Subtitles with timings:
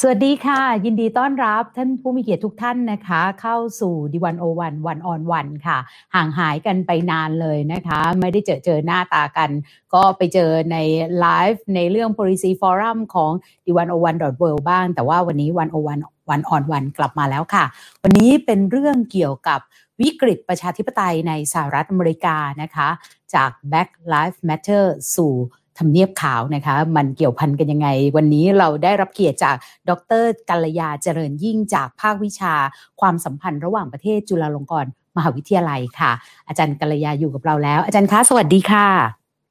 [0.00, 5.78] สวัสดีค่ะ ยินดีต้อนรับท่านผู้มีเกียรติทุกท่านนะคะ เข้าสู่ดีวันโอวันวันออนวันค่ะ
[6.14, 9.50] ห่างหายกันไปนานเลยนะคะ ไม่ได้เจอเจอหน้าตากัน
[9.94, 10.76] ก็ไปเจอใน
[11.20, 13.32] ไลฟ์ในเรื่อง policy forum ของ
[13.66, 15.98] ดีวันโอวันดอทเวบ้าง แต่ว่าวันนี้วันโอวัน
[16.30, 17.64] วันออนวันกลับมาแล้วค่ะ
[18.02, 19.60] วันนี้เป็นเรื่องเกี่ยวกับ
[20.00, 22.88] วิกฤตประชาธิปไตยในสหรัฐอเมริกานะคะ
[23.34, 25.34] จาก Black Lives Matter สู่
[25.78, 29.56] ทำเนียบขาวนะคะ มันเกี่ยวพันกันยังไง วันนี้เราได้รับเกียรติจาก
[29.88, 29.90] ด
[30.22, 32.54] รกัลยาเจริญยิ่งจากภาควิชา
[33.00, 36.12] ความสัมพันธ์ระหว่างประเทศจุฬาลงกรณ์มหาวิทยาลัยค่ะ
[36.48, 38.88] อาจารย์กัลยาอยู่กับเราแล้ว อาจารย์คะสวัสดีค่ะ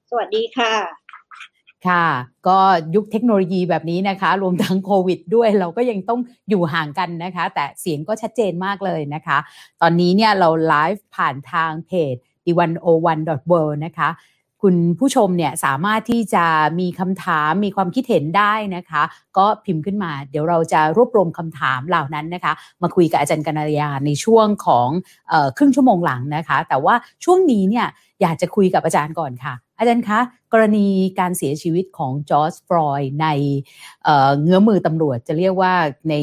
[0.09, 0.73] สวัสดีค่ะ
[1.87, 2.05] ค่ะ
[2.47, 2.59] ก็
[2.95, 6.19] ยุคเทคโนโลยีแบบนี้นะคะ รวมทั้งโควิดด้วยเราก็ยังต้อง
[6.49, 9.37] อยู่ห่างกันนะคะ แต่เสียงก็ชัดเจนมากเลยนะคะ
[9.81, 12.79] ตอนนี้เนี่ยเราไลฟ์ผ่านทางเพจ d 1 0 1
[13.51, 14.09] w o r l d นะคะ
[14.63, 16.45] คุณผู้ชมเนี่ยสามารถที่จะ
[16.79, 19.03] มีคำถามมีความคิดเห็นได้นะคะ
[19.37, 24.89] ก็พิมพ์ขึ้นมา เดี๋ยวเราจะรวบรวมคำถามเหล่านั้นนะคะ มาคุยกับอาจารย์กัญญาในช่วงของ
[25.31, 27.87] ออครึ่งชั่วโมงหลังนะคะ แต่ว่าช่วงนี้เนี่ย
[28.21, 30.19] อยากจะคุยกับอาจารย์ก่อนค่ะ อาจารย์คะ
[30.53, 30.87] กรณี
[31.19, 33.27] การเสียชีวิตของจอร์จฟรอยใน
[34.03, 35.73] เเงื้อมือตำรวจจะเรียกว่า
[36.09, 36.13] ใน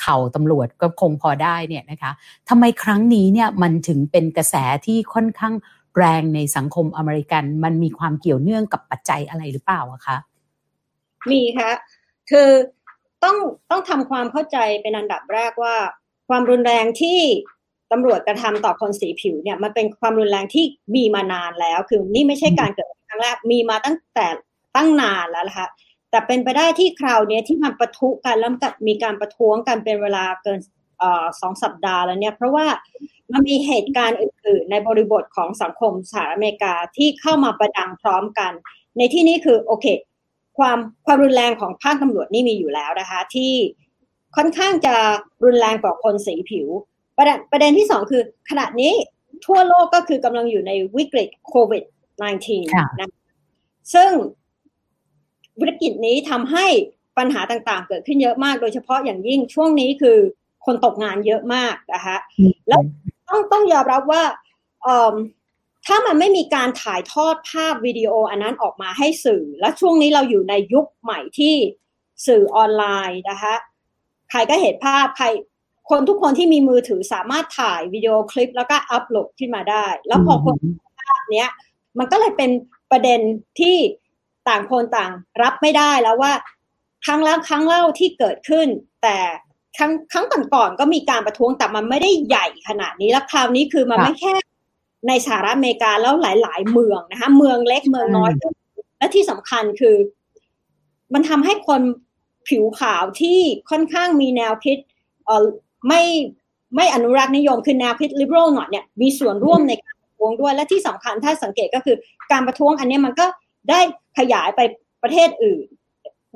[0.00, 2.12] เข่าตำรวจก็คงพอได้เนี่ยนะคะ
[2.48, 4.54] ทำไมครั้งนี้เนี่ยมันถึงเป็นกระแส
[4.86, 5.54] ที่ค่อนข้าง
[5.96, 10.16] แรงในสังคมอเมริกัน มันมีความเกี่ยวเนื่องกับปัจจัยอะไรหรือเปล่าคะ
[11.30, 11.70] มีค่ะ
[12.30, 12.50] คือ
[13.24, 13.36] ต้อง
[13.70, 15.76] ต้องทำความเข้าใจเป็นอันดับแรกว่า
[16.28, 17.20] ความรุนแรงที่
[17.92, 24.26] ตำรวจกระทำต่อคนสีผิวเนี่ยมันเป็นความรุนแรงที่มีมานานแล้ว คือนี่ไม่ใช่การเกิดครั้งแรกมีมาตั้งแต่
[24.76, 25.68] ตั้งนานแล้วนะคะ
[26.10, 28.52] แต่เป็นไปได้ที่คราวนี้ที่มันประทุกันแล้ว
[28.88, 30.58] มีการประท้วงกันเป็นเวลาเกิน
[31.40, 32.66] สองสัปดาห์แล้วเนี่ย เพราะว่า
[33.32, 38.52] มันมีเหตุการณ์อื่นๆ ในบริบทของสังคมสหรัฐอเมริกาที่เข้ามาประดังพร้อมกัน
[38.98, 39.86] ในที่นี้คือโอเค
[40.58, 43.52] ความความรุนแรงของภาคตำรวจนี่มีอยู่แล้วนะคะ ที่
[44.36, 44.94] ค่อนข้างจะ
[45.44, 46.66] รุนแรงกว่าคนสีผิว
[47.16, 48.92] ประเด็นประเด็นที่สองคือขณะนี้
[49.46, 51.84] ทั่วโลกก็คือกำลังอยู่ในวิกฤตโควิด
[52.42, 53.10] -19 นะ
[53.94, 54.10] ซึ่ง
[55.60, 56.66] วิกฤตนี้ทำให้
[57.18, 60.18] ปัญหาต่างๆ เกิดขึ้นเยอะมาก โดยเฉพาะอย่างยิ่งช่วงนี้คือ
[60.66, 62.16] คนตกงานเยอะมากนะคะ
[62.68, 62.80] แล้ว
[63.28, 64.22] ต้องต้องยอมรับว่า
[65.86, 71.54] ถ้ามันไม่มีการถ่ายทอดภาพวิดีโออันนั้นออกมาให้สื่อ และช่วงนี้เราอยู่ในยุคใหม่ที่
[72.26, 73.54] สื่อออนไลน์นะคะ
[74.30, 75.26] ใครก็เห็นภาพใคร
[75.90, 80.54] คนทุกคนที่มีมือถือสามารถถ่ายวิดีโอคลิปแล้วก็อัปโหลดขึ้นมาได้ แล้วพอคน
[81.00, 81.48] ภาพเนี้ย
[81.98, 82.50] มันก็เลยเป็น
[82.90, 83.20] ประเด็น
[83.60, 83.76] ที่
[84.48, 85.12] ต่างคนต่าง
[85.42, 86.32] รับไม่ได้แล้วว่า
[87.04, 88.68] ครั้งแล้วครั้งเล่าที่เกิดขึ้น
[89.02, 89.18] แต่
[89.76, 94.34] ครั้งครั้งก่อนๆก็มีการประท้วงแต่มันไม่ได้ใหญ่ขนาดนี้แล้วคราวนี้คือมันไม่แค่
[95.08, 98.30] ในสหรัฐอเมริกาแล้วหลาย ๆ เมืองนะคะเมืองเล็กเมืองน้อย
[98.98, 99.96] และที่สำคัญคือ
[101.14, 101.80] มันทำให้คน
[102.48, 103.38] ผิวขาวที่
[103.70, 104.78] ค่อนข้างมีแนวคิด
[105.26, 105.44] เออ
[105.88, 106.02] ไม่
[106.76, 111.96] ไม่อนุรักษ์นิยมคือแนวคิด liberal หน่อยเนี่ยมีส่วนร่วมในการประท้วงด้วย และที่สำคัญถ้าสังเกตก็คือ
[112.32, 113.26] การประท้วงอันนี้มันก็
[113.70, 113.80] ได้
[114.18, 114.60] ขยายไป
[115.02, 115.66] ประเทศอื่น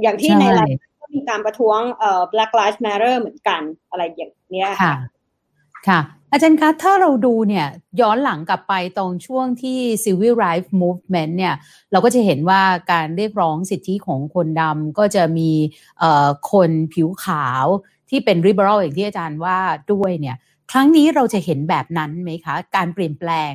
[0.03, 0.71] อย่างที่ในราย
[1.13, 3.61] มีการประท้วงเอ่อ Black Lives Matter เหมือนกัน
[3.91, 4.95] อะไรอย่างเนี้ยค่ะ
[5.89, 6.01] ค่ะ
[6.33, 7.67] อาจารย์คะถ้าเราดูเนี่ย
[8.01, 11.55] ย้อนหลังกลับไปตรงช่วงที่ Civil Rights Movement เนี่ย
[11.93, 15.51] เราก็จะเห็นว่าการเรียกร้องสิทธิของคนดำก็จะมี
[16.53, 17.67] คนผิวขาว
[18.11, 19.59] ที่เป็น liberal อย่างที่อาจารย์ว่า
[19.93, 20.37] ด้วยเนี่ย
[20.71, 23.53] ครั้งนี้เราจะเห็นแบบนั้นไหมคะ การเปลี่ยนแปลง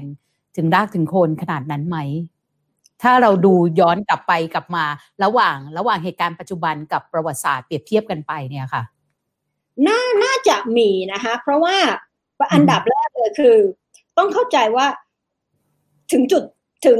[0.55, 1.97] ถึงรากถึงโคนขนาดนั้นไหม
[3.01, 4.85] ถ้าเราดูย้อนกลับไปกลับมา
[5.23, 8.83] ระหว่างระหว่างเหตุการณ์ปัจจุบันกับประวัติศาสตร์เปรียบเทียบกันไปเนี่ยค่ะ
[9.87, 11.75] น่าน่าจะมีนะคะ เพราะว่า
[12.53, 13.55] อันดับแรกเลยคือ
[14.17, 14.87] ต้องเข้าใจว่า
[16.11, 16.43] ถึงจุด
[16.85, 16.99] ถึง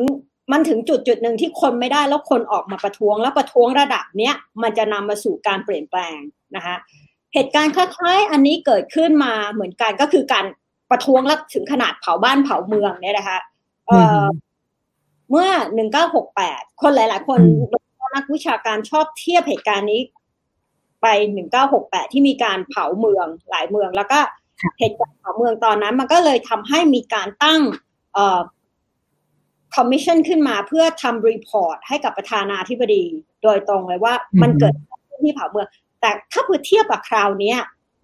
[0.51, 6.17] มันถึงจุดจุดหนึ่งที่คนไม่ได้แล้วคนออกมาประท้วงแล้วประท้วงระดับเนี้ยมันจะนำมาสู่การเปลี่ยนแปลง
[6.55, 6.75] นะคะ
[7.33, 10.45] เหตุการณ์คล้ายๆ อันนี้เกิดขึ้นมาเหมือนกันก็คือการ
[10.89, 13.37] ประท้วงแล้วถึงขนาดเผาบ้านเผาเมืองเนี่ยนะคะ
[15.33, 15.89] เอ่อเมื่อ
[16.31, 17.39] 1968 คนหลาย ๆ คน
[18.15, 20.01] นักวิชาการชอบเทียบเหตุการณ์นี้
[21.01, 21.07] ไป
[21.59, 24.19] 1968 ที่มีการเผาเมืองหลายเมือง แล้วก็
[24.79, 27.61] เหตุการณ์เผาเมืองตอนนั้น มันก็เลยทำให้มีการตั้ง
[29.75, 33.03] คอมมิชชั่นขึ้นมาเพื่อทำ report ให้กับประธานาธิบดี
[33.43, 34.73] โดยตรงเลยว่ามันเกิด
[35.23, 35.67] ที่เผาเมือง
[36.01, 37.55] แต่ถ้าเผื่อเทียบกับคราวนี้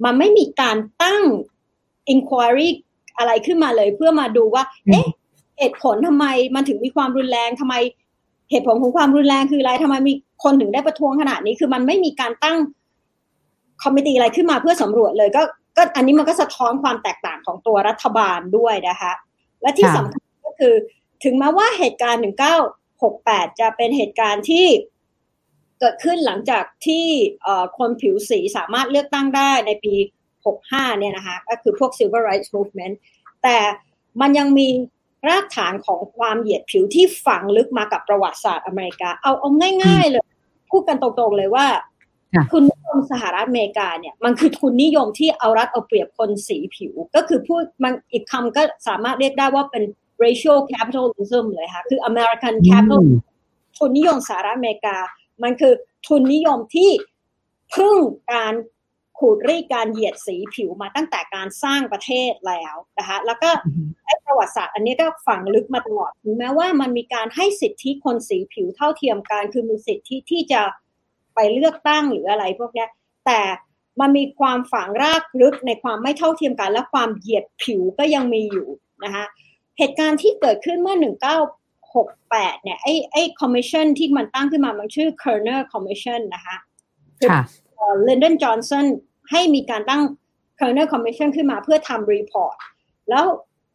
[0.06, 1.22] มันไม่มีการตั้ง
[2.14, 2.70] inquiry
[3.18, 5.06] อะไรขึ้นมาเลยเพื่อมาดูว่า เอ๊ะ
[5.60, 6.26] เหตุผลทำไม
[6.56, 7.76] มันถึงมีความรุนแรงทำไม
[8.52, 10.14] เหตุผลของความรุนแรงคืออะไรทำไมมี
[10.44, 12.58] คนถึงได้ประท้วงขนาดนี้ คือมันไม่มีการตั้ง
[13.84, 15.42] committee อะไรขึ้นมาเพื่อสำรวจเลยก็
[15.78, 19.12] ก็อันนี้มันก็สะท้อนความแตกต่างของตัวรัฐบาลด้วยนะคะ
[19.62, 20.74] และที่สำคัญก็คือ
[21.24, 22.22] ถึงแม้ว่าเหตุการณ์
[22.90, 24.66] 1968 จะเป็นเหตุการณ์ที่
[25.80, 27.06] เกิดขึ้นหลังจากที่
[27.78, 29.94] คนผิวสีสามารถเลือกตั้งได้ในปี
[30.46, 32.96] 65 เนี่ยนะคะก็คือพวก Civil Rights Movement
[33.44, 33.58] แต่
[34.22, 34.68] มันยังมี
[35.28, 39.50] รากฐานของความเหยียดผิวที่ฝังลึกมากับประวัติศาสตร์อเมริกา เอาเอา
[39.84, 40.24] ง่าย ๆ เลย
[40.72, 41.68] พูดกันตรงๆเลยว่า
[42.52, 49.84] ทุนนิยมสหรัฐอเมริกาเนี่ย มันคือทุนนิยมที่เอารัดเอาเปรียบคนสีผิว ก็คือพูดมันอีกคำก็สามารถเรียกได้ว่าเป็น
[50.24, 53.02] racial capitalism เลยค่ะ คือ American capital
[53.78, 54.98] ทุนนิยมสหรัฐอเมริกา
[55.44, 55.74] มันคือ
[56.08, 56.90] ทุนนิยมที่
[57.76, 57.96] พึ่ง
[58.32, 58.54] การ
[59.20, 63.50] ขูดรีดการเหยียดสีผิวมาตั้งแต่การสร้างประเทศแล้วนะคะแล้วก็
[64.06, 70.62] ไอ้ประวัติศาสตร์อันนี้ก็ฝังลึกมาตลอดถึงแม้ว่ามันมีการให้สิทธิคนสีผิวเท่าเทียมกันคือมีสิทธิที่จะ
[71.36, 72.86] ไปเลือกตั้งหรืออะไรพวกนี้
[73.26, 73.42] แต่
[74.00, 78.68] มันมีความฝังรากลึกในความไม่เท่าเทียมกัน และความเหยียดผิวก็ยังมีอยู่
[79.04, 79.26] นะคะ
[79.78, 80.98] เหตุการณ์ที่เกิดขึ้นเมื่อ
[81.60, 86.58] 1968 เนี่ยไอ้ไอ้คอมมิชชั่นที่มันตั้งขึ้นมามันชื่อ Kerner Commission นะคะ
[87.30, 87.42] ค่ะ
[88.04, 88.86] ลินดอนจอห์นสัน
[89.32, 90.02] ให้มีการตั้ง
[90.60, 92.56] Kerner Commission ขึ้นมาเพื่อทำ report
[93.10, 93.26] แล้ว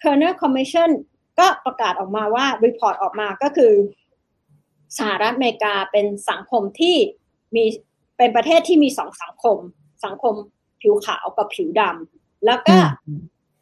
[0.03, 0.91] Kerner Commission
[1.39, 3.73] ก็ประกาศออกมาว่า report ออกมาก็คือ
[4.99, 6.97] สหรัฐอเมริกาเป็นสังคมที่
[7.55, 7.65] มี
[8.19, 9.59] เป็นประเทศที่มีสองสังคม
[10.05, 10.35] สังคม
[10.81, 12.77] ผิวขาวกับผิวดำแล้วก็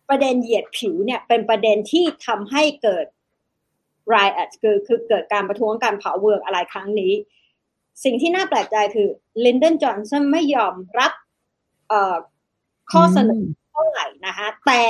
[0.09, 3.07] ประเด็นเหยียดผิวเนี่ยเป็นประเด็นที่ทำให้เกิด
[4.13, 7.13] riot คือคือเกิดการประท้วงการเผาเมืองอะไรครั้งนี้
[8.05, 9.09] สิ่งที่น่าแปลกใจคือ
[9.45, 11.13] ลินดอนจอห์นสันไม่ยอมรับ
[12.93, 14.83] ข้อเสนอเท่าไหร่นะคะแต่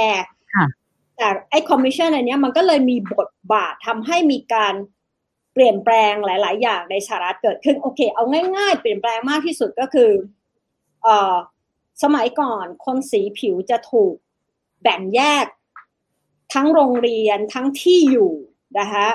[1.16, 4.74] แต่ไอ้คอมมิชชั่นอันนี้มันก็เลยมีบทบาททำให้มีการ
[5.52, 8.24] เปลี่ยนแปลงหลาย ๆ อย่างในสหรัฐเกิดขึ้นโอเค เอา
[8.56, 10.10] ง่าย ๆ เปลี่ยนแปลงมากที่สุดก็คือ
[11.02, 11.36] เอ่อ
[12.02, 14.14] สมัยก่อนคนสีผิวจะถูก
[14.82, 15.46] แบ่งแยก
[16.54, 18.32] ทั้งโรงเรียนทั้งที่อยู่
[18.78, 19.06] นะคะ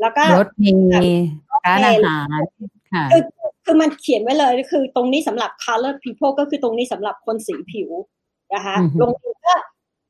[0.00, 0.64] แล้วก็รถเม
[1.06, 1.26] ล์
[1.66, 2.40] ร้านอาหาร
[2.92, 3.22] ค่ะคือ
[3.64, 7.90] คือมันเขียนไว้เลยคือตรงนี้สำหรับ color people ก็คือตรงนี้สำหรับคนสีผิว
[8.54, 9.54] นะคะโรงเรียนก็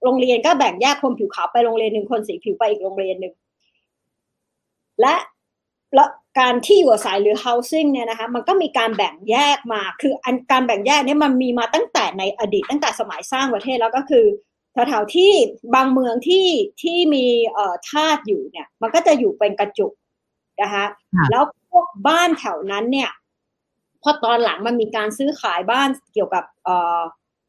[0.02, 3.34] โรงเรียนก็แบ่งแยกคนผิวขาวไปโรงเรียนหนึ่งคนสีผิวไปอีกโรงเรียนหนึ่ง
[5.00, 5.14] และ
[5.94, 6.08] แล้ว
[6.40, 14.24] การที่อยู่อาศัยหรือ housing เนี่ยนะคะมันก็มีการแบ่งแยกมา คืออันการแบ่งแยกเนี่ยมันมีมาตั้งแต่ในอดีตตั้งแต่สมัยสร้างประเทศแล้วก็คือ
[14.88, 15.32] แถวๆที่
[15.74, 16.46] บางเมืองที่
[16.82, 19.92] ที่มีเอ่อทาสอยู่เนี่ย มันก็จะอยู่เป็นกระจุก
[20.62, 20.84] นะคะ
[21.30, 23.10] แล้วพวกบ้านแถวนั้นเนี่ย
[24.02, 26.44] พอตอนหลังมันมีการซื้อขายบ้านเกี่ยวกับ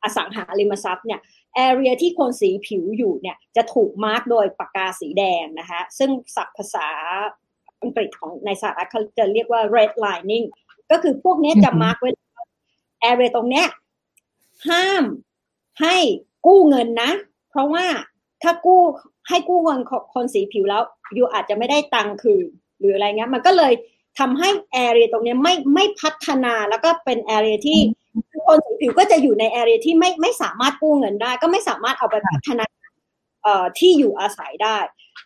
[0.03, 1.19] อสังหาริมทรัพย์เนี่ย
[1.55, 6.87] แอเรียที่คนสีผิวอยู่เนี่ยจะถูกมาร์กโดยปากกาสีแดงนะคะซึ่งศัพท์ภาษา
[7.81, 10.45] อังกฤษของในสหรัฐเขาจะเรียกว่า red lining
[10.91, 12.09] ก็คือพวกนี้จะ mark ไว้
[13.01, 13.67] area ตรงเนี้ย
[14.69, 15.03] ห้าม
[15.81, 15.95] ให้
[16.45, 17.11] กู้เงินนะ
[17.49, 17.85] เพราะว่า
[18.43, 18.81] ถ้ากู้
[19.29, 19.79] ให้กู้เงิน
[20.13, 20.83] คนสีผิวแล้ว
[21.13, 22.45] อยู่อาจจะไม่ได้ตังค์คืน
[22.79, 23.73] หรืออะไรเงี้ยมันก็เลย
[24.21, 27.79] ทำให้ area ตรงนี้ไม่ไม่พัฒนาแล้วก็เป็น area ที่
[28.47, 32.65] คนสีผิวก็จะอยู่ใน area ที่ไม่ไม่สามารถกู้เงินได้ ก็ไม่สามารถเอาไปพัฒนา
[33.43, 34.77] เอ่อที่อยู่อาศัยได้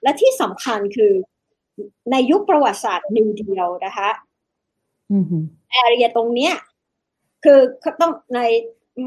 [0.04, 1.14] และที่สำคัญคือ
[2.12, 4.10] ในยุคประวัติศาสตร์นิวเดียวนะคะ
[5.72, 6.54] แอเรียตรงเนี้ย
[7.44, 7.60] คือ
[8.02, 8.40] ต้องใน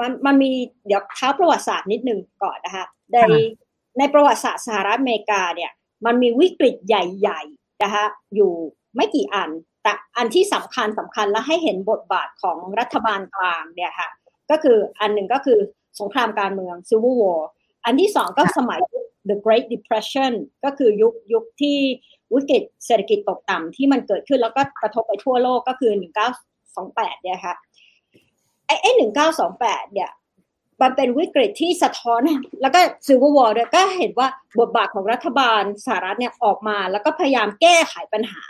[0.01, 0.51] มันมันมี
[0.87, 3.19] เดี๋ยวเท้าประวัติศาสตร์นิดนึงก่อนนะคะใน
[3.99, 5.71] ในประวัติศาสตร์สหรัฐอเมริกาเนี่ย
[6.07, 8.53] มันมีวิกฤตใหญ่ ๆ นะคะอยู่
[8.95, 9.51] ไม่กี่อัน
[9.83, 14.11] แต่อันที่สำคัญสำคัญและให้เห็นบทบาทของรัฐบาลกลางเนี่ยค่ะ
[14.51, 15.59] ก็คืออันหนึ่งก็คือ
[16.01, 17.41] สงครามกลางเมือง Civil War
[17.85, 18.81] อันที่สองก็สมัย
[19.29, 20.33] The Great Depression
[20.65, 21.79] ก็คือยุคยุคที่
[22.35, 25.93] วิกฤตเศรษฐกิจตกต่ำที่มันเกิดขึ้นแล้วก็กระทบไปทั่วโลกก็คือ
[26.59, 27.55] 1928 เนี่ยค่ะ
[28.67, 28.91] ไอ้ไอ้
[29.43, 30.11] 1928 เนี่ย
[30.83, 32.21] มันเป็นวิกฤตที่สะท้อน
[32.63, 34.29] แล้วก็ Civil War ด้วยก็เห็นว่า
[34.61, 38.43] บทบาทของรัฐบาลสหรัฐเนี่ยออกมา แล้วก็พยายามแก้ไขปัญหา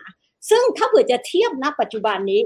[0.50, 2.40] ซึ่งถ้าเผื่อจะเทียบณปัจจุบันนี้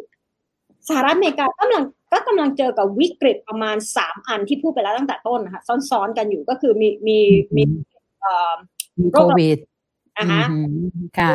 [0.89, 7.19] สหรัฐอเมริกากำลังก็กำลังเจอกับวิกฤตประมาณสามอันที่พูดไปแล้วตั้งแต่ต้นนะคะซ้อนๆกันอยู่ก็คือมีมี
[7.57, 7.63] มี
[9.13, 9.59] โควิด
[10.19, 10.43] นะคะ
[11.19, 11.33] ค่ะ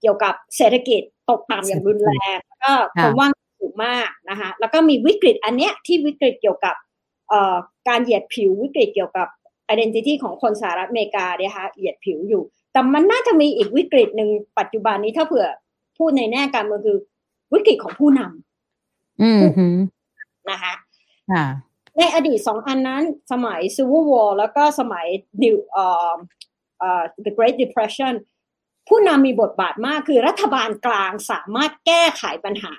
[0.00, 6.76] เกี่ยวกับเศรษฐกิจตกต่ำอย่างรุนแรงแล้วก็ความว่างสูงมากนะคะแล้วก็มีวิกฤตอันเนี้ยที่วิกฤตเกี่ยวกับ
[7.88, 9.28] การเหยียดผิววิกฤตเกี่ยวกับ
[9.74, 12.42] identity ของคนสหรัฐอเมริกาเนี่ยค่ะเหยียดผิวอยู่
[12.76, 15.46] แต่มันน่าจะมีอีกวิกฤตหนึ่งปัจจุบันนี้ถ้าเผื่อ
[15.98, 16.98] พูดในแน่การเมืองคือ
[17.52, 19.40] วิกฤตของผู้นำอืม
[20.50, 20.72] นะคะ
[21.98, 23.02] ในอดีตสองอันนั้น
[23.32, 25.06] สมัย Civil War แล้วก็สมัย
[25.42, 25.86] New เอ่
[27.00, 28.14] อ the Great Depression
[28.88, 32.74] ผู้นำมีบทบาทมากคือรัฐบาลกลางสามารถแก้ไขปัญหา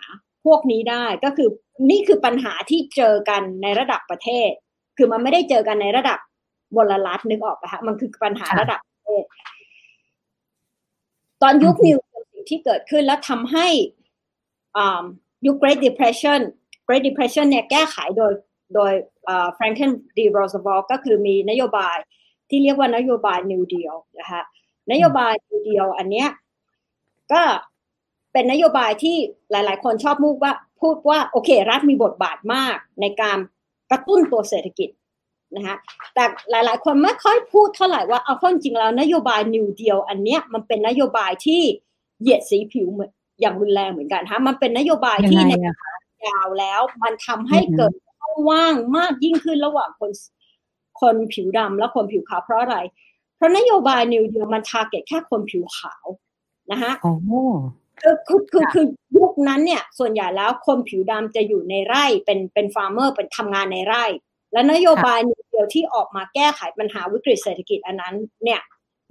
[0.46, 1.50] พวกนี้ได้ก็คือ
[1.90, 4.50] นี่คือปัญหาที่เจอกันในระดับประเทศ
[4.98, 6.20] คือมันไม่ได้เจอกันในระดับ
[6.76, 9.24] วลรัฐนึกออกไหมคะมันคือปัญหาระดับประเทศ
[11.42, 11.98] ตอนยุคนิว
[12.34, 13.68] สิ่งที่เกิดขึ้นแล้วทำให้
[15.46, 16.40] ยุค Great Depression
[16.88, 18.32] Great Depression เนี่ยแก้ไขโดย
[18.76, 18.92] โดย
[19.58, 21.98] Franklin D Roosevelt ก็คือมีนโยบาย
[22.50, 24.42] ที่เรียกว่านโยบาย New Deal นะคะ
[24.92, 26.30] นโยบาย New Deal อันเนี้ย
[27.32, 27.42] ก็
[28.34, 29.18] เป็นนโยบายที่
[29.52, 33.38] หลาย ๆ คนชอบพูดว่าพูดว่าโอเค รัฐมีบทบาทมากในการ
[33.92, 34.90] กระตุ้นตัวเศรษฐกิจ
[35.56, 35.76] นะคะ
[36.14, 41.62] แต่หลายๆ คนไม่ค่อยพูดเท่าไหร่ว่าเอาเข้าจริงแล้วนโยบาย New Deal อันเนี้ยมันเป็นนโยบายที่
[42.22, 43.12] เหยียดสีผิวเหมือน
[43.42, 45.54] อย่างรุนแรงเหมือนกันฮะมันเป็นนโยบายที่ใน
[46.28, 50.12] ยาวแล้ว มันทำให้เกิดช่องว่างมากยิ่งขึ้นระหว่างคน
[51.02, 52.78] คนผิวดำและคนผิวขาวเพราะอะไร
[53.36, 56.06] เพราะนโยบาย New Deal มัน target แค่คนผิวขาว
[56.72, 56.92] นะฮะ
[58.02, 58.86] คือคือคือคือ
[59.18, 64.06] ยุคนั้นเนี่ย ส่วนใหญ่แล้วคนผิวดำจะอยู่ในไร่เป็นเป็น farmer เป็นทำงานในไร่
[64.54, 65.20] และนโยบาย
[65.52, 68.62] เดียวที่ออกมาแก้ไขปัญหาวิกฤตเศรษฐกิจอันนั้นเนี่ย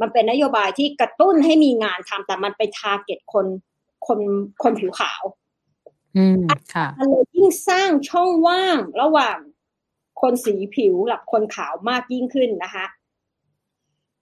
[0.01, 3.47] มันเป็นนโยบายที่กระตุ้นให้มีงานทำแต่มันไปทาร์เก็ตคน
[4.07, 4.21] คน
[4.63, 5.23] คนผิวขาว
[6.17, 6.43] อืม
[6.75, 9.39] ค่ะมันเลยยิ่งสร้างช่องว่างระหว่าง
[10.21, 12.87] คนสีผิวกับคนขาวมากยิ่งขึ้นนะคะ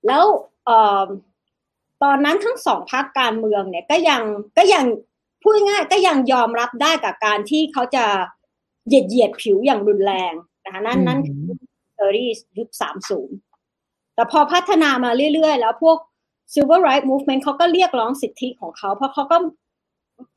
[0.06, 0.24] แล้ว
[0.64, 1.06] เอ่อ
[2.02, 4.22] ตอนนั้นทั้งสองพรรคการเมืองเนี่ยก็ยัง
[4.58, 4.84] ก็ยัง
[5.42, 8.04] พูดง่ายก็ยังยอมรับได้กับการที่เขาจะ
[8.86, 10.32] เหยียดเหยียดผิวอย่างรุนแรง
[10.64, 11.38] นะคะนั่นนั่นคือ
[11.96, 13.36] เอรี่ยุคสามศูนย์
[14.14, 15.98] แต่พอพัฒนามาเรื่อย ๆ แล้วพวก
[16.54, 19.36] Civil Rights Movement เขาก็เรียกร้องสิทธิของเขาเพราะเขาก็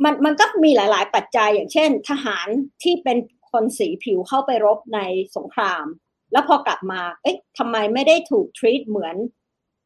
[0.03, 2.47] มันมันก็มีหลาย ๆ ปัจจัยอย่างเช่น ทหาร
[2.83, 3.17] ที่เป็น
[3.51, 4.99] คนสีผิวเข้าไปรบใน
[5.35, 5.85] สงคราม
[6.31, 9.15] แล้วพอกลับมา เอ๊ะทำไมไม่ได้ถูกทรีตเหมือน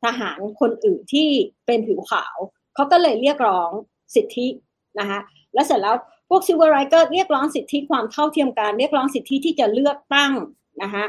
[0.06, 1.28] ทหารคนอื่นที่
[1.66, 2.36] เป็นผิวขาว
[2.76, 3.72] เขาก็เลยเรียกร้อง
[4.16, 4.48] สิทธิ
[5.00, 5.20] นะคะ
[5.54, 5.96] และเสร็จแล้ว
[6.34, 10.32] พวก civil rights ก็เรียกร้องสิทธิความเท่าเทียมกันเรียกร้องสิทธิที่จะเลือกตั้ง
[10.82, 11.06] นะคะ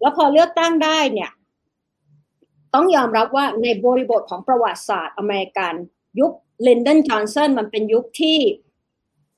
[0.00, 1.30] แล้วพอเลือกตั้งได้เนี่ย
[2.74, 5.74] ต้องยอมรับว่าในบริบทของประวัติศาสตร์อเมริกัน
[6.20, 8.38] ยุคลินดอนจอห์นสันมันเป็นยุคที่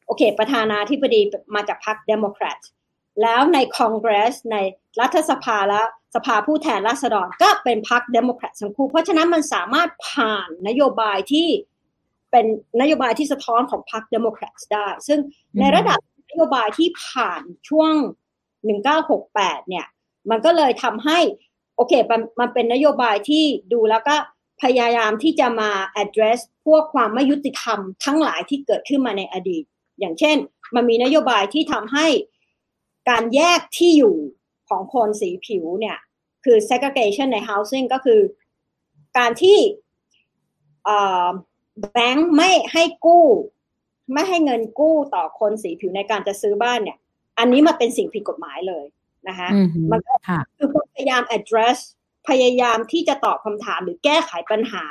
[0.07, 1.21] โอเค ประธานาธิบดี
[1.55, 2.59] มาจากพรรคเดโมแครต
[3.23, 4.57] แล้วในคอนเกรส ใน
[5.01, 5.83] รัฐสภาและ
[6.15, 11.49] สภาผู้แทนราษฎรก็เป็นพรรคเดโมแครตทั้งคู่เพราะฉะนั้นมันสามารถผ่านนโยบายที่
[12.31, 12.47] เป็น
[12.81, 15.19] นโยบายที่สะท้อนของพรรคเดโมแครตได้ ซึ่ง
[15.61, 15.99] ในระดับ
[16.31, 17.93] นโยบายที่ผ่านช่วง
[18.81, 19.87] 1968 เนี่ย
[20.31, 21.19] มันก็เลยทำให้
[21.77, 24.17] โอเคมันมันเป็นนโยบายที่ดูแล้วก็
[24.63, 25.71] พยายามที่จะมา
[26.03, 29.65] address พวกความไม่ยุติธรรมทั้งหลายที่เกิดขึ้นมาในอดีต
[29.99, 30.37] อย่างเช่น
[30.75, 32.07] มันมีนโยบายที่ทำให้
[33.11, 34.17] การแยกที่อยู่
[34.69, 35.99] ของคนสีผิวเนี่ย
[36.45, 38.21] คือ segregation ใน housing ก็คือ
[39.19, 39.59] การที่
[41.93, 43.27] แบงค์ไม่ให้กู้
[44.13, 46.99] ไม่ให้เงินกู้ต่อคนสีผิวในการจะซื้อบ้านเนี่ย
[47.39, 48.85] อันนี้มาเป็นสิ่งผิดกฎหมายเลย
[49.29, 49.49] นะคะ
[49.93, 50.15] มันก็
[50.57, 51.79] คือพยายาม address
[52.29, 54.85] พยายามที่จะตอบคำถามหรือแก้ไขปัญหา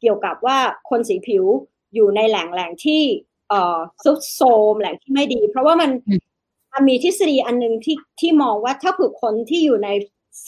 [0.00, 0.58] เกี่ยวกับว่า
[0.90, 1.44] คนสีผิว
[1.94, 3.02] อยู่ในแหล่งแหล่งที่
[3.48, 4.40] เอ่อซุดโซ
[4.72, 5.90] มแหล่งที่ไม่ดี เพราะว่ามัน
[6.72, 9.88] มันมีทฤษฎีอันหนึ่งที่ที่มองว่าถ้าผือคนที่อยู่ใน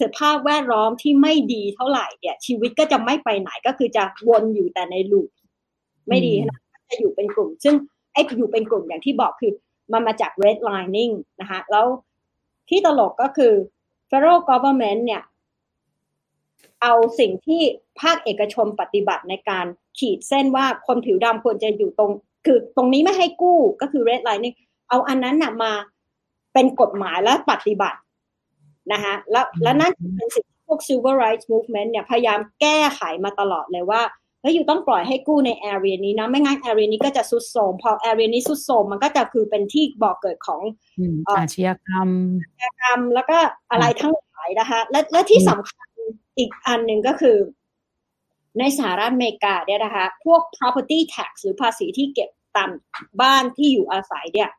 [0.00, 5.28] สภาพแวดล้อมที่ไม่ดีเท่าไหร่เนี่ยชีวิตก็จะไม่ไปไหนก็คือจะวนอยู่แต่ในลูป
[6.10, 7.74] ไม่ดีนะจะอยู่เป็นกลุ่ม ซึ่ง
[8.12, 9.52] ไอ้อยู่เป็นกลุ่มอย่างที่บอกคือ
[9.92, 11.86] มันมาจาก redlining นะคะแล้ว
[12.68, 13.52] ที่ตลกก็คือ
[14.10, 15.22] federal government เนี่ย
[16.82, 17.60] เอาสิ่งที่
[18.00, 19.66] ภาคเอกชนปฏิบัติในการ
[19.98, 22.10] ขีดเส้นว่าคนผิวดำควรจะอยู่ตรง
[22.46, 24.54] คือตรงนี้ไม่ให้กู้ก็คือ redlining
[24.88, 25.72] เอาอันนั้นนะมา
[26.54, 27.98] เป็นกฎหมายและปฏิบัติ
[28.92, 34.02] นะคะแล้วและนั่นเป็นสิ่งที่พวก civil rights movement เนี่ยพยายามแก้ไขมาตลอดเลยว่า
[34.40, 40.60] เฮ้ยอยู่ต้องปล่อยให้กู้ในแอเรียนี้นะไม่งั้นแอเรียนี้ก็จะสุดโทมพอแอเรียนี้สุดโทมมันก็จะคือเป็นที่บอกเกิดของ
[41.28, 42.08] อาชญากรรม
[42.42, 43.38] อาชญากรรมแล้วก็
[43.70, 45.88] อะไรทั้งหลายนะคะและและที่สำคัญ
[46.38, 47.36] อีกอันหนึ่งก็คือ
[48.58, 52.70] ในสหรัฐอเมริกาเนี่ยนะคะ พวก property tax หรือภาษีที่เก็บตาม
[53.20, 54.50] บ้านที่อยู่อาศัยเนี่ย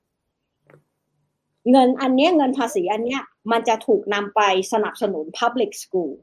[1.71, 3.21] เงินอันนี้เงินภาษีอันเนี้ย
[3.51, 4.41] มันจะถูกนำไป
[4.73, 6.13] สนับสนุน Public School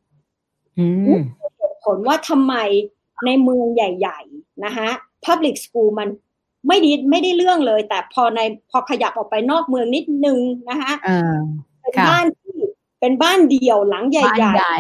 [1.59, 2.55] เหตุผลว่าทำไม
[3.27, 4.89] ในเมืองใหญ่ๆนะคะ
[5.27, 6.09] Public School มัน
[6.69, 10.39] ไม่ดีไม่ได้เรื่องเลย แต่พอในพอขยับออกไปนอกเมืองนิดนึง
[10.71, 10.93] นะคะ
[11.83, 12.57] เป็นบ้านที่
[13.01, 14.79] เป็นบ้านเดี่ยวหลังใหญ่ๆใหญ่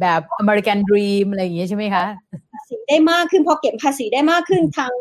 [0.00, 2.04] แบบ American Dream อะไรอย่างเงี้ยใช่ไหมคะ
[2.52, 4.92] ภาษีได้มากขึ้นพอเก็บภาษีได้มากขึ้นทาง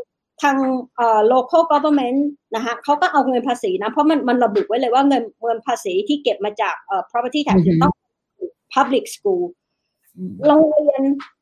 [0.41, 0.57] ทาง
[0.95, 2.19] เอ่อ local government
[2.55, 7.93] นะคะเขาก็เอาเงินภาษีนะ เพราะมันมันระบุไว้เลยว่าเงินเงินภาษีที่เก็บมาจากเอ่อ property tax จะต้อง
[8.75, 9.43] public school
[10.47, 11.01] โรงเรียน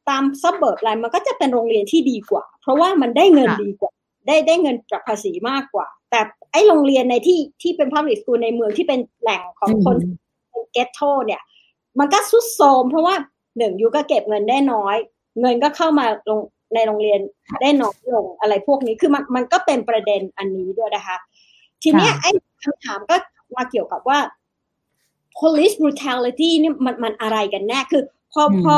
[0.10, 3.91] ตามซับเบิร์บอะไรมันก็จะเป็นโรงเรียนที่ดีกว่า เพราะว่ามันได้เงินดีกว่า
[4.27, 6.20] ได้ได้เงินจากภาษีมากกว่า แต่
[6.51, 9.96] ไอ้โรงเรียนในที่ที่เป็น public school ในเมืองที่เป็นแหล่งของคน
[10.72, 11.41] เกตโทเนี่ย
[12.00, 13.15] มันก็สุดโทมเพราะว่า
[13.58, 14.98] หนึ่งยูก็เก็บเงินได้น้อย
[15.41, 16.39] เงินก็เข้ามาลง
[16.74, 17.20] ในโรงเรียน
[17.62, 21.17] ได้น้อยลงอะไรพวกนี้คือมันมันก็เป็นประเด็นอันนี้ด้วยนะคะ
[21.82, 22.32] ทีเนี้ยไอ้
[22.63, 23.15] คำถามก็
[23.55, 24.20] มาเกี่ยวกับว่า
[25.39, 28.03] police brutality นี่มันมันอะไรกันแน่ คือ
[28.34, 28.75] พอพอ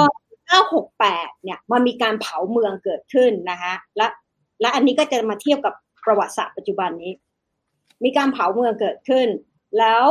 [0.71, 4.07] 968 เนี่ยมันมีการเผาเมืองเกิดขึ้นนะคะและ
[4.61, 5.73] และอันนี้ก็จะมาเทียบกับ
[6.05, 7.11] ประวัติศาสตร์ปัจจุบันนี้
[8.03, 9.27] มีการเผาเมืองเกิดขึ้น
[9.79, 10.05] แล้ว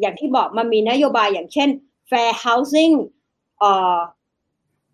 [0.00, 1.68] อย่างที่บอกมันมีนโยบายอย่างเช่น
[2.10, 2.94] fair housing
[3.58, 3.98] เอ่อ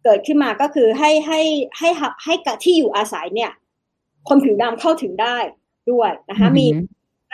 [0.04, 1.40] เกิดขึ้นมาก็คือให้ให้
[1.78, 1.88] ให้
[2.24, 3.52] ให้กับที่อยู่อาศัยเนี่ย
[4.28, 5.36] คนผิวดำเข้าถึงได้
[5.90, 6.66] ด้วยนะคะมี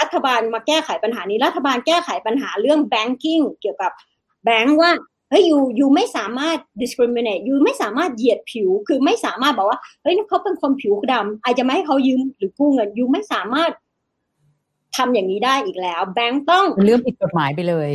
[0.01, 3.93] รัฐบาลมาแก้ไขปัญหานี้ รัฐบาลแก้ไขปัญหาเรื่อง banking เกี่ยวกับ
[4.45, 4.91] แบงก์ว่า
[5.33, 13.73] เฮ้ยยูยูไม่สามารถ discriminate ยูไม่สามารถเหยียดผิว คือไม่สามารถบอกว่า เฮ้ยเขาเป็นคนผิวดำอาจจะไม่ให้เขายืมหรือกู้เงินยูไม่สามารถ
[14.97, 17.91] ทำอย่างนี้ได้อีกแล้ว แบงก์ต้องเรื่องผิดกฎหมายไปเลย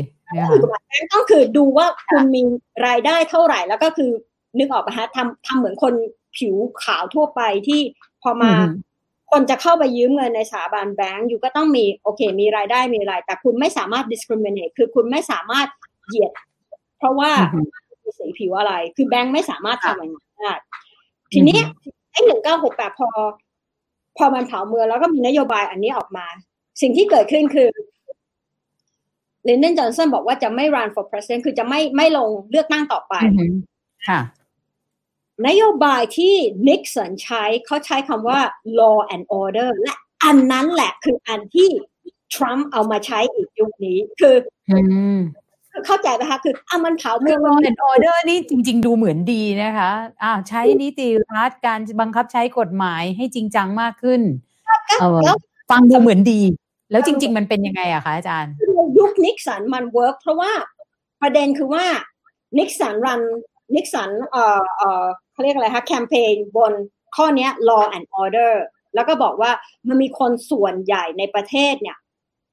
[0.88, 2.41] แบงก์ต้องคือดูว่าคุณมี
[2.88, 4.12] รายได้เท่าไหร่ แล้วก็คือ
[4.58, 5.94] นึกออกปะฮะทำทำเหมือนคน
[6.38, 7.82] ผิวขาวทั่วไปที่
[8.24, 8.51] พอมา
[9.32, 15.67] คนจะเข้าไปยืมเงินในสถาบันแบงก์อยู่ก็ต้องมีโอเค มีรายได้มีรายแต่คุณไม่สามารถ discriminate คือคุณไม่สามารถ
[16.08, 16.32] เหยียด
[16.98, 17.32] เพราะว่า
[18.04, 20.54] มีสีผิวอะไร คือแบงก์ไม่สามารถทำอย่างนั้นได้
[21.34, 21.60] ทีนี้
[22.12, 23.10] ไอ้หนึ่งเก้าหกแปดพอ
[24.18, 26.25] พอมันเผาเมืองแล้วก็มีนโยบายอันนี้ออกมา
[26.82, 27.70] สิ่งที่เกิดขึ้นคือ
[29.44, 33.13] เลนเดนจอห์นสันบอกว่าจะไม่ run for president คือจะไม่ไม่ลงเลือกตั้งต่อไป
[34.08, 34.20] ค่ะ
[35.48, 36.34] นโยบายที่
[36.68, 38.39] นิกสันใช้เขาใช้คำว่า
[38.80, 41.70] law and order และอันนั้นแหละคืออันที่
[42.36, 44.36] ทรัมป์เอามาใช้อีกยุคนี้ คือ
[45.86, 49.91] เข้าใจไหมคะคืออะมันเผาเมือง law and order นี่จริง ๆ ดูเหมือนดีนะคะ
[50.24, 54.22] อ่าใช้นิติรัฐการบังคับใช้กฎหมายให้จริงจังมากขึ้น
[55.72, 56.41] ฟังดูเหมือนดี
[56.91, 58.53] แล้วจริง ๆ มันเป็นยังไงอะคะอาจารย์
[58.98, 60.51] ยุคนิกสันมัน work เพราะว่า
[61.22, 61.86] ประเด็นคือว่า
[62.57, 63.22] นิกสัน run
[63.75, 66.74] นิกสันเอ่อเอ่อเขาเรียกอะไรคะแคมเปญบน
[67.16, 68.53] ข้อนี้ law and order
[68.96, 69.51] แล้วก็บอกว่า
[69.87, 71.98] มันมีคนส่วนใหญ่ในประเทศเนี่ย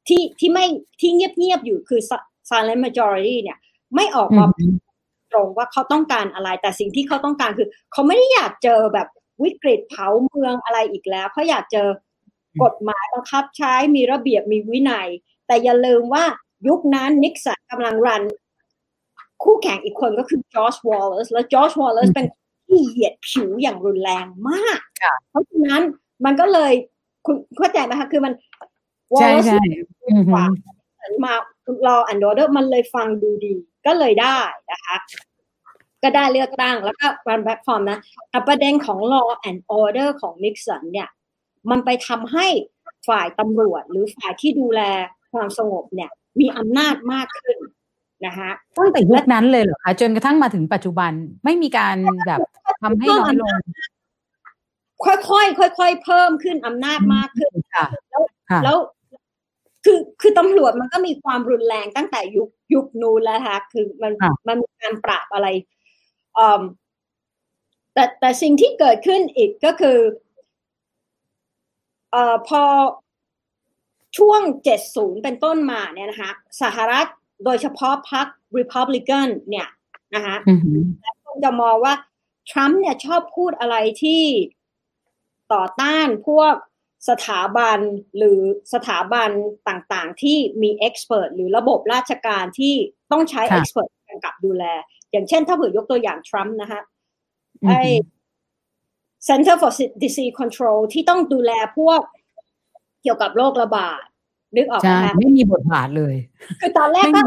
[0.09, 0.67] ที่ที่ไม่
[1.01, 2.01] ที่เงียบๆอยู่คือ
[2.51, 3.59] silent majority เนี่ย
[3.95, 4.45] ไม่ออกมา
[5.33, 9.09] ตรงว่าเขาต้องการอะไร แต่สิ่งที่เขาต้องการคือ เขาไม่ได้อยากเจอแบบ
[9.43, 11.89] วิกฤตเผาเมืองอะไรอีกแล้ว เขาอยากเจอ
[12.63, 15.09] กฎหมายบังคับใช้มีระเบียบมีวินัย
[15.47, 16.25] แต่อย่าลืมว่า
[16.69, 18.23] ยุคนั้นนิกสันกำลัง run
[19.43, 22.27] คู่แข่งอีกคนก็คือจอร์จวอลเลสแล้วจอร์จวอลเลสเป็น
[22.67, 24.79] ที่เหยียดผิวอย่างรุนแรงมาก
[25.31, 25.83] เพราะฉะนั้น
[26.25, 26.73] มันก็เลย
[27.27, 28.33] คุณเข้าใจไหมคะคือมัน
[29.13, 29.47] วอลเลส
[30.33, 30.45] กว่า
[31.25, 31.35] มา
[31.87, 33.55] law and order มันเลยฟังดูดี
[33.87, 34.39] ก็เลยได้
[34.71, 34.97] นะคะ
[36.03, 37.99] ก็ได้เลือกตั้งแล้วก็รันแบ็คฟอร์มนะ
[38.31, 41.09] แต่ประเด็นของ law and order ของนิกสันเนี่ย
[41.71, 42.47] มันไปทำให้
[43.09, 44.81] ฝ่ายตำรวจหรือฝ่ายที่ดูแล
[45.33, 47.59] ความสงบเนี่ย มีอำนาจมากขึ้น
[48.27, 51.13] นะคะตั้งแต่ยุคนั้นเลยเหรอคะจนกระทั่งมาถึงปัจจุบัน
[51.45, 52.41] ไม่มีการแบบ
[52.83, 53.55] ทำให้น้อยลง
[55.05, 58.23] ค่อยๆค่อยๆเพิ่มขึ้นอำนาจมากขึ้นค่ะแล้ว
[58.65, 58.77] แล้ว
[59.85, 64.13] คือคือตำรวจมันก็มีความรุนแรงตั้งแต่ยุคยุคนู้นแล้วค่ะคือมัน
[64.49, 65.49] มันมีการปราบอะไร
[66.39, 66.63] อ่า
[67.95, 69.99] แต่แต่สิ่งที่เกิดขึ้นอีกก็คือ
[72.11, 72.63] เอ่อพอ
[74.17, 76.31] ช่วงเจ็ดศูนย์เป็นต้นมาเนี่ยนะคะ
[76.63, 77.07] สหรัฐ
[77.45, 78.27] โดยเฉพาะพรรค
[78.59, 79.69] Republican เนี่ย
[80.15, 80.37] นะคะ
[81.01, 81.95] แล้วคนจะมองว่า
[82.51, 84.25] ทรัมป์เนี่ยชอบพูดอะไรที่
[85.53, 86.55] ต่อต้านพวก
[87.09, 87.79] สถาบัน
[88.17, 88.41] หรือ
[88.75, 89.31] สถาบัน
[89.69, 92.75] ต่างๆ ที่มีเอ็กซ์เพรสหรือระบบราชการที่
[93.13, 94.65] ต้องใช้เอ็กซ์เพรสกำกับดูแล
[95.13, 96.81] อย่างเช่นถ้าเผื่อยกตัวอย่างทรัมป์นะคะ
[97.69, 97.73] ไอ
[99.29, 102.01] Center for Disease Control ที่ต้องดูแลพวก
[103.03, 104.03] เกี่ยวกับโรคระบาด
[104.57, 106.15] นึกออกไหมไม่มีบทบาทเลย
[106.61, 107.21] คือตอนแรกก็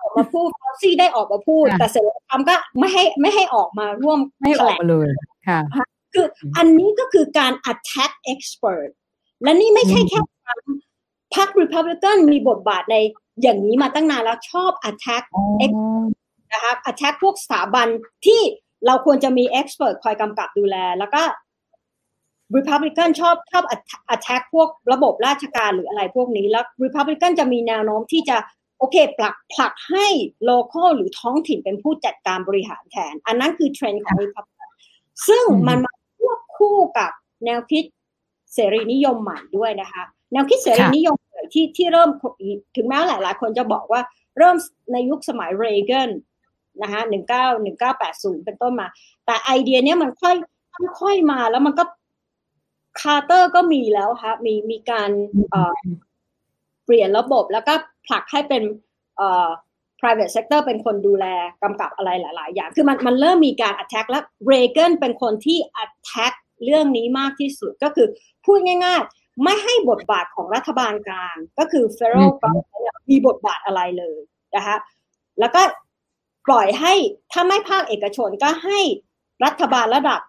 [0.00, 5.08] ออกมาพูดฟอซี่ได้ออกมาพูด แต่เสร็จแล้วทำก็ไม่ให้ไม่ให้ออกมาร่วมไม่ออกมาเลย
[5.48, 5.60] ค่ะ
[6.14, 8.90] คืออันนี้ก็คือการ attack expert
[9.42, 10.18] และนี่ไม่ใช่แค่
[11.34, 12.96] พรรค Republican มีบทบาทใน
[13.42, 15.24] อย่างนี้มาตั้งนานแล้วชอบ attack
[16.52, 17.88] นะคะ attack พวกสถาบัน
[18.26, 18.40] ที่
[18.86, 21.22] เราควรจะมี expert คอยกำกับดูแล แล้วก็
[22.56, 23.64] Republican ชอบชอบ
[24.14, 28.36] attack พวกระบบราชการหรืออะไรพวกนี้ แล้ว Republican จะมีแนวโน้มที่จะ
[28.78, 30.06] โอเคผลักผลักให้
[30.50, 34.70] local หรือท้องถิ่นเป็นผู้จัดการบริหารแทน อันนั้นคือเทรนด์ของ Republican
[35.28, 37.10] ซึ่งมันมาควบคู่กับ
[37.44, 37.84] แนวคิด
[38.54, 41.16] เสรีนิยมใหม่ด้วยนะคะ แนวคิดเสรีนิยม
[41.52, 42.10] ที่ที่เริ่ม
[42.76, 44.00] ถึงแม้หลายหลายคนจะบอกว่า
[44.38, 44.56] เริ่ม
[44.92, 46.10] ในยุคสมัยเรเกน
[46.82, 48.86] นะคะหนึ่งเก้าหนึ่งเก้าแปดศูนย์เป็นต้นมา
[49.26, 50.36] แต่ไอเดียเนี้ยมันค่อย
[51.00, 51.84] ค่อยมาแล้วมันก็
[53.00, 55.10] คาร์เตอร์ก็มีแล้วค่ะมีมีการ
[56.84, 57.74] เปลี่ยนระบบแล้วก็
[58.06, 58.62] ผลักให้เป็น
[60.00, 61.26] private sector เป็นคนดูแล
[61.62, 66.34] กำกับอะไรหลาย ๆ อย่าง คือมันมันเริ่มมีการ attack แล้วเรเกนเป็นคนที่ attack
[66.64, 68.06] เรื่องนี้มากที่สุดก็คือ
[68.50, 74.18] พูดง่ายๆ ไม่ให้บทบาทของรัฐบาลกลาง ก็คือ federal government มีบทบาทอะไรเลย
[74.56, 74.76] นะคะ
[75.40, 75.62] แล้วก็
[76.46, 76.94] ปล่อยให้
[77.32, 78.80] ถ้าไม่ภาคเอกชนก็ให้
[79.44, 80.20] รัฐบาลระดับ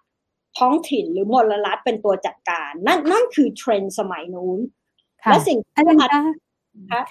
[0.58, 4.58] ท้องถิ่นหรือมลรัฐเป็นตัวจัดการ นั่นนั่นคือเทรนด์สมัยนู้น
[5.30, 6.34] และสิ่งที่อาจารย์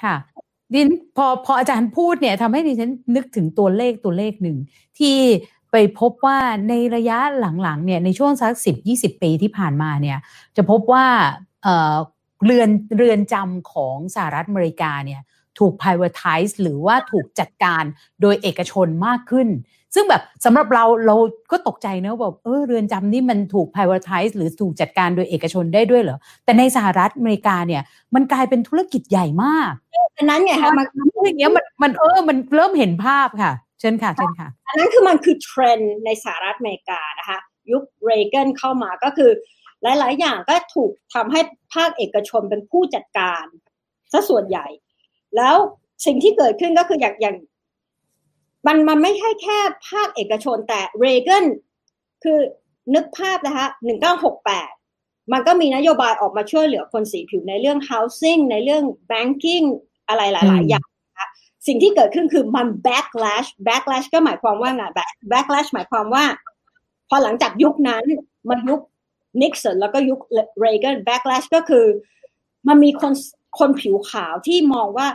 [0.04, 0.16] ค่ะ
[0.74, 4.58] ดินพอพออาจารย์พูดเนี่ยทำให้ดิฉันนึกถึงตัวเลขตัวเลขหนึ่ง
[5.00, 5.18] ที่
[5.72, 7.18] ไปพบว่าในระยะ
[7.62, 10.18] หลังๆเนี่ยในช่วงสักสิบยี่สิบปีที่ผ่านมาเนี่ย
[10.56, 11.06] จะพบว่า
[12.46, 15.22] เรือนเรือนจำของสหรัฐอเมริกาเนี่ย
[15.60, 17.84] ถูก privatize หรือว่าถูกจัดการ
[18.22, 19.48] โดยเอกชนมากขึ้น
[19.96, 21.16] ซึ่งแบบสำหรับเราเรา
[21.52, 27.82] ก็ตกใจเนอะแบบเออเรือนจำนี่มันถูก privatize หรือถูกจัดการโดยเอกชนได้ด้วยเหรอ แต่ในสหรัฐอเมริกาเนี่ย
[28.16, 29.72] มันกลายเป็นธุรกิจใหญ่มาก
[30.18, 30.86] อันนั้นไงคะมัน
[31.26, 37.40] อย่างเงี้ยมันมันเออมันเริ่มเห็นภาพค่ะ เชิญค่ะเชิญค่ะ อันนั้นคือมันคือเทรนด์ในสหรัฐอเมริกานะคะ
[37.72, 39.32] ยุคเรเกนเข้ามาก็คือ
[39.84, 41.42] หลาย ๆ อย่างก็ถูกทำให้
[41.74, 43.46] ภาคเอกชนเป็นผู้จัดการ
[44.12, 44.68] ซะส่วนใหญ่
[45.36, 45.56] แล้ว
[46.06, 47.36] สิ่งที่เกิดขึ้นก็คืออย่างอย่าง
[48.68, 51.46] มันมันไม่ใช่แค่ภาคเอกชนแต่เรเกน
[52.24, 52.40] คือ
[52.96, 54.72] นึกภาพนะคะหนึ่งเก้าหกแปด
[55.34, 59.66] มันก็มีนโยบายออกมาช่วยเหลือคนสีผิวในเรื่อง housing ในเรื่อง banking
[60.08, 60.91] อะไรหลาย ๆ อย่างนะคะ
[61.68, 64.84] สิ่งที่เกิดขึ้นคือมัน backlash backlash ก็หมายความว่าไง
[65.32, 66.26] backlash หมายความว่า
[67.10, 68.04] พอหลังจากยุคนั้น
[68.50, 68.82] มันยุค
[69.42, 70.20] นิกสันแล้วก็ยุค
[70.60, 71.86] เรเกน backlash ก็คือ
[72.68, 73.14] มันมีคน
[73.60, 75.08] คนผิวขาวที่มองว่า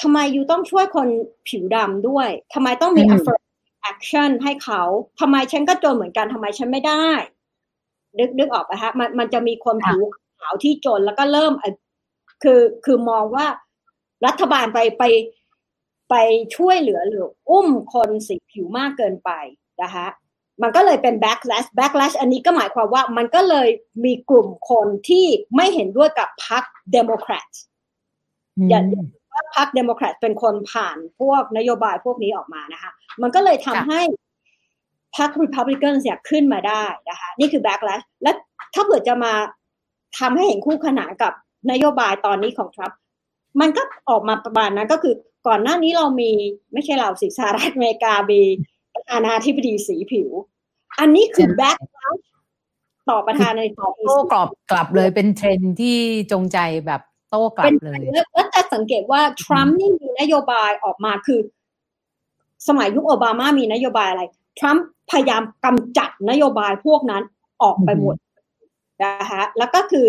[0.00, 1.08] ทำไมยูต้องช่วยคน
[1.48, 4.82] ผิวดำด้วยทำไมต้องมี affirmative action ให้เขา
[5.20, 7.06] ทำไมฉันก็จนเหมือนกันทำไมฉันไม่ได้
[8.18, 10.00] นึกนึกออกไหมฮะมันมันจะมีคนผิว
[10.40, 11.52] ขาวที่จนแล้วก็เริ่ม
[12.42, 13.46] คือคือมองว่า
[14.26, 15.04] รัฐบาลไปไป
[16.10, 16.14] ไป
[16.56, 19.30] ช่วยเหลือหรืออุ้มคนสีผิวมากเกินไป
[19.82, 20.06] นะคะ
[20.62, 23.68] มันก็เลยเป็น backlash backlash อันนี้ก็หมายความว่ามันก็เลย
[24.04, 27.48] มีกลุ่มคนที่ไม่เห็นด้วยกับพรรคเดโมแครต
[28.68, 28.84] อย่าง
[29.32, 32.90] ว่าพรรคเดโมแครตเป็นคนผ่านพวกนโยบายพวกนี้ออกมานะคะ
[33.22, 34.00] มันก็เลยทำให้
[35.16, 38.32] พรรครีพับลิกันเนี่ยขึ้นมาได้นะคะ นี่คือ backlash และ
[38.74, 39.32] ถ้าเกิดจะมา
[40.18, 41.32] ทำให้เห็นคู่ขนานกับ
[41.70, 42.98] นโยบายตอนนี้ของทรัมป์
[43.60, 45.14] มันก็ออกมาประมาณนั้นก็คือ
[45.46, 46.30] ก่อนหน้านี้เรามี
[46.72, 48.40] ไม่ใช่เราสิสหรัฐอเมริกามี
[48.94, 50.28] ประธานาธิบดีสีผิว
[50.98, 52.18] อันนี้คือ backlash
[53.10, 55.98] ต่อประธานาธิบดีโต้กลับกลับเลยเป็นเทรนด์ที่
[56.32, 57.98] จงใจแบบโต้กลับเลย
[58.32, 61.40] แล้วแต่สังเกตว่าทรัมป์นี่มีนโยบายออกมาคือ
[62.68, 64.22] สมัยยุคโอบามามีนโยบายอะไร
[64.58, 67.22] ทรัมป์พยายามกำจัดนโยบายพวกนั้น
[67.62, 68.16] ออกไปหมด
[69.04, 70.06] นะคะแล้วก็คือ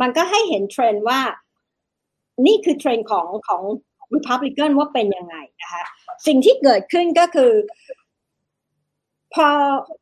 [0.00, 1.20] มันก็ให้เห็นเทรนด์ว่า
[2.46, 3.62] นี่คือเทรนด์ของของ
[4.14, 5.84] Republican ว่าเป็นยังไงนะคะ
[6.26, 7.52] สิ่งที่เกิดขึ้นก็คือ
[9.34, 9.48] พอ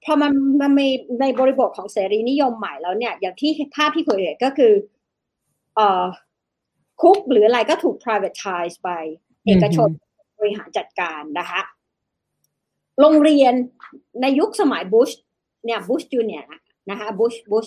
[0.04, 0.88] พอมันมันมี
[1.20, 4.72] ในบริบทของเสรีนิยมใหม่แล้วเนี่ย อย่างที่ภาพที่เคยเห็นก็คือ
[5.76, 6.04] เอ่อ
[7.02, 8.90] คุกหรืออะไรก็ถูก privatize ไป
[9.46, 9.88] เอกชน
[10.38, 11.60] บริหารจัดการนะคะ
[13.00, 13.54] โรงเรียน
[14.22, 15.10] ในยุคสมัยบุช
[15.64, 16.42] เนี่ยบุชจูเนีย
[16.90, 17.66] นะคะบุชบุช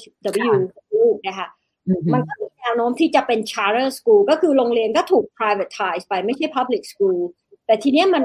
[0.51, 0.55] W
[1.27, 1.47] นะคะ
[2.13, 7.19] มันก็มี แนวโน้มที่จะเป็น charter school ก็คือโรงเรียนก็ถูก privatize ไปไม่ใช่ public school
[7.65, 8.23] แต่ทีเนี้ยมัน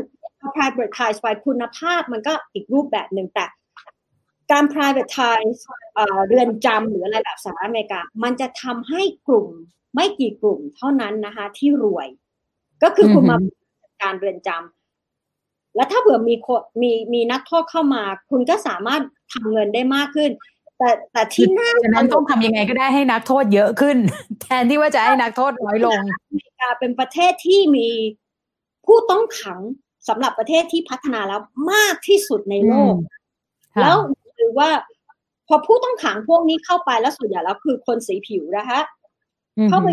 [0.57, 3.47] privatize ไปคุณภาพมันก็อีกรูปแบบหนึ่งแต่
[4.53, 5.59] การ privatize
[6.29, 9.49] เรือนจำหรืออะไรแบบสหรัฐอเมริกา มันจะทำให้กลุ่ม
[9.95, 12.09] ไม่กี่กลุ่มเท่านั้นนะคะ ที่รวย
[12.83, 13.37] ก็คือคุณมา
[14.03, 16.35] การเรือนจำแล้วถ้าเผื่อมี
[16.83, 20.31] มีมีนักโทษเข้ามา คุณก็สามารถทำเงินได้มากขึ้น
[20.79, 23.97] แต่แต่ที่น่าฉะนั้นต้องทำยังไงก็ได้ให้นักโทษเยอะขึ้น
[24.43, 27.89] แทนที่ว่าจะให้นักโทษน้อยลงอเมริกาเป็นประเทศที่มี
[28.87, 29.61] ผู้ต้องขัง
[30.09, 31.41] สำหรับประเทศที่พัฒนาแล้ว
[31.73, 32.95] มากที่สุดในโลก
[33.81, 33.97] แล้ว
[34.37, 34.69] หรือว่า
[35.49, 38.81] พอผู้ต้องขังพวกนี้เข้าไปแล้วส่วนใหญ่แล้วคือคนสีผิวนะคะ
[39.69, 39.89] เข้าไป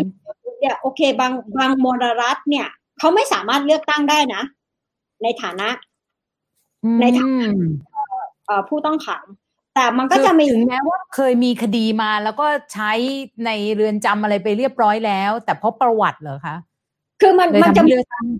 [0.60, 2.66] เนี่ยโอเค บางบางมลรัฐเนี่ย
[2.98, 4.42] เขาไม่สามารถเลือกตั้งได้นะ
[5.22, 5.68] ในฐานะ
[7.00, 7.48] ในฐานะ
[8.68, 9.22] ผู้ต้องขัง
[9.74, 12.92] แต่มันก็จะมีถึงแม้ว่าเคยมีคดีมาแล้วก็ใช้
[13.46, 16.56] ในเรือนจำอะไรไปเรียบร้อยแล้ว แต่เพราะประวัติเหรอคะ
[17.20, 17.92] คือมันมันจะมี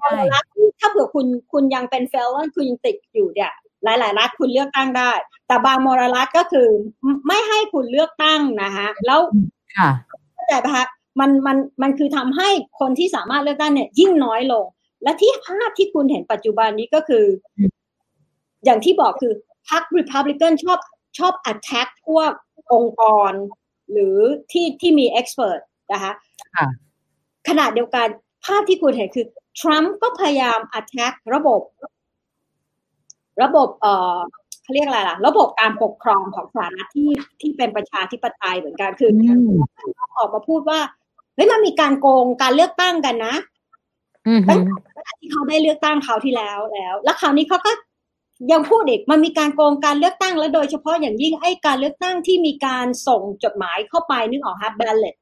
[0.03, 0.45] มลรัฐ
[0.81, 3.53] ถ้าเผื่อคุณคุณยังเป็นเฟลล์คุณยังติดอยู่เนี่ย
[3.85, 5.11] หลาย ๆ รัฐคุณเลือกตั้งได้
[5.49, 6.69] แต่บางมลรัฐก็คือ
[7.27, 9.21] ไม่ให้คุณเลือกตั้งนะคะแล้ว
[9.77, 9.91] ค่ะ
[10.35, 10.85] เข้าใจปะคะ
[11.21, 12.49] มันมันมันคือทำให้
[12.81, 14.65] คนที่สามารถเลือกได้เนี่ย ยิ่งน้อยลง
[15.03, 17.25] และที่ภาพที่คุณเห็นปัจจุบันนี้ก็คือ
[18.65, 19.33] อย่างที่บอกคือ
[19.69, 20.79] พรรคริพับลิกันชอบ
[21.19, 22.31] ชอบ attack พวก
[22.73, 23.33] องค์กร
[23.93, 24.17] หรือ
[24.53, 25.61] ที่ที่มี expert
[25.93, 26.13] นะคะ
[27.49, 28.09] ขนาดเดียวกัน
[28.45, 29.27] ภาพที่คุณเห็นคือ
[29.61, 31.61] ทรัมป์ก็พยายาม attack ระบบ
[33.43, 34.19] ระบบเอ่อ
[34.63, 39.11] เขาเรียกอะไรล่ะ ระบบการปกครองของสหรัฐที่ที่เป็นประชาธิปไตยเหมือนกันคือ
[40.19, 40.81] ออกมาพูดว่า
[41.35, 43.35] เฮ้ยมันมีการโกงการเลือกตั้งกันนะ
[44.49, 44.61] ตั้ง
[45.05, 47.71] แต่ที่เขาได้เลือกตั้งเขาที่แล้วแล้ว แล้วคราวนี้เขาก็
[48.53, 55.15] ยังพูดอีกมันมีการโกงการเลือกตั้งแล้วโดยเฉพาะอย่างยิ่งไอ้การเลือกตั้งที่มีการส่งจดหมายเข้าไปนึกออกฮะ ballot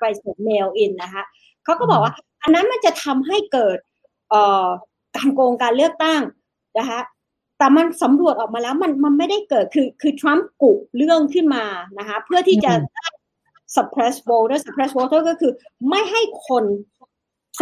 [0.00, 1.22] ไปส่งเมลอินนะคะ
[1.64, 2.12] เขาก็บอกว่า
[2.42, 3.78] อันนั้นมันจะทำให้เกิด
[4.30, 4.66] เอ่อ
[5.16, 6.20] การโกงการเลือกตั้ง
[6.78, 7.00] นะคะ
[7.58, 11.64] แต่มันสำรวจออกมาแล้วมันมันไม่ได้เกิดคือคือทรัมป์กุเรื่องขึ้นมา
[11.98, 12.72] นะคะเพื่อที่จะ
[13.74, 15.52] suppress voter suppress voter ก็คือ
[15.88, 16.64] ไม่ให้คน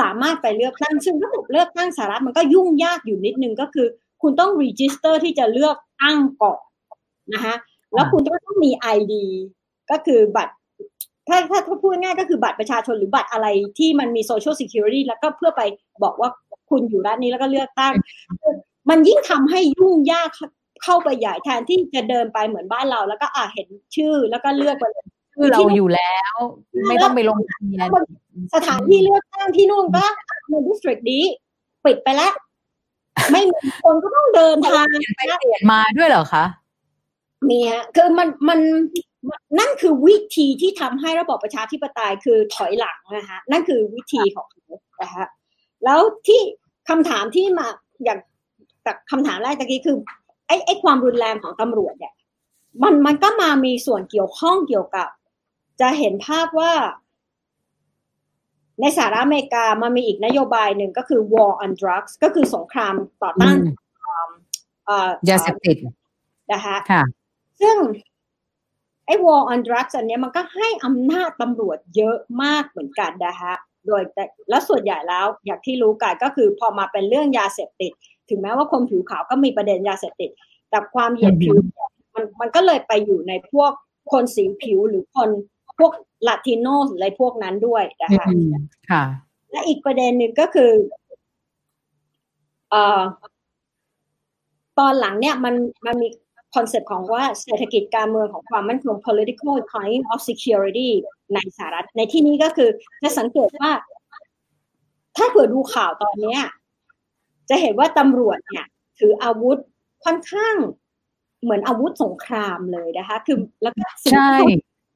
[0.00, 3.86] สามารถไปเลือกตั้ง ซึ่งระบบเลือกตั้งสหรัฐมันก็ยุ่งยากอยู่นิดนึงก็คือ
[4.24, 6.60] คุณต้อง register ที่จะเลือกตั้งก่อน
[7.34, 7.54] นะคะ
[7.94, 9.14] แล้วคุณก็ต้องมี ID
[9.90, 10.54] ก็คือบัตร
[11.28, 13.46] ถ้าถ้าถ้าพูดง่ายก็คือบัตรประชาชนหรือบัตรอะไร
[13.78, 15.62] ที่มันมี social security แล้วก็เพื่อไป
[16.04, 16.30] บอกว่า
[16.70, 17.92] คุณอยู่รัฐนี้แล้วก็เลือกตั้ง
[18.90, 20.28] มันยิ่งทำให้ยุ่งยาก
[20.82, 24.84] เข้าไปใหญ่แทนที่จะเดินไปเหมือนบ้านเรา แล้วก็อ่าเห็นชื่อแล้วก็เลือกไป
[25.34, 26.34] ชื่อเราอยู่แล้ว
[26.88, 27.88] ไม่ต้องไปลงทะเบียน
[28.54, 30.04] สถานที่เลือกตั้งที่นู่นก็
[30.48, 31.22] ในดิสตริกนี้
[31.84, 32.32] ปิดไปแล้ว
[33.32, 36.44] ไม่มีคนก็ต้องเดินทางไปเปลี่ยนมาด้วยเหรอคะ
[37.50, 38.60] มีฮะคือมันมัน
[39.58, 44.66] นั่นคือวิธีที่ทำให้ระบบประชาธิปไตยคือถอยหลังนะคะนั่นคือวิธีของเขา
[45.02, 45.24] นะคะ
[45.84, 46.40] แล้วที่
[46.88, 47.66] คำถามที่มา
[48.04, 48.18] อย่าง
[48.82, 49.96] แต่คำถามแรกตะกี้คือ
[50.46, 52.12] ไอ้ไอ้ความรุนแรงของตำรวจเนี่ย
[52.82, 55.08] มันมันก็มามีส่วนเกี่ยวข้องเกี่ยวกับ
[55.80, 56.72] จะเห็นภาพว่า
[58.80, 63.56] ในสหรัฐอเมริกามันมีอีกนโยบายหนึ่งก็คือ war on drugs ก็คือสงครามต่อต้าน
[65.30, 65.76] ยาเสพติด
[66.52, 66.76] นะคะ
[67.60, 67.76] ซึ่ง
[69.06, 73.52] ไอ้ war on drugs อันนี้มันก็ให้อำนาจตำรวจเยอะมากเหมือนกันนะคะ
[73.86, 77.92] โดยแต่แล้วส่วนใหญ่แล้วอย่างที่รู้กันก็คือพอมาเป็นเรื่องยาเสพติด
[78.28, 80.30] ถึงแม้ว่าคนผิวขาวก็มีประเด็นยาเสพติด
[80.70, 81.56] แต่ความเหยียดผิว
[82.14, 83.70] มันมันก็เลยไปอยู่ในพวก
[84.12, 85.30] คนสีผิวหรือคน
[85.78, 85.92] พวก
[86.26, 88.26] ลาติโนอะไรพวกนั้นด้วยนะคะ
[88.90, 89.04] ค่ะ
[89.52, 90.72] และอีกประเด็นหนึ่งก็คือ
[92.70, 93.02] เอ่อ
[94.78, 95.54] ตอนหลังเนี่ยมัน
[95.86, 96.08] มันมี
[96.54, 100.90] คอนเซ็ปต์ของว่าเศรษฐกิจการเมืองของความมั่นคง political economy of security
[101.34, 102.70] ในสหรัฐ ในที่นี้ก็คือ
[103.02, 103.70] จะสังเกตว่า
[105.16, 106.36] ถ้าเผื่อดูข่าวตอนนี้
[107.50, 108.66] จะเห็นว่าตำรวจเนี่ย
[108.98, 109.58] ถืออาวุธ
[110.04, 110.56] ค่อนข้าง
[111.42, 114.30] เหมือนอาวุธสงครามเลยนะคะ คือแล้วก็ใช่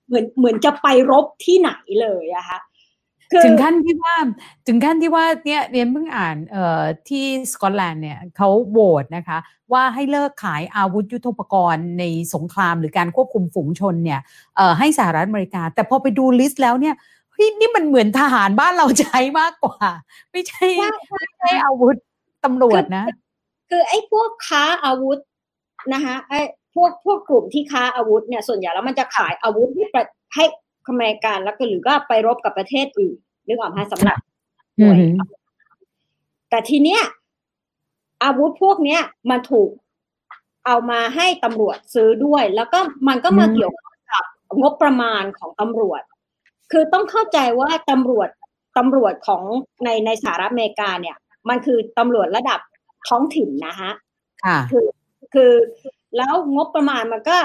[0.09, 2.59] เหมือนเหมือนจะไปรบที่ไหนเลยอะคะ
[3.45, 4.17] ถึงขั้นที่ว่า
[4.67, 9.39] ถึงขั้นที่ว่าเนี่ยเรียนเพิ่งอ่านเอ่อที่สกอตแลนด์เนี่ยเขาโหวตนะคะ
[9.73, 14.21] ว่าให้เลิกขายอาวุธยุทโธปกรณ์ในสงครามหรือการควบคุมฝูงชนเนี่ย
[14.57, 16.95] เอ่อให้สหรัฐอเมริกา แต่พอไปดูลิสต์แล้วเนี่ย
[17.33, 19.79] เฮ้ยนี่มันเหมือนทหารบ้านเราใช้มากกว่า
[20.31, 21.97] ไม่ใช่ไม่ใช่อาวุธ
[22.45, 23.05] ตำรวจนะ
[23.71, 25.19] คือไอ้พวกค้าอาวุธ
[25.93, 29.85] นะคะไอ้พ วกพวกกลุ่มที่ค้าอาวุธเนี่ยส่วนใหญ่แล้วมันจะขายอาวุธให้
[30.35, 30.45] ให้
[30.89, 34.19] อเมริกันแล้วก็หรือก็ไปรบกับประเทศอื่นนึกออกไหมสำหรับ
[34.79, 34.99] หน่วย
[36.51, 37.03] แต่ทีเนี้ย
[38.25, 39.71] อาวุธพวกเนี้ยมันถูก
[40.67, 43.73] เอามาให้ตำรวจซื้อด้วย แล้วก็มันก็มาเกี่ยว
[44.13, 44.25] กับ
[44.61, 46.03] งบประมาณของตำรวจ
[46.73, 48.29] คือต้องเข้าใจว่าตำรวจ
[48.79, 49.43] ตำรวจของ
[49.85, 51.17] ในในสหรัฐอเมริกาเนี่ย
[51.49, 52.61] มันคือตำรวจระดับ
[53.09, 53.93] ท้องถิ่นนะฮะ
[54.71, 54.87] คือ
[55.35, 55.53] คือ
[56.19, 57.39] แล้วงบประมาณมันก็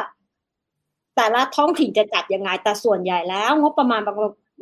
[1.16, 4.02] แต่ละท้องถิ่นจะจัดยังไงแต่ส่วนใหญ่แล้ว งบประมาณ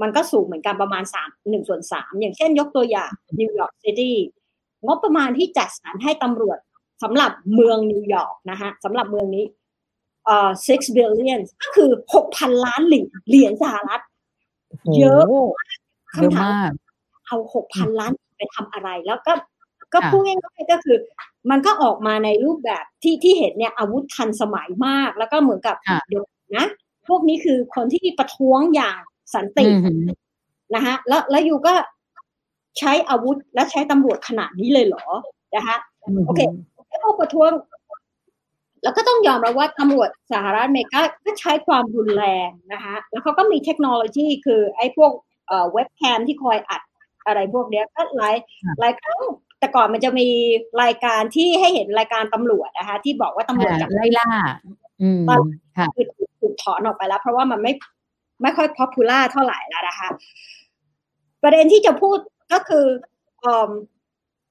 [0.01, 4.15] มันก็สูงเหมือนกันประมาณสามหนึ่งส่วนสามอย่างเช่นยกตัวอย่างนิวยอร์กซิตี้
[4.85, 6.57] งบประมาณที่จัดสรรให้ตำรวจ
[7.03, 9.45] สำหรับเมืองนิวยอร์กนะฮะสำหรับเมืองนี้
[10.25, 14.01] เอ่อ six billion ก็คือหกพันล้านเหรียญเหรียญสหรัฐ
[14.97, 15.23] เยอะ
[16.15, 16.71] คำถาม
[17.25, 19.33] เอาหกพันล้านไปทำอะไร แล้วก็
[19.93, 20.97] ก็พูดง่ายๆก็คือ
[21.49, 25.75] มันก็ออกมาในรูปแบบที่ที่เห็นเนี่ยอาวุธทันสมัยมาก แล้วก็เหมือนกับ
[26.09, 26.23] เดี๋ยว
[26.57, 26.65] นะ
[27.07, 28.99] พวกนี้คือคนที่ประท้วงอย่าง
[29.35, 29.65] สันติ
[30.75, 31.73] นะฮะแล้วแล้วยูก็
[32.79, 35.05] ใช้อาวุธและใช้ตำรวจขนาดนี้เลยเหรอ
[35.55, 35.77] นะคะ
[36.27, 36.41] โอเค
[36.87, 37.51] ไอ้พวกประท้วง
[38.83, 45.11] แล้วก็ต้องยอมรับว่าตำรวจสหรัฐอเมริกาก็ใช้ความรุนแรงนะคะแล้วเขาก็มีเทคโนโลยีคือไอ้พวก
[45.73, 46.81] เว็บแคมที่คอยอัด
[47.25, 48.35] อะไรพวกเนี้ยก็หลาย
[48.79, 49.19] หลายครั้ง
[49.61, 50.27] แต่ก่อนมันจะมี
[50.83, 54.29] รายการที่ให้เห็นรายการตำรวจนะคะ ที่บอกว่าตำรวจไล่ล่า
[55.01, 55.21] อืม
[55.77, 56.05] ค่ะคือ
[56.39, 57.73] ถูกถอนออกไปแล้ว เพราะว่ามันไม่
[58.41, 60.09] ไม่ค่อยพอพูล่าเท่าไหร่แล้วนะคะ
[61.41, 62.17] ประเด็นที่จะพูด
[62.53, 62.85] ก็คือ
[63.43, 63.47] อ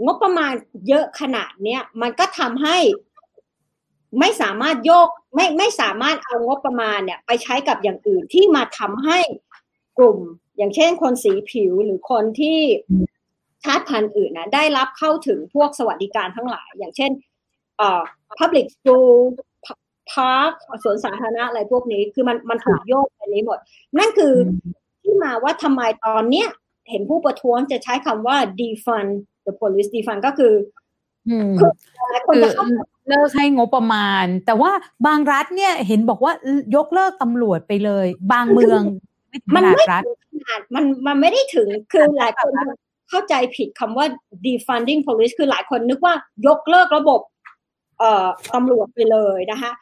[0.04, 0.52] งบประมาณ
[0.88, 2.76] เยอะขนาดเนี้ยมันก็ทำให้
[4.20, 9.18] ไม่สามารถโยกไม่ไม่สามารถเอางบประมาณเนี่ย ไปใช้กับอย่างอื่นที่มาทำให้
[9.98, 10.18] กลุ่ม
[10.56, 12.60] อย่างเช่นคนสีผิวหรือคนที่
[13.64, 17.10] ชาติพันธุ์อื่นนะได้รับเข้าถึงพวกสวัสดิการทั้งหลาย อย่างเช่น
[17.78, 18.02] เอ่อ
[18.38, 19.10] public school
[20.12, 20.52] พาร์ค
[20.84, 23.58] สวนสาธารณะอะไรพวกนี้ คือมันมันถูกโยกไปนี้หมด
[23.98, 24.34] นั่นคือ
[25.02, 26.48] ที่มาว่าทำไมตอนเนี้ย
[26.90, 29.10] เห็นผู้ประท้วงจะใช้คำว่า defund
[29.46, 30.54] the police defund ก็คือ
[31.58, 31.70] คือ
[32.10, 32.50] หลายคนจะ
[33.08, 34.72] เลิกให้งบประมาณ แต่ว่า
[35.06, 36.32] บางรัฐเนี่ยเห็นบอกว่า
[36.76, 38.82] ยกเลิกตำรวจไปเลย บางเมือง
[39.54, 42.52] มันไม่ถึงขนาดมันมันไม่ได้ถึงคือหลายคน
[43.10, 44.06] เข้าใจผิดคำว่า
[44.46, 46.14] defunding police คือหลายคนนึกว่า
[46.46, 47.20] ยกเลิกระบบ
[47.98, 49.72] เอ่อตำรวจไปเลยนะคะ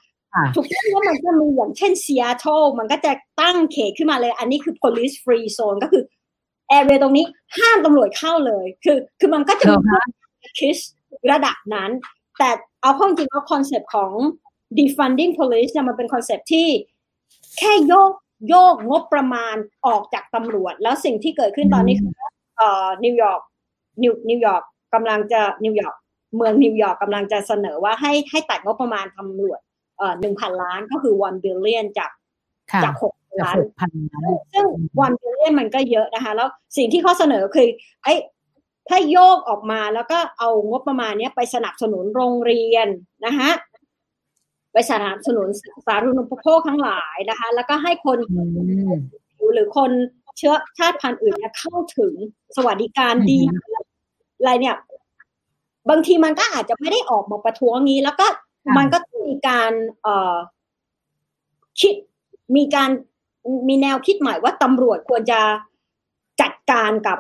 [0.55, 6.03] ถูกต้องว่ามันก็มีอย่างเช่นซีแอตเทิลมันก็จะตั้งเขตขึ้นมาเลย อันนี้คือ police free zone ก็คือ
[6.68, 7.25] area ตรงนี้
[7.59, 9.77] ห้ามตำรวจเข้าเลย คือคือมันก็จะมี
[10.59, 10.79] คิส
[11.33, 11.91] ระดับนั้น
[12.38, 12.51] แต่
[12.83, 14.12] เอาข้อจริงว่าคอนเซปต์ของ
[14.79, 16.69] defunding police เนี่ยมันเป็นคอนเซปต์ที่
[17.59, 18.12] แค่โยก
[18.49, 22.12] โยกงบประมาณออกจากตำรวจ แล้วสิ่งที่เกิดขึ้นตอนนี้คือ
[22.59, 23.40] เอ่อนิวยอร์ก
[24.03, 24.62] นิวนิวยอร์ก
[24.94, 25.94] กำลังจะนิวยอร์ก
[26.37, 29.61] เมืองนิวยอร์กกำลังจะเสนอว่าให้ให้ตัดงบประมาณตำรวจ
[29.99, 32.11] เอ่อหนึ่งพันล้านก็คือ one billion จาก
[32.85, 33.57] จากหกล้าน
[34.53, 34.66] ซึ่ง
[35.05, 37.68] one billion มันก็เยอะนะคะ แล้วสิ่งที่เขาเสนอคือ
[38.05, 38.14] ไอ้
[38.88, 42.88] ถ้าโยกออกมาแล้วก็เอางบประมาณนี้ไปสนับสนุนโรงเรียน
[43.27, 43.51] นะคะ
[44.73, 45.47] ไปสนับสนุน
[45.87, 48.18] สาธารณูปโภคทั้งหลายนะคะ แล้วก็ให้คน
[49.55, 49.90] หรือคน
[50.38, 52.12] เชื้อชาติพันธุ์อื่นเนี่ยเข้าถึง
[52.57, 53.40] สวัสดิการดี
[54.38, 54.77] อะไรเนี่ย
[55.90, 58.27] บางทีมันก็อาจจะไม่ได้ออกมาประท้วงนี้แล้วก็
[58.77, 59.72] มันก็มีการ
[60.03, 60.37] เอ่อ
[61.81, 61.94] คิด
[62.57, 62.90] มีการ
[63.68, 65.40] มีแนวคิดใหม่ว่าตำรวจควรจะ
[66.40, 67.18] จัดการกับ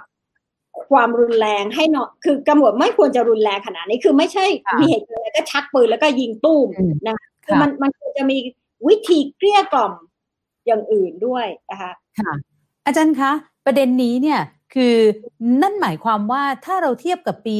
[0.90, 4.46] ความรุนแรงให้เนาะคือตำรวจไม่ควรจะรุนแรงขนาดนี้คือไม่ใช่
[4.78, 6.68] มีเหตุการณ์แล้วก็ชักปืนแล้วก็ยิงตู้ม
[7.06, 8.36] นะคือมันมันควรจะมี
[8.88, 9.92] วิธีเกลี้ยกล่อม
[10.66, 12.32] อย่างอื่นด้วยนะคะค่ะ
[12.88, 13.32] อาจารย์คะ
[13.66, 14.40] ประเด็นนี้เนี่ย
[14.74, 14.96] คือ
[15.62, 17.54] นั่นหมายความว่าถ้าเราเทียบกับปี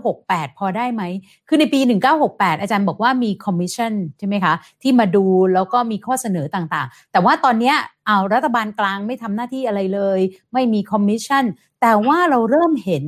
[0.00, 1.02] 1968 พอได้ไหม
[1.48, 1.80] คือในปี
[2.20, 7.74] 1968 อาจารย์บอกว่ามีคอมมิชชั่นใช่ไหมคะ ที่มาดูแล้วก็มีข้อเสนอต่างๆ แต่ว่าตอนนี้
[8.06, 10.20] เอารัฐบาลกลางไม่ทำหน้าที่อะไรเลย
[10.52, 11.44] ไม่มีคอมมิชชั่น
[11.80, 13.04] แต่ว่าเราเริ่มเห็น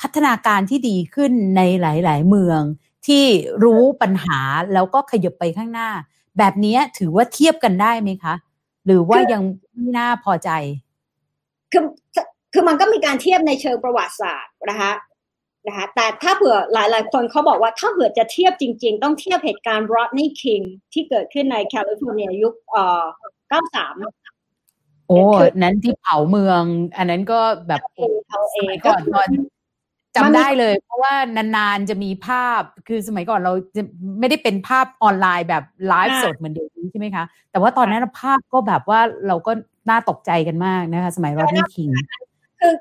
[0.00, 2.60] พัฒนาการที่ดีขึ้นในหลาย ๆ เมือง
[3.06, 3.24] ที่
[3.64, 4.40] รู้ปัญหา
[4.74, 5.90] แล้วก็ขยับไปข้างหน้า
[6.38, 8.34] แบบนี้ถือว่าเทียบกันได้ไหมคะ
[8.86, 9.42] หรือว่ายัง
[9.74, 10.50] ไม่น่าพอใจ
[11.72, 11.84] คือ
[12.52, 14.92] คือมันก็มีการเทียบในเชิงประวัติศาสตร์นะคะ
[15.66, 23.04] นะคะแต่ถ้าเผื่อหลายๆ คนเขาบอกว่าถ้าเผื่อจะเทียบจริง ๆ ต้องเทียบเหตุการณ์ Rodney King ที่เกิดขึ้นในแคลิฟอร์เนียยุคเอ่อ
[23.64, 25.18] 93 โอ้
[25.62, 26.62] นั้นที่เผาเมือง
[26.96, 27.80] อันนั้นก็แบบ
[28.56, 29.28] สมัยก่อนตอน
[30.16, 33.82] จำได้เลย เพราะว่านานๆจะมีภาพคือสมัยก่อนเราจะ
[34.18, 39.52] ไม่ได้เป็นภาพออนไลน์แบบไลฟ์สดเหมือนเดิมใช่ไหมคะ แต่ว่าตอนนั้นภาพก็แบบว่าเราก็
[39.90, 41.90] น่าตกใจกันมากนะคะ สมัยรอดนี่คิง
[42.60, 42.74] คือ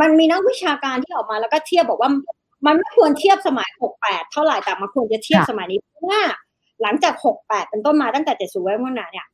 [0.00, 2.10] มันมีนักวิชาการที่ออกมาแล้วก็เทียบบอกว่า
[2.66, 3.68] มันไม่ควรเทียบสมัย
[4.00, 6.22] 68 เท่าไหร่แต่มันควรจะเทียบสมัยนี้เพราะว่า
[6.82, 9.26] หลังจาก 68 เป็นต้นมาตั้งแต่ 70ไว้เมื่อนาเนี่ย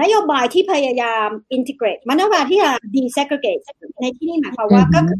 [0.00, 3.58] นโยบายที่พยายามอินทิเกรตมันนโยบายที่จะดีเซกเรต
[4.00, 5.18] ในที่นี้หมายความว่าก็คือ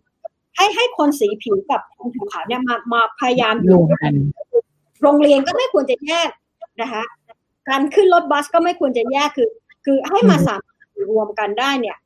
[0.57, 4.12] ให้ให้คนสีผิวกับคนผิวขาวเนี่ยมามาพยายามอยู่กัน
[5.03, 6.31] โรงเรียนก็ไม่ควรจะแยก
[6.81, 7.03] นะคะ
[7.68, 9.48] การขึ้นรถบัสก็ไม่ควรจะแยกคือ
[9.85, 10.61] คือให้มาสาม
[11.08, 11.96] รวมกันได้เนี่ย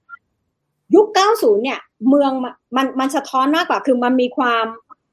[0.94, 2.32] ยุค 90 เนี่ย เมือง
[2.76, 4.64] มันมันสะท้อนมากกว่าคือมันมีความ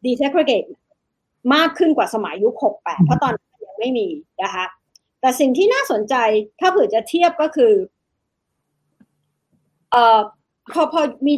[0.06, 0.64] desegregate
[1.54, 4.08] มากขึ้นกว่าสมัยยุค 68 เพราะตอนนั้นยังไม่มี
[4.44, 4.65] นะคะ
[5.22, 6.15] แต่สิ่งที่น่าสนใจ
[6.60, 7.74] ถ้าเผื่อจะเทียบก็คือ
[9.91, 10.20] เอ่อ
[10.74, 11.34] พอพอมี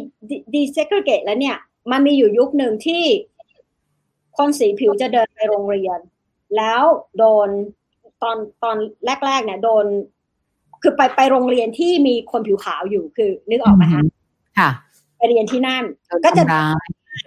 [0.54, 1.56] desegregate แล้วเนี่ย
[1.90, 3.04] มันมีอยู่ยุคหนึ่งที่
[4.36, 5.98] คนสีผิวจะเดินไปโรงเรียน
[6.56, 6.82] แล้ว
[7.18, 7.48] โดน
[8.22, 8.76] ตอนตอน
[9.26, 9.86] แรกๆเนี่ยโดน
[10.84, 14.02] คือไปไปโรงเรียนที่มีคนผิวขาวอยู่คือ นึกออกไหมคะ
[14.58, 14.70] ค่ะ
[15.16, 15.84] ไปเรียนที่นั่น
[16.24, 16.42] ก็จะ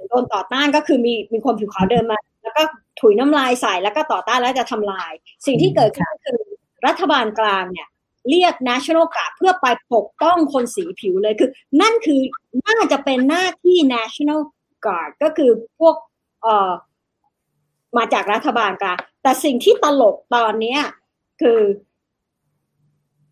[0.09, 2.63] โดนต่อต้านก็คือมีมีคนผิวขาวเดินมา แล้วก็
[2.99, 5.11] ถุยน้ำลายใส่แล้วก็ต่อต้านแล้วจะทำลาย
[5.45, 6.39] สิ่งที่เกิดขึ้นคือ
[6.87, 7.87] รัฐบาลกลางเนี่ย
[8.29, 11.49] เรียก national guard เพื่อไปปกป้องคนสีผิวเลยคือ
[11.81, 12.19] นั่นคือ
[12.65, 14.41] น่าจะเป็นหน้าที่ national
[14.85, 15.95] guard ก็คือพวก
[16.41, 16.71] เอ่อ
[17.97, 20.77] มาจากรัฐบาลกลางแต่สิ่งที่ตลกตอนนี้
[21.41, 21.59] คือ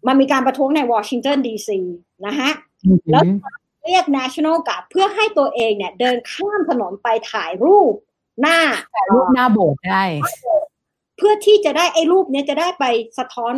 [0.08, 1.80] มันมีการประท้วงในวอชิงตันดีซี
[2.26, 2.50] นะฮะ
[3.12, 3.24] แล้ว
[3.84, 7.94] เรียก national guard เพื่อให้ตัวเองเนี่ย เดินข้ามถนนไปถ่ายรูป
[8.42, 8.60] หน้า
[8.96, 10.04] ถ่ายรูปหน้าโบสถ์ได้
[11.18, 12.86] เพื่อที่จะได้ไอ้รูปเนี้ยจะได้ไป
[13.18, 13.54] สะท้อน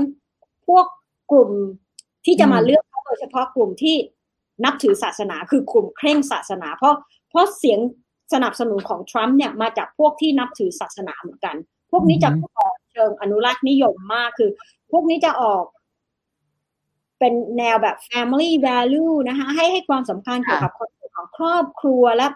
[0.68, 0.86] พวก
[1.32, 1.52] กลุ่ม
[2.26, 3.96] ที่จะมาเลือกโดยเฉพาะกลุ่มที่
[4.66, 6.96] นับถือศาสนาคือกลุ่มเคร่งศาสนา เพราะ
[7.30, 7.80] เพราะเสียง
[8.34, 11.56] สนับสนุนของทรัมป์เนี่ยมาจากพวกที่นับถือศาสนาเหมือนกัน
[11.92, 14.50] พวกนี้จะออกเชิงอนุรักษ์นิยมมากคือ
[14.92, 15.64] พวกนี้จะออก
[17.20, 22.28] เป็นแนวแบบ family value นะคะให้ให้ความสำคัญเกี่ยวกับ concept ของครอบครัวและ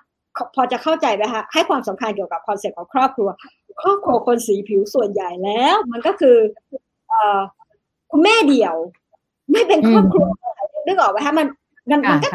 [0.56, 3.30] พอจะเข้าใจไหมคะให้ความสำคัญเกี่ยวกับ concept ของครอบครัว
[3.82, 6.38] ครอบครัวคนสีผิวส่วนใหญ่แล้ว มันก็คือ
[7.08, 7.42] เอ่อ
[8.12, 8.76] คุณแม่เดี่ยว
[9.52, 10.26] ไม่เป็นครอบครัว
[10.86, 11.48] นึกออกไหมคะมัน
[11.90, 12.30] มันมันก็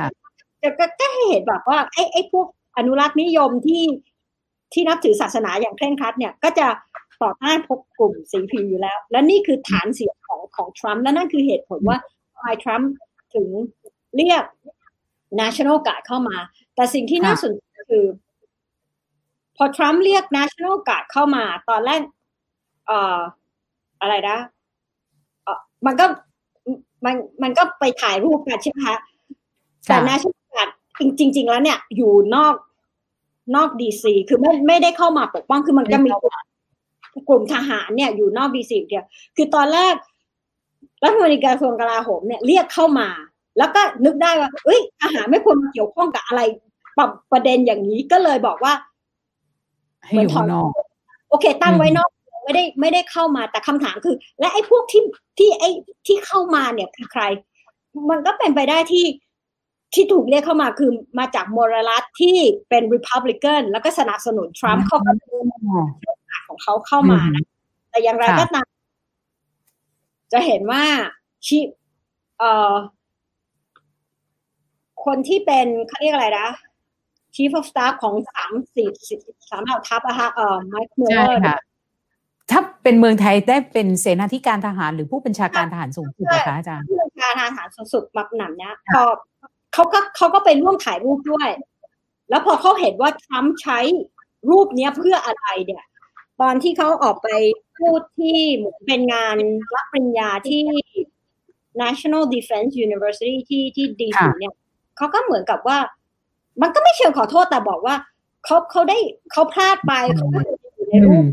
[0.62, 0.70] จะ
[1.00, 3.84] ก็ให้เห็นแบบว่าไอ้ไอ้พวกอนุรักษ์นิยมที่
[4.72, 6.66] ที่นับถือศาสนาอย่างเคร่งครัดเนี่ยก็จะ
[7.22, 11.98] ต่อต้านพบกลุ่มสีผิวอยู่แล้ว และนี่คือฐานเสียงของของทรัมป์และนั่นคือเหตุผลว่า
[12.36, 12.90] ทำไมทรัมป์
[13.34, 13.46] ถึง
[14.16, 14.44] เรียก
[15.40, 16.36] national guard เข้ามา
[16.74, 18.04] แต่สิ่งที่น่าสนใจคือ
[19.56, 22.00] พอทรัมป์เรียก national guard เข้ามา ตอนแรก
[22.86, 23.18] เอ่อ
[24.00, 24.38] อะไรนะ
[25.44, 26.06] เออมันก็
[27.04, 28.96] มันมันก็ไปถ่ายรูปกันใช่ไหมคะ
[29.84, 30.70] แต่ national guard
[31.18, 32.54] จริง ๆ แล้วเนี่ย อยู่นอก
[33.56, 36.10] นอกดีซีคือไม่ไม่ได้เข้ามาปกป้องคือมันก็มี
[37.28, 39.04] กลุ่มทหารเนี่ยอยู่นอกดีซีเดียว
[39.36, 39.94] คือตอนแรก
[41.02, 43.08] รัฐมนตรีกระทรวงกลาโหมเนี่ยเรียกเข้ามา
[43.58, 46.40] แล้วก็นึกได้ว่าเอ้ยทหารไม่ควรมาเกี่ยวข้องกับอะไร
[46.96, 48.72] ปรับประเด็นอย่างนี้ก็เลยบอกว่า
[50.10, 50.52] เหมือนถอน
[51.30, 52.10] โอเค ตั้งไว้นอก
[52.44, 55.02] ไม่ได้ไม่ได้เข้ามาแต่คำถามคือ และไอ้พวกที่
[55.38, 55.70] ที่ไอ้
[56.06, 57.22] ที่เข้ามาเนี่ยคือใคร
[58.10, 59.06] มันก็เป็นไปได้ที่
[59.94, 62.36] ที่ถูกเรียกเข้ามาคือมาจากมอรัลัสที่
[62.68, 65.10] เป็นริพับลิกันแล้วก็สนับสนุนทรัมป์เขาก็
[66.48, 67.44] ของเขาเข้ามานะ
[67.90, 68.66] แต่อย่างไรก็ตาม
[70.32, 70.84] จะเห็นว่า
[71.46, 71.58] ชี
[72.38, 72.74] เอ่อ
[75.04, 76.48] คนที่เป็นเขาเรียกอะไรนะ
[77.34, 78.88] Chief of Staff ของสามสี่
[79.50, 81.40] สามเหล่าทัพอะคะเอ่อไมค์มิลเลอร์
[82.50, 89.02] ถ้าเป็นเมืองไทยได้เป็นเสนาธิการทหารหรือผู้บัญชาการทหารสูงสุดนะคะอาจารย์ผู้บัญชาการทหารสูงสุดมักหนำเนี้ยพอ
[89.74, 91.48] เขาก็เขาก็ไปร่วมถ่ายรูปด้วย
[92.30, 93.78] แล้วพอเขาเห็นว่าทรัมป์ใช้
[94.50, 95.84] รูปเนี้ยเพื่ออะไรเนี่ย
[96.40, 97.28] ตอนที่เขาออกไป
[97.78, 99.36] พูดที่เหมือนเป็นงาน
[99.74, 100.64] รับปริญญาที่
[101.82, 104.54] National Defense University ที่ที่ดีซีเนี่ย
[104.96, 105.78] เขาก็เหมือนกับว่า
[106.62, 107.94] มันก็ไม่เชิงขอโทษแต่บอกว่า
[108.44, 108.98] เขาเขาได้
[109.32, 110.42] เขาพลาดไปเขาไม่
[110.74, 111.24] อยู่ในรูป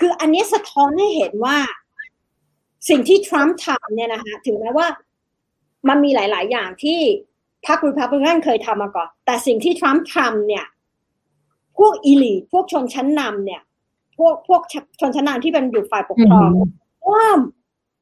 [0.00, 1.56] คืออันนี้สะท้อนให้เห็นว่า
[2.88, 4.86] สิ่งที่ทรัมป์ทำเนี่ยนะคะถึงแม้ว่า
[5.88, 6.98] มันมีหลาย ๆ อย่างที่
[7.66, 10.64] พรรครีพับลิกันเคยทำมาก่อน แต่สิ่งที่ทรัมป์ทำเนี่ย
[11.78, 13.71] พวกอีลีพวกชนชั้นนำเนี่ยพ
[14.26, 14.60] วกพวก
[15.00, 16.50] ชนชั้นนำที่เป็นอยู่ฝ่ายปกครอง
[17.12, 17.26] ว่า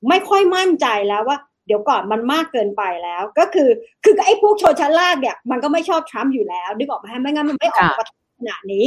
[0.08, 3.68] ไม่ค่อยมั่นใจแล้วว่า เดี๋ยวก่อนมันมากเกินไปแล้ว ก็คือ
[4.04, 8.04] คือไอ้พวกชนชั้นล่างเนี่ย มันก็ไม่ชอบทรัมป์อยู่แล้วนึกออกไหมไม่งั้นมันไม่ออกมา
[8.38, 8.86] ขนาดนี้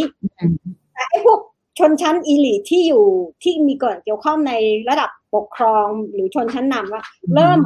[0.94, 1.40] แต่ไอ้พวก
[1.80, 3.06] ชนชั้นอีลีที่อยู่
[3.44, 4.54] ที่มีก่อนเกี่ยวข้องใน
[4.90, 7.04] ระดับปกครองหรือชนชั้นนำว่า
[7.36, 7.60] เริ่ม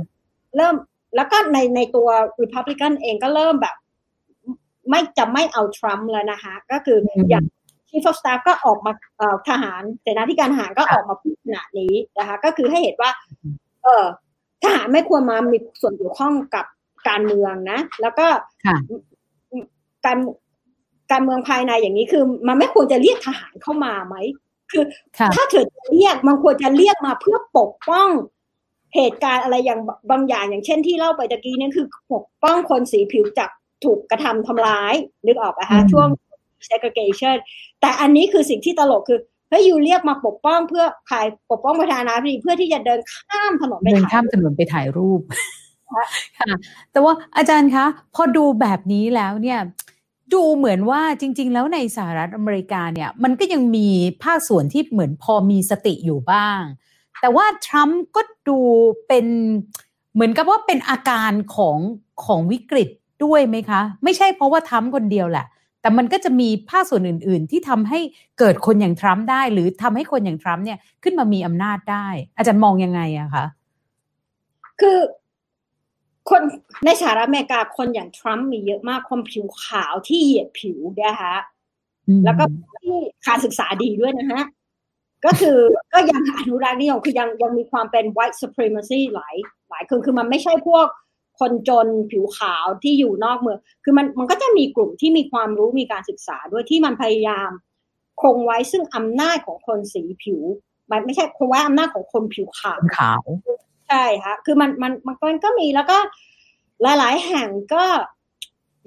[0.57, 0.75] เริ่ม
[1.15, 2.07] แล้วก็ในในตัว
[2.41, 3.75] Republican เองก็เริ่มแบบ
[4.89, 6.97] ไม่จะไม่เอาทรัมป์แล้วนะคะ ก็คือ
[7.29, 7.45] อย่าง
[7.89, 8.91] Chief of Staff ก็ออกมา
[9.49, 13.11] ทหารเสนาธิการทหารก็ออกมาพูดขนาดนี้นะคะ ก็คือให้เห็นว่า
[13.83, 14.05] เออ
[14.63, 16.65] ทหารไม่ควรมามีส่วนเกี่ยวข้องกับ
[17.09, 18.27] การเมืองนะ แล้วก็
[20.05, 20.17] การ
[21.11, 24.15] การเมืองภายในอย่างนี้คือ มันไม่ควรจะเรียกทหารเข้ามาไหม
[24.71, 24.83] คือ
[25.35, 28.09] ถ้าเกิดเรียกมันควรจะเรียกมาเพื่อปกป้อง
[28.95, 29.79] เหตุการณ์อะไรอย่าง
[30.11, 33.49] บางอย่างอย่างเช่นที่เล่าไปตะกี้นี่คือปกป้องคนสีผิวจาก
[33.83, 34.93] ถูกกระทำทำร้าย
[35.25, 36.07] นึกออกไหมคะช่วง
[36.69, 37.35] segregation
[37.81, 41.17] แต่อันนี้คือสิ่งที่ตลกคือเฮ้ยยูเรียกมาปกป้องเพื่อใคร
[41.51, 45.21] ปกป้องประธานาธิบดีเพื่อที่จะเดินข้ามถนนไปเดินข้ามถนนไปถ่ายรูป
[46.39, 46.51] ค่ะ
[46.91, 47.85] แต่ว่าอาจารย์คะ
[48.15, 49.59] พอดูแบบนี้แล้วเนี่ย
[50.33, 53.87] ดูเหมือนว่าจริง ๆ แล้วในสหรัฐอเมริกาเนี่ยมันก็ยังมี
[54.23, 56.61] ภาคส่วนที่เหมือนพอมีสติอยู่บ้าง
[57.21, 58.59] แต่ว่าทรัมป์ก็ดู
[59.07, 59.25] เป็น
[60.13, 61.77] เหมือนกับว่าเป็นอาการของ
[62.25, 62.89] ของวิกฤต
[63.23, 65.45] ด้วยไหมคะ ไม่ใช่เพราะว่าทรัมป์คนเดียวแหละ
[65.87, 67.99] แต่มันก็จะมีภาคส่วนอื่น ๆ ที่ทำให้
[68.39, 72.07] เกิดคนอย่างทรัมป์ได้ หรือทำให้คนอย่างทรัมป์เนี่ยขึ้นมามีอำนาจได้
[72.37, 73.45] อาจารย์มองยังไงอะคะ
[74.79, 74.97] คือ
[76.29, 76.41] คน
[76.85, 81.35] ในสหรัฐอเมริกาคนอย่างทรัมป์มีเยอะมากคนผิวขาวที่เหยียดผิวนะคะ
[82.25, 82.43] แล้วก็
[82.83, 84.43] ที่การศึกษาดีด้วยนะฮะ
[85.25, 85.57] ก็คือ
[85.93, 89.35] ก็ยังอนุรักษ์นิยมคือยังยังมีความเป็น white supremacy หลาย
[89.69, 90.87] หลายคนคือมันไม่ใช่พวก
[91.39, 97.49] คนจนผิวขาวที่อยู่นอกเมือง คือมันมันก็จะมีกลุ่มที่มีความรู้มีการศึกษาด้วยที่มันพยายาม
[98.21, 100.41] คงไว้ซึ่งอำนาจของคนสีผิว
[100.91, 103.23] มันไม่ใช่คงไว้อำนาจของคนผิวขาวขาว
[103.87, 104.93] ใช่ค่ะ คือมันมัน
[105.27, 105.97] มันก็มีแล้วก็
[106.81, 107.83] หลาย ๆ แห่งก็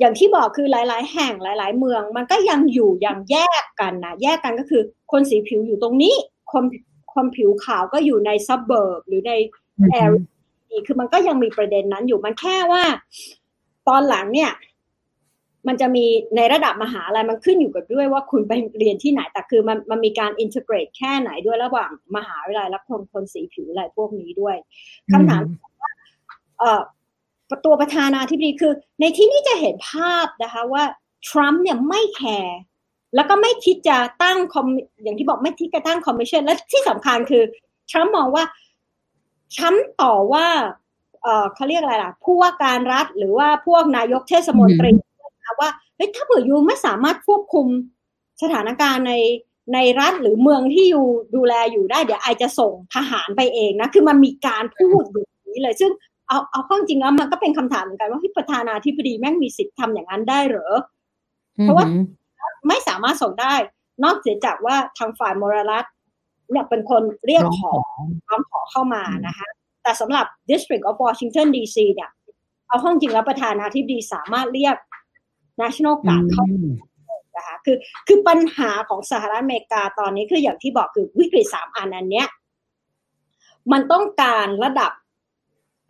[0.00, 4.82] อย่างที่บอกคือหลาย ๆ แห่งหลาย ๆ เมือง มันก็ยังอยู่อย่างแยกกันนะแยกกันก็คือ
[5.12, 6.14] คนสีผิวอยู่ตรงนี้
[6.52, 6.64] คน
[7.14, 9.32] คนผิวขาวก็อยู่ใน suburb หรือใน
[9.90, 10.24] area
[10.86, 12.84] คือมันก็ยังมีประเด็นนั้นอยู่มันแค่ว่า
[13.88, 14.52] ตอนหลังเนี่ย
[15.68, 16.04] มันจะมี
[16.36, 24.56] ในระดับมหาลัยมันขึ้นอยู่กับด้วยว่าคุณไปเรียนที่ไหนแต่คือมันมันมีการ integrate แค่ไหนด้วยระหว่างมหาวิทยาลัยและคนคนสีผิวอะไรพวกนี้ด้วย
[25.12, 25.42] คำถาม
[25.82, 25.92] ว่า
[26.58, 26.82] เอ่อ
[27.64, 30.84] ตัวประธานาธิบดีคือ ในที่นี้จะเห็นภาพนะคะว่า
[31.28, 32.58] ทรัมป์เนี่ยไม่แคร์
[33.14, 34.66] แล้วก็ไม่คิดจะตั้ง com
[35.02, 37.42] อย่างที่บอกไม่คิดจะตั้งคอมมิชชั่นและที่สำคัญคือ
[37.90, 38.44] ทรัมป์มองว่า
[39.56, 40.46] ซ้ำต่อว่า
[41.22, 44.90] เออเขาเรียกอะไรล่ะ ผู้ว่าการรัฐหรือว่าพวกนายกเทศมนตรี
[45.60, 47.66] ว่าเฮ้ยถ้าเผื่อ you ไม่สามารถควบคุม
[48.42, 49.14] สถานการณ์ใน
[49.74, 55.90] ในรัฐหรือเมืองที่ you ดูแลอยู่ได้ เดี๋ยว I จะส่งทหารไปเองนะ คือมันมีการพูดอย่างนี้เลย ซึ่ง
[56.28, 60.68] เอาเอาเข้าจริงแล้วมันก็เป็นคำถามเหมือนกันว่าที่ประธานาธิบดีแม่งมีสิทธิ์ทำอย่างนั้นได้เหรอ
[61.62, 61.86] เพราะว่า
[62.68, 63.54] ไม่สามารถส่งได้
[64.04, 65.86] นอกเสียจากว่าทางฝ่ายมรรัฐ
[66.52, 67.72] เนี่ยเป็นคนเรียกขอ
[68.28, 69.48] ร้องขอเข้ามานะคะ
[69.82, 72.10] แต่สำหรับ District of Washington DC เนี่ย
[72.68, 74.76] เอาห้องจริงแล้วประธานาธิบดีสามารถเรียก
[75.60, 76.44] National Guard เข้า
[77.36, 77.76] นะคะคือ
[78.06, 82.26] คือปัญหาของสหรัฐอเมริกาตอนนี้คืออย่างที่บอกคือวิกฤตสามอันอันเนี้ย
[83.72, 84.92] มันต้องการระดับ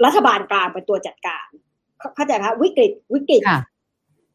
[0.05, 1.47] รัฐบาลกลางเป็นตัวจัดการ
[2.15, 3.43] เข้าใจไหมวิกฤตวิกฤต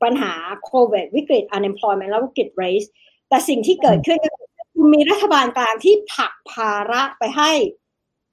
[0.03, 0.33] ปัญหา
[0.65, 2.87] โควิดวิกฤต unemployment แล้ววิกฤต race
[3.29, 4.44] แต่สิ่งที่เกิดขึ้นก็คื
[4.93, 7.51] มีรัฐบาลกลางที่ผลักภาระไปให้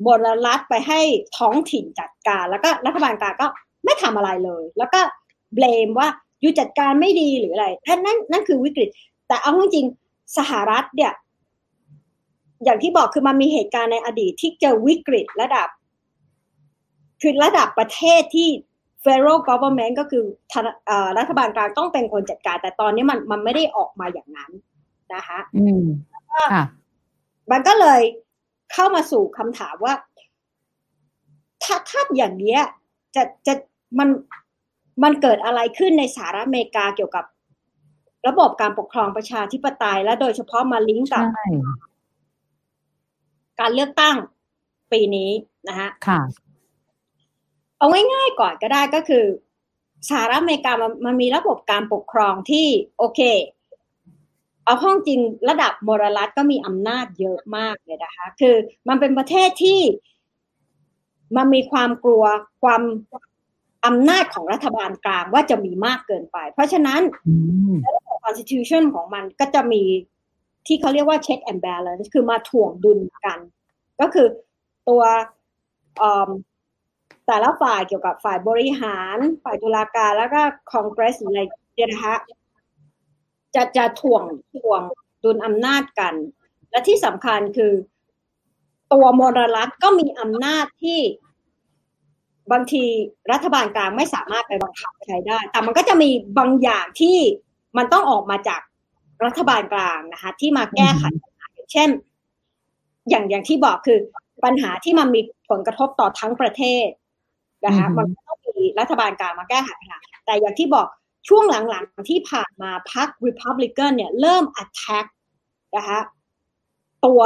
[0.07, 1.01] บนรัฐไปให้
[1.39, 3.47] ท้องถิ่นจัดการ แล้วก็รัฐบาลกลางก็
[3.85, 5.01] ไม่ทำอะไรเลย แล้วก็
[5.55, 6.09] เบลมว่า
[6.41, 8.89] อยู่จัดการไม่ดีหรืออะไรนั่นนั่นนั่นคือวิกฤต
[9.29, 9.87] แต่เอาจริง
[10.39, 11.13] สหรัฐเนี่ย
[12.65, 15.69] อย่างที่บอกคือมันมีเหตุการณ์ในอดีตที่เจอวิกฤตระดับ
[17.21, 18.49] คือระดับประเทศที่
[19.05, 20.25] federal government ก็คือ
[21.19, 24.51] รัฐบาลกลางต้องเป็นคนจัดการ แต่ตอนนี้มันมันไม่ได้ออกมาอย่างนั้น
[25.15, 25.39] นะคะ
[26.35, 26.39] ม
[27.51, 28.01] มันก็เลย
[28.73, 29.95] เข้ามาสู่คำถามว่า
[31.63, 32.61] ถ้าถ้าอย่างเนี้ย
[33.17, 33.55] จะจะ
[33.99, 34.09] มัน
[35.03, 37.25] มันเกิดอะไรขึ้นในสหรัฐอเมริกาเกี่ยวกับ
[38.29, 41.25] ระบบการปกครองประชาธิปไตย และโดยเฉพาะมาลิงก์กับ
[43.61, 44.17] การเลือกตั้ง
[44.93, 45.31] ปีนี้
[45.69, 46.21] นะฮะค่ะ
[47.79, 49.25] เอาง่ายๆก่อนก็ได้ก็คือ
[50.09, 52.67] สหรัฐอเมริกามันมันมีระบบการปกครองที่
[52.99, 53.21] โอเค
[54.65, 58.55] เอาห้องจริงระดับมรรัฐก็มีอำนาจเยอะมากเลยนะคะ คือ
[58.89, 59.81] มันเป็นประเทศที่
[61.37, 62.25] มันมีความกลัว
[62.63, 62.83] ความ
[63.87, 67.01] อำนาจของรัฐบาลกลางว่าจะมีมากเกินไป เพราะฉะนั้น
[67.85, 69.83] ระบบ constitution ของมันก็จะมี
[70.67, 73.39] ที่เขาเรียกว่า check and balance คือมาถ่วงดุลกัน
[74.01, 74.27] ก็คือ
[74.89, 75.03] ตัว
[77.27, 80.41] แต่ละฝ่ายเกี่ยวกับฝ่ายบริหาร ฝ่ายตุลาการแล้วก็
[80.71, 81.41] คอนเกรสอะไร
[81.75, 82.15] เนี่ยนะคะ
[83.55, 84.25] จะจะถ่วง
[84.55, 84.83] ถ่วง
[85.25, 86.15] ดุลอำนาจกัน
[86.71, 87.73] และที่สำคัญคือ
[88.93, 91.01] ตัวมรรัฐก็มีอำนาจที่
[92.53, 92.85] บางที
[93.33, 97.17] รัฐบาลกลางไม่สามารถไปบังคับใช้ได้ แต่มันก็จะมีบางอย่างที่
[97.77, 98.61] มันต้องออกมาจาก
[99.25, 101.89] รัฐบาลกลางนะคะ ที่มาแก้ไขปัญหาอย่างเช่น
[103.09, 103.99] อย่างอย่างที่บอกคือ
[104.45, 106.87] ปัญหาที่มันมีผลกระทบต่อทั้งประเทศ
[107.67, 110.87] นะคะมันต้องมีรัฐบาลกลางมาแก้ไขปัญหาแต่อย่างที่บอก
[111.29, 115.07] ช่วงหลังๆที่ผ่านมาพรรค Republican เนี่ยเริ่ม attack
[115.77, 115.99] นะคะ
[117.07, 117.21] ตัว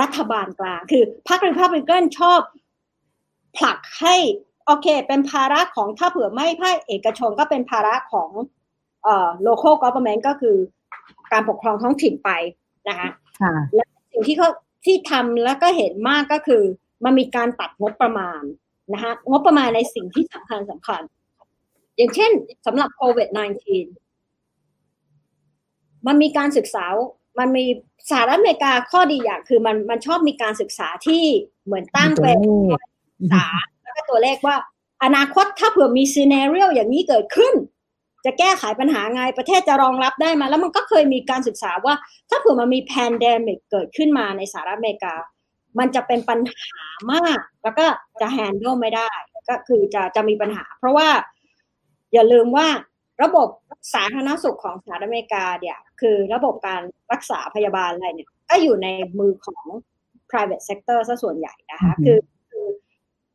[0.00, 2.40] รัฐบาลกลาง คือพรรค Republican ชอบ
[3.56, 4.16] ผลักให้
[4.66, 8.30] โอเค เป็นภาระของถ้าเผื่อไม่ภาคเอกชนก็เป็นภาระของ
[9.04, 10.56] เอ่อ local government ก็คือ
[11.32, 12.30] การปกครองท้องถิ่นไป
[12.88, 13.08] นะคะ
[13.74, 14.50] และสิ่งที่เขา
[14.84, 16.62] ที่ทำแล้วก็เห็นมากก็คือ
[17.04, 18.42] มันมีการตัดงบประมาณ
[18.92, 21.02] นะคะงบประมาณในสิ่งที่สำคัญสำคัญ
[21.96, 22.30] อย่างเช่น
[22.66, 23.28] สำหรับโควิด
[24.28, 26.84] -19 มันมีการศึกษา
[27.38, 27.64] มันมี
[28.10, 31.24] สหรัฐอเมริกาข้อดีอย่างคือมันมันชอบมีการศึกษาที่
[31.64, 32.38] เหมือนตั้งเป็น
[33.18, 33.46] ศึกษา
[33.82, 34.56] แค่ตัวเลขว่า
[35.04, 37.54] อนาคตถ้าเผื่อมี scenario อย่างนี้เกิดขึ้น
[38.24, 41.94] จะแก้ไขปัญหาไงประเทศจะรองรับได้มั้ย แล้วมันก็เคยมีการศึกษาว่า
[42.30, 45.14] ถ้าเผื่อมันมี pandemic เกิดขึ้นมาในสหรัฐอเมริกา
[45.78, 46.82] มันจะเป็นปัญหา
[47.12, 47.86] มาก แล้วก็
[48.20, 49.10] จะ handle ไม่ได้
[49.48, 51.08] ก็คือจะจะมีปัญหา เพราะว่า
[52.12, 52.66] อย่าลืมว่า
[53.22, 53.48] ระบบ
[53.94, 56.82] สาธารณสุขของสหรัฐอเมริกาเนี่ยคือระบบการ
[57.12, 58.88] รักษาพยาบาลอะไรเนี่ยก็อยู่ใน
[59.18, 59.64] มือของ
[60.30, 62.18] private sector ซะส่วนใหญ่นะคะคือ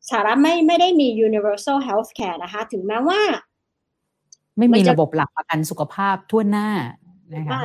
[0.10, 3.22] สหรัฐไม่ไม่ได้มี universal health care นะคะ ถึงแม้ว่า
[4.58, 6.70] ไม่มีระบบหลักประกันสุขภาพทั่วหน้า
[7.36, 7.60] นะคะ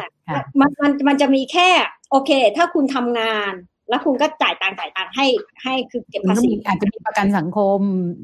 [0.61, 1.69] มันมันมันจะมีแค่
[2.11, 3.53] โอเค ถ้าคุณทำงาน
[3.89, 5.26] แล้วคุณก็จ่ายตังค์จ่ายตังค์ให้
[5.62, 7.80] ให้คือเก็บภาษีอาจจะมีประกันสังคม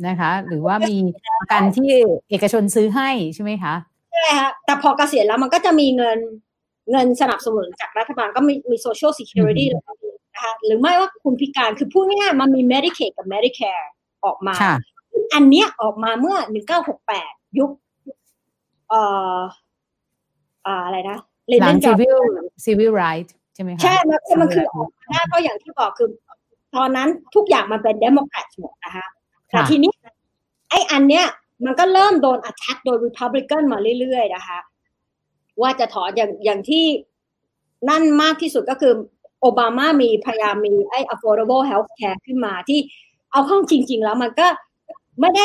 [0.09, 0.97] นะคะ หรือว่ามี
[1.41, 1.93] ประกันที่
[2.31, 3.75] เอกชนซื้อให้ใช่ไหมคะ
[4.13, 6.19] ใช่ค่ะแต่พอเกษียณแล้วมันก็จะมีเงิน
[6.91, 13.87] เงินสนับสนุนจากรัฐบาลก็มีมี social security นะคะหรือไม่ว่าคุณพิการคือพูดง่ายๆมันมี Medicaid กับ Medicare
[14.25, 14.55] ออกมา
[15.35, 17.71] อันเนี้ยออกมาเมื่อหนึ่งเก้าหกแปดยุค
[18.89, 19.03] เอ่
[19.37, 19.39] อ
[20.67, 22.19] อะไรนะหลัง civil
[22.65, 26.09] civil right ใช่ไหมคะใช่มันมันคือออกมาได้เพราะอย่างที่บอกคือ
[26.77, 29.07] ตอนนั้นทุกอย่างมันเป็นเดโมแครตหมดนะคะ
[29.51, 29.93] แต่ทีนี้
[30.71, 31.27] ไอ้อันเนี้ย
[31.65, 34.59] มันก็เริ่มโดน attack โดย Republican มาเรื่อยๆนะคะ
[35.61, 36.87] ว่าจะถอนอย่างอย่างที่
[37.89, 38.93] นั่นมากที่สุดก็คือ
[39.41, 42.81] โอบามามีพยายามมีไอ้ affordable health care ขึ้นมาที่
[43.33, 44.47] เอาเข้าจริง ๆ แล้วมันก็
[45.21, 45.45] ไม่ได้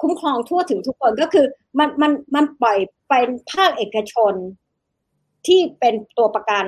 [0.00, 1.46] คุ้มครองทั่วถึงทุกคนก็คือ
[1.78, 2.78] มันมันมันปล่อย
[3.08, 4.34] เป็นภาคเอกชน
[5.48, 6.64] ที่เป็นตัวประกัน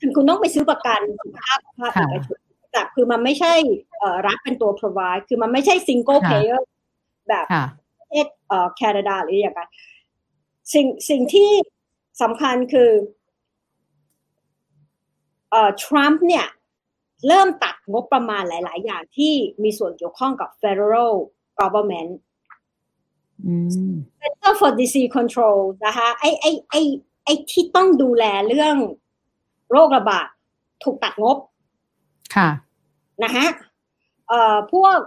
[0.00, 2.38] ถึงคุณต้องไปซื้อประกันสุขภาพภาคเอกชน
[2.72, 3.54] แต่คือมันไม่ใช่
[4.26, 6.60] รัฐเป็นตัว provide คือมันไม่ใช่ single payer
[7.28, 7.46] แบบ
[7.98, 8.26] ประเทศ
[8.76, 9.60] แคนาดาหรืออย่างไร
[10.72, 11.50] สิ่งสิ่งที่
[12.22, 12.90] สำคัญคือ
[15.50, 16.46] เอ่อทรัมป์เนี่ย
[17.26, 19.32] เริ่มตัดงบประมาณหลาย ๆ อย่างที่
[19.62, 21.14] มีส่วนเกี่ยวข้องกับ federal
[21.60, 22.12] government
[24.20, 26.74] Center for Disease Control นะคะไอไอไอ
[27.28, 28.76] ไอที่ต้องดูแลเรื่อง
[29.70, 30.26] โรคระบาด
[30.84, 31.36] ถูกตัดงบ
[32.36, 32.48] ค่ะ
[33.22, 33.46] นะฮะ
[34.28, 34.98] เอ่อพวก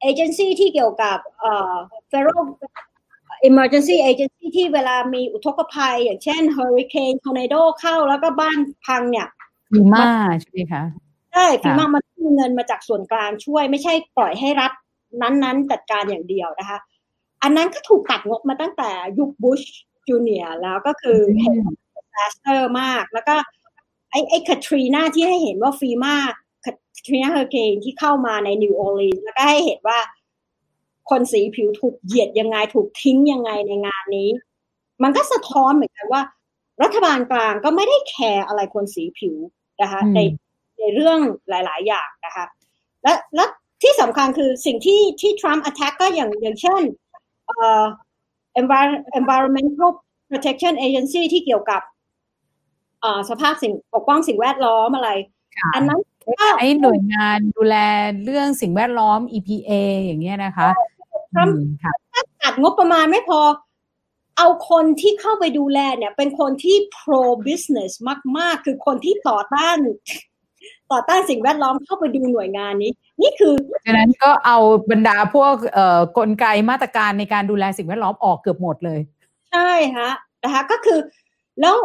[0.00, 1.74] เอเจนซี่ที่เกี่ยวกับเอ่อ
[2.10, 2.44] federal
[3.48, 9.28] emergency agency ที่เวลามีอุทกภัย อย่างเช่น hurricane tornado เข้าแล้วก็บ้านพังเนี่ย
[9.74, 10.06] ฟีมา
[10.40, 10.82] ใช่ไหมคะ
[11.32, 14.72] ใช่ฟีมามันมีเงินมาจากส่วนกลางช่วย ไม่ใช่ปล่อยให้รัฐ
[15.22, 16.78] นั้นๆ จัดการอย่างเดียวนะคะ
[17.42, 19.62] อันนั้นก็ถูกตัดงบมาตั้งแต่ยุคบุช
[20.08, 21.56] จูเนียร์แล้วก็คือเห็น
[22.14, 23.36] disaster มาก แล้วก็
[24.10, 26.14] ไอ้ไอ้คาทรีนาที่ให้เห็นว่า FEMA
[26.64, 26.72] คา
[27.06, 29.98] ทรีนาเฮอร์ริเคนที่เข้ามาในนิวออร์ลีนส์แล้วก็ให้เห็นว่า
[31.10, 34.28] คนสีผิวถูกเหยียดยังไงถูกทิ้งยังไงในงานนี้
[35.02, 36.22] มันก็สะท้อนเหมือนกันว่า
[36.82, 39.36] รัฐบาลกลางก็ไม่ได้แคร์อะไรคนสีผิว
[39.82, 40.18] นะคะใน
[40.78, 42.46] ในเรื่องหลาย ๆ อย่างนะคะ
[43.02, 43.44] และและ
[43.82, 46.82] ที่สำคัญคือสิ่งที่ที่ทรัมป์ attack ก็อย่างอย่างเช่น
[47.46, 47.82] เอ่อ
[49.20, 49.90] environmental
[50.30, 51.82] protection agency ที่เกี่ยวกับ
[53.28, 55.10] สภาพสิ่งปกป้องสิ่งแวดล้อมอะไร
[55.74, 56.00] อันนั้น
[56.58, 57.76] ไอ้หน่วยงานดูแล
[58.24, 59.70] เรื่องสิ่งแวดล้อม EPA
[60.04, 60.68] อย่างเงี้ยนะคะ
[61.34, 61.44] ถ้า
[62.42, 63.40] ตัดงบประมาณไม่พอ
[64.38, 67.92] เอาคนที่เข้าไปดูแลเนี่ย เป็นคนที่ pro business
[68.38, 69.78] มาก ๆ คือคนที่ต่อต้าน
[70.92, 72.92] ต่อต้านสิ่งแวดล้อมเข้าไปดูหน่วยงานนี้
[73.22, 73.54] นี่คือ
[73.86, 74.58] ฉะนั้นก็เอา
[74.90, 79.00] บรรดาพวกเอ่อกลไกมาตรการในการดูแลสิ่งแวดล้อมออกเกือบหมดเลย
[79.50, 80.10] ใช่ฮะ
[80.42, 81.00] นะคะก็คือ
[81.60, 81.76] แล้ว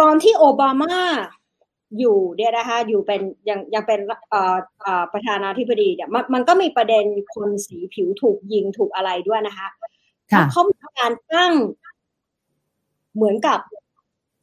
[0.00, 0.94] ตอนที่โอบามา
[1.98, 4.00] อยู่เนี่ยนะคะอยู่เป็นยังยังเป็น
[5.12, 7.04] ประธานาธิบดีเนี่ยมันมันก็มีประเด็น
[7.34, 9.68] คนสีผิวถูกยิงถูกอะไรด้วยนะคะ
[10.52, 11.52] เขามีการตั้ง
[13.14, 13.58] เหมือนกับ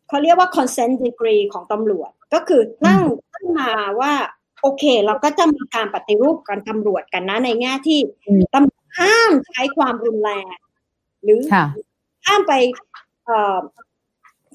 [0.08, 3.02] เขาเรียกว่า consent degree ของตำรวจ ก็คือตั้ง
[3.34, 4.14] ตั้งมาว่า
[4.62, 8.00] โอเค เราก็จะมีการปฏิรูปการตำรวจกันนะ ในแง่ที่
[8.54, 10.56] ตำรวจห้ามใช้ความรุนแรง
[11.24, 11.40] หรือ
[12.26, 12.54] ห้ามไป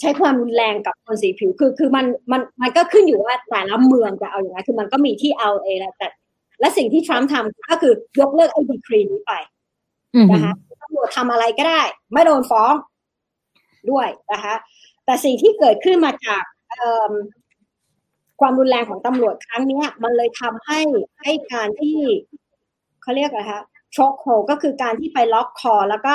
[0.01, 6.09] ใช้ความรุนแรงกับคนสีผิวคือ คือมันมันมันก็ขึ้นอยู่ว่าแต่ละเมืองจะเอาอย่างไรคือมันก็มีที่เอาเองแล้วแต่
[6.61, 9.33] และสิ่งที่ทรัมป์ทำก็คือยกเลิกไอ้ดีครีนี้ไป
[10.31, 10.53] นะคะ
[10.83, 12.73] ตำรวจทำอะไรก็ได้ ไม่โดนฟ้อง
[13.91, 14.55] ด้วยนะคะ
[15.05, 16.43] แต่สิ่งที่เกิดขึ้นมาจาก
[18.43, 20.81] ความรุนแรงของตำรวจครั้งนี้มันเลยทำให้
[21.21, 21.99] ให้การที่
[23.03, 23.63] เขาเรียกอะไรคะ
[23.97, 26.15] ช็อกโฮก็คือการที่ไปล็อกคอ แล้วก็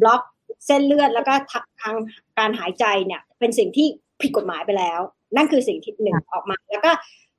[0.00, 0.22] บล็อก
[0.66, 1.34] เส้นเลือดแล้วก็
[1.80, 1.96] ทาง
[2.38, 3.86] การหายใจเนี่ย เป็นสิ่งที่
[4.20, 5.00] ผิดกฎหมายไปแล้ว
[5.36, 6.92] นั่นคือสิ่งที่หนึ่งออกมา แล้วก็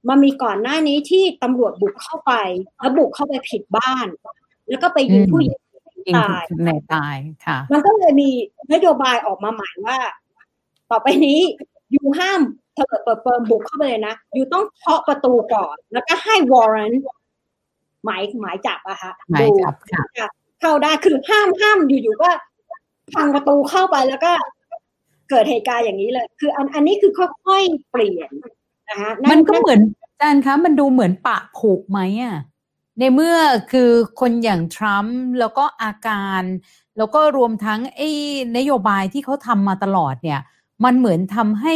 [0.08, 2.34] มามีก่อนหน้านี้ที่ตำรวจบุกเข้าไป
[2.80, 4.08] แล้วบุกเข้าไปผิดบ้าน
[4.70, 5.60] แล้วก็ไปยิงผู้หญิง
[6.18, 7.16] ตายในตาย
[7.46, 8.30] ค่ะ มันก็เลยมี
[8.74, 9.98] นโยบายออกมาใหม่ว่า
[10.92, 11.40] ต่อไปนี้
[11.92, 12.42] อยู่ห้าม
[12.88, 16.94] เถิดเปิดเปิมบุกเข้าไปเลยนะอยู่ต้องเคาะประตูก่อน แล้วก็ให้วอร์เรน
[18.06, 20.28] หมายหมายจับอะค่ะหมายจับค่ะ
[20.62, 22.30] เข้าได้คือห้ามห้ามอยู่ๆก็
[23.14, 24.32] พังประตูเข้าไปแล้วก็
[25.30, 27.12] เกิดเหตุการณ์อย่างนี้เลย คืออันอันนี้คือ
[27.48, 28.32] ค่อยๆเปลี่ยน
[28.90, 32.38] นะคะมันก็เหมือนอาจารย์คะมันดูเหมือนปะผูกไหมอะ
[33.00, 33.36] ในเมื่อ
[33.72, 36.42] คือคนอย่างทรัมป์แล้วก็อาการ
[36.98, 38.10] แล้วก็รวมทั้งไอ้
[38.58, 40.42] นโยบายที่เขาทำมาตลอดเนี่ย
[40.84, 41.76] มันเหมือนทำให้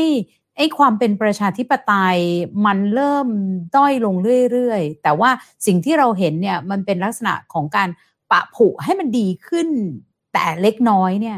[0.57, 2.19] ไอ้ความเป็นประชาธิปไตย
[2.65, 3.27] มันเริ่ม
[3.75, 4.15] ด้อยลง
[4.51, 5.29] เรื่อยๆ แต่ว่า
[5.65, 7.89] สิ่งที่เราเห็นเนี่ยมันเป็นลักษณะของการ
[8.31, 9.67] ปะผุให้มันดีขึ้น
[10.33, 11.37] แต่เล็กน้อยเนี่ย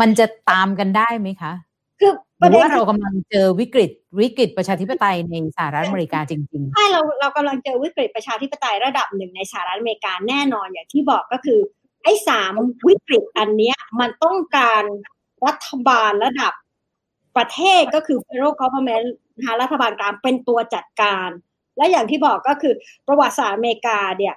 [0.00, 1.52] มันจะตามกันได้ไหมคะ
[2.00, 3.90] คือประเด็นว่าเรากำลังเจอวิกฤต
[4.20, 11.60] วิกฤตประชาธิปไตยในสหรัฐอเมริกาจริงๆใช่เราเรากำลังเจอวิกฤตประชาธิปไตยระดับหนึ่งในสหรัฐอเมริกาแน่นอนอย่างที่บอกก็คือ
[12.02, 12.52] ไอ้สาม
[12.88, 14.82] วิกฤตอันเนี้ยมันต้องการ
[15.46, 16.52] รัฐบาลระดับ
[17.36, 21.28] ประเทศก็คือ federal government นะคะรัฐบาลกลางเป็นตัวจัดการ
[21.76, 22.74] และอย่างที่บอกก็คือ
[23.06, 24.34] ประวัติศาสตร์อเมริกาเนี่ย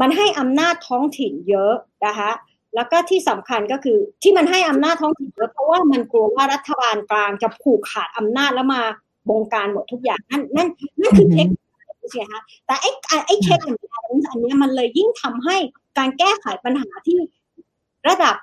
[0.00, 1.74] มันให้อำนาจท้องถิ่นเยอะ
[2.06, 2.30] นะคะ
[2.74, 8.82] แล้วก็ที่สำคัญก็คือที่มันให้อำนาจท้องถิ่นเพราะว่ามันกลัวว่ารัฐบาลกลางจะผูกขาดอำนาจแล้วมา
[9.28, 10.68] บงการหมดทุกอย่างนั่นนั่น
[11.00, 11.64] นั่นคือเทคนิค
[12.10, 12.90] ใช่ไหมคะแต่ไอ้
[13.26, 13.78] ไอ้เทคนิค
[14.28, 15.56] อันนี้มันเลยยิ่งทำให้
[15.98, 17.18] การแก้ไขปัญหาที่
[18.08, 18.36] ระดับ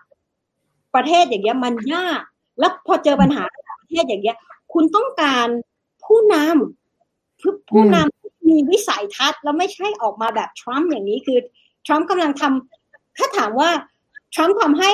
[0.96, 2.22] ประเทศอย่างเงี้ยมันยาก
[2.60, 4.38] แล้วพอเจอปัญหาระดับประเทศอย่างเงี้ย
[4.74, 5.48] คุณต้องการ
[6.06, 11.40] ผู้นำผู้นำมีวิสัยทัศน์แล้วไม่ใช่ออกมาแบบทรัมป์อย่างนี้คือ
[11.86, 13.70] ทรัมป์กำลังทำถ้าถามว่า
[14.34, 14.92] ทรัมป์ทำให้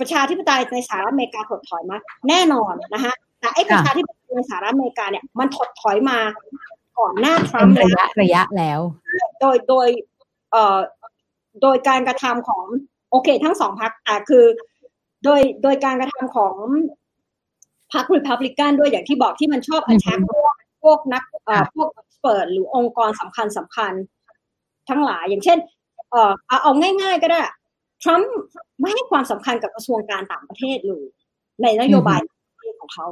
[0.00, 1.96] ประชาธิปไตยในสหรัฐอเมริกาถดถอยมา
[2.28, 6.18] แน่นอนนะคะแต่ไอ้ประชาธิปไตยในสหรัฐอเมริกาเนี่ยมันถดถอยมา
[6.98, 8.80] ก่อนหน้าทรัมป์ระแล้วยะระยะแล้ว
[9.40, 9.88] โดยโดย
[10.50, 10.78] เอ่อ
[11.62, 12.64] โดยการกระทำของ
[13.10, 14.44] โอเค ทั้งสองพรรคแต่คือ
[15.24, 16.54] โดยโดยการกระทำของ
[17.92, 21.88] พรรครีพับลิกันด้วยอย่างที่บอกที่มันชอบอือฮึแทกพวกพวกนักเอ่อพวก
[22.22, 23.92] เปิดหรือองค์กรสำคัญสำคัญ
[24.88, 25.58] ทั้งหลายอย่างเช่น
[26.10, 27.40] เอ่อเอาเอาง่าย ๆ ก็ได้
[28.02, 28.32] ทรัมป์
[28.80, 31.04] ไม่ให้ความสำคัญกับกระทรวงการต่างประเทศเลย
[31.62, 32.20] ในนโยบาย
[32.80, 33.06] ของเขา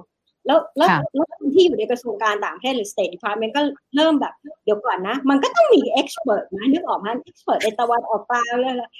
[0.46, 3.60] แล้วแล้วค่ะแล้วคนที่อยู่ในกระทรวงการต่างประเทศหรือ State Department ก็
[3.96, 4.34] เริ่มแบบ
[4.64, 8.90] เดี๋ยวก่อนนะ มันก็ต้องมี expert นะนึกออกไหม expert ในตะวันออกกลางเลยล่ะ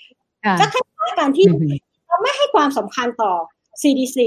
[0.44, 1.78] ค่ะก็คล้ายๆการที่อือหือเรา
[2.22, 3.32] ไม่ให้ความสำคัญต่อ
[3.82, 4.18] CDC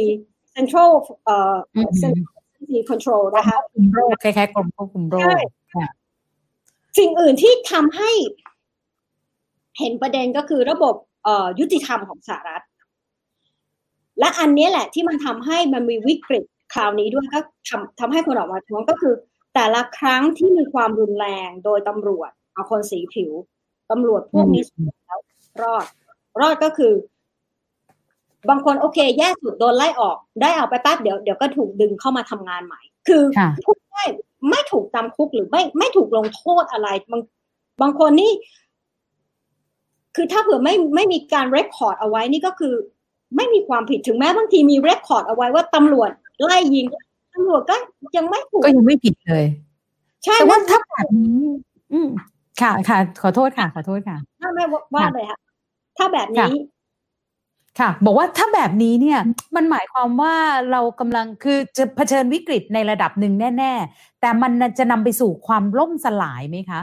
[0.55, 0.91] Central
[1.25, 5.37] เอ่ออือหือ Central CDC Control นะคะคุมโรคคล้ายๆกรมควบคุมโรคใช่
[5.73, 5.87] ค่ะ
[6.97, 8.11] สิ่งอื่นที่ทำให้
[9.79, 12.63] เห็นประเด็นก็คือระบบเอ่อยุติธรรมของสหรัฐ
[14.19, 19.13] และอันเนี้ยแหละที่มันทำให้มันมีวิกฤตคราวนี้ด้วยก็ทำทำให้คนออกมาท้วงก็คือ
[19.55, 23.31] แต่ละครั้งที่มีความรุนแรงโดยตำรวจเอาคนสีผิว
[23.91, 24.63] ตำรวจพวกนี้
[25.07, 25.19] แล้ว
[25.63, 25.85] รอด
[26.41, 26.93] รอดก็คือ
[28.49, 34.07] บางคนโอเค แย่สุดโดนไล่ออกได้ออกไปแป๊บเดี๋ยวเดี๋ยวก็ถูกดึงเข้ามาทำงานใหม่ คือค่ะพูดได้าย
[34.49, 37.21] ไม่ถูกจำคุกหรือไม่ไม่ถูกลงโทษอะไร บาง
[37.81, 38.31] บางคนนี่
[40.15, 42.73] คือถ้าเผื่อไม่ไม่มีการเรคคอร์ดเอาไว้นี่ก็คือ
[43.35, 46.09] ไม่มีความผิดถึงแม้บางทีมีเรคคอร์ดเอาไว้ว่าตำรวจ
[46.43, 46.85] ไล่ยิง
[47.33, 47.75] ตำรวจก็
[48.17, 49.45] ยังไม่ถูกก็ยังไม่ผิดเลย
[50.25, 51.43] ใช่แต่ว่านั่นถ้าแบบนี้
[51.93, 52.09] อืม
[52.61, 55.39] ค่ะค่ะ ขอโทษค่ะ ขอโทษค่ะไม่ไม่ว่าว่าเลยค่ะ
[55.97, 56.53] ถ้าแบบนี้
[57.79, 59.19] ค่ะ บอกว่าถ้าแบบนี้เนี่ย
[59.55, 60.35] มันหมายความว่า
[60.71, 66.81] เรากำลังคือจะเผชิญวิกฤตในระดับหนึ่งแน่ ๆ แต่มันจะนำไปสู่ความล่มสลายไหมคะ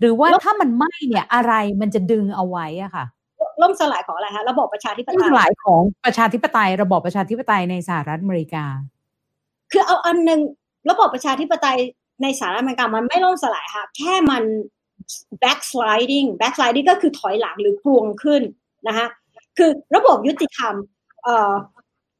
[0.00, 3.04] หรือว่าล่มถ้ามันไหม้เนี่ยอะไรมันจะดึงเอาไว้อะค่ะ
[3.62, 8.64] ล่มสลายของอะไรฮะระบบประชาธิปล่มไตสยลายของประชาธิปไตย ระบอบประชาธิปไตยในสหรัฐอเมริกา
[9.72, 10.40] คือเอาอันหนึ่ง
[10.90, 11.78] ระบบประชาธิปไตย
[12.22, 14.42] ในสหรัฐอเมริกามันไม่ล่มสลายค่ะ แค่มัน
[15.42, 18.42] backsliding backsliding ก็คือถอยหลังหรือกลวงขึ้น
[18.88, 19.06] นะคะ
[19.58, 20.74] คือระบบยุติธรรม
[21.24, 21.52] เอ่อ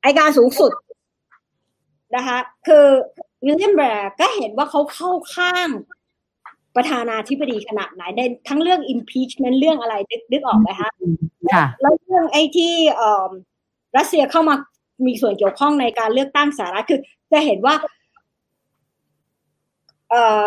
[0.03, 0.73] ไอการสูงสุด
[2.17, 2.87] นะคะคือ
[3.45, 5.69] วิลเลียมแบร์ก็เห็นว่าเขาเข้าข้าง
[6.77, 10.91] ประธานาธิบดีขนาดไหนในทั้งเรื่อง impeachment เรื่องอะไรนึกนึกออกไหมคะ
[11.55, 13.31] ค่ะแล้วเรื่องไอ้ที่เอ่อ
[13.97, 14.55] รัสเซียเข้ามา
[15.07, 17.01] มีส่วนเกี่ยวข้องในการเลือกตั้งสหรัฐคือ
[17.33, 17.75] จะเห็นว่า
[20.11, 20.43] เอ่อ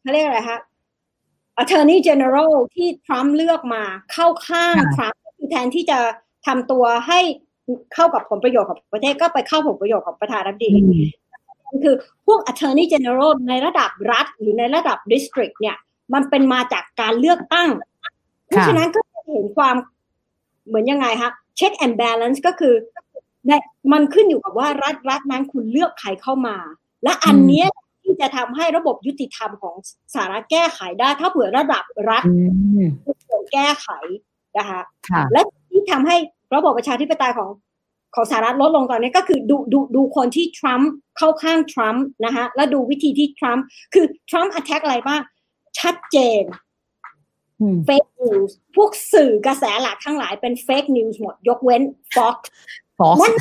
[0.00, 0.60] เขาเรียกอะไรฮะ
[1.62, 5.17] Attorney General ที่ทรัมป์เลือกมาเข้าข้างทรัมป์คือ
[5.50, 5.98] แทนที่จะ
[6.46, 7.20] ทำตัวให้
[7.94, 10.72] เข้ากับผลประโยชน์ของประเทศก็ไปเข้าผลประโยชน์ของประธานาธิบดี
[11.84, 11.94] คือ
[12.26, 15.76] พวก Attorney General ในระดับรัฐหรือในระดับ District เนี่ย
[16.14, 17.70] มันเป็นมาจากการเลือกตั้ง
[18.46, 19.76] เพราะฉะนั้นก็จะเห็นความ
[20.66, 22.74] เหมือนยังไงคะ check and balance ก็คือ
[23.46, 23.52] ใน
[23.92, 26.56] มันขึ้นอยู่กับว่ารัฐรัฐนั้นคุณเลือกใครเข้ามา
[27.04, 27.68] และอันเนี้ย
[28.02, 29.74] ที่จะทำให้ระบบยุติธรรมของ
[30.14, 32.34] สหรัฐแก้ไขได้ ถ้าเผื่อระดับรัฐอื
[32.86, 32.88] ม
[33.26, 33.88] ควรแก้ไข
[34.58, 34.80] นะคะ
[35.10, 35.40] ค่ะและ
[35.70, 36.16] ที่ทำให้
[36.54, 37.50] ระบบประชาธิปไตยของ
[38.14, 45.20] ของสหรัฐลดลงตอนนี้ก็คือดูดูดูคนที่ทรัมป์เข้าข้างทรัมป์นะคะแล้วดูวิธีที่ทรัมป์คือทรัมป์ attack อะไรบ้าง
[45.78, 46.42] ชัดเจน
[47.60, 51.82] อืมเฟกนิวส์พวกสื่อกระแสหลักทั้งหลายเป็นเฟกนิวส์หมด ยกเว้น
[52.14, 52.36] Fox
[52.98, 53.34] ฟอสนั่น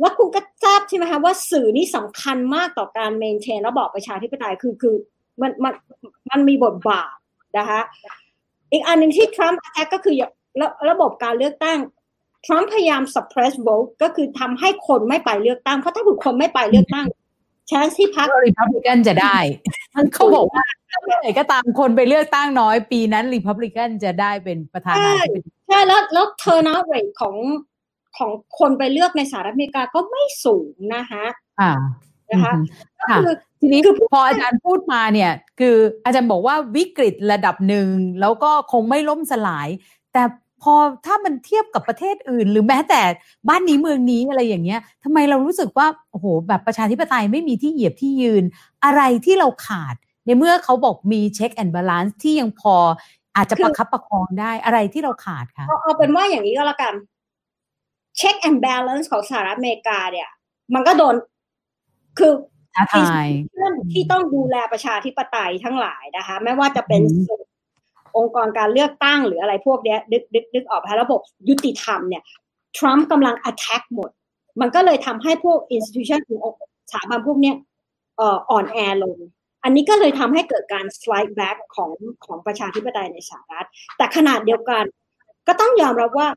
[0.00, 4.94] แล้วคุณก็ทราบใช่ไหมคะว่าสื่อนี่สำคัญมากต่อการเมนเทนระบอบประชาธิปไตยคือคือ
[5.40, 5.74] มันมัน
[6.30, 7.10] มันมีบทบาท
[7.58, 7.80] นะคะ
[8.72, 10.14] อีกอันหนึ่งที่ทรัมป์ attack ก็คือ
[10.60, 11.78] ระระบบการเลือกตั้ง
[12.46, 17.06] ทรัมป์พยายาม suppress vote ก็คือทำให้คนไม่ไปเลือกตั้ง เพราะถ้าเกิดคนไม่ไปเลือกตั้ง
[17.70, 19.38] ชนที่พักรีพับลิกันจะได้
[20.14, 27.36] เขาบอกว่าถ้าเมื่อไหร่ก็ตามคนไปเลือกตั้งน้อย ปีนั้นรีพับลิกันจะได้เป็นประธานาธิบดีใช่แล้วแล้ว turnout rate ของ
[28.18, 31.24] ของคนไปเลือกในสหรัฐอเมริกาก็ไม่สูงนะคะ
[31.60, 31.72] อ่า
[32.30, 32.64] นะคะอืม
[32.98, 37.86] ก็ค่ะคือทีนี้คือพออาจารย์พูดมาเนี่ย คืออาจารย์บอกว่าวิกฤตระดับหนึ่ง
[38.20, 39.68] แล้วก็คงไม่ล่มสลาย
[40.12, 40.22] แต่
[40.62, 40.74] พอ
[41.06, 43.00] ถ้ามันเทียบกับประเทศอื่น หรือแม้แต่
[43.48, 48.44] บ้านนี้เมืองนี้อะไรอย่างเงี้ยทำไมเรารู้สึกว่าโอ้โหแบบประชาธิปไตยไม่มีที่เหยียบที่ยืน
[48.84, 49.94] อะไรที่เราขาด
[50.24, 52.76] ในเมื่อเขาบอกมี check and balance ที่ยังพอ
[53.36, 56.94] อาจจะประคับประคองได้อะไรที่เราขาดคะเอาเอาเป็นว่าอย่างนี้ก็แล้วกัน
[58.20, 60.28] check and balance ของสหรัฐอเมริกาเนี่ย
[60.74, 61.14] มันก็โดน
[62.18, 62.32] คือ
[62.74, 67.42] ท้าทายเรื่องที่ต้องดูแลประชาธิปไตยทั้งหลายนะคะ ไม่ว่าจะเป็นอืมสื่อ
[68.16, 72.22] องค์กรการเลือกตั้งหรืออะไรพวกเนี้ยดึกดึกดึกออกไประบบยุติธรรมเนี่ย
[72.78, 74.10] ทรัมป์กำลัง attack หมด
[74.60, 76.40] มันก็เลยทำให้พวก institution หรือ
[76.92, 77.56] สถาบันพวกเนี้ย
[78.20, 79.18] อ่ออ่อนแอลง
[79.64, 81.90] อันนี้ก็เลยทำให้เกิดการ slide back ของ
[82.24, 84.84] ของประชาธิปไตยในสหรัฐ แต่ขณะเดียวกัน
[85.48, 86.28] ก็ต้องยอมรับว่า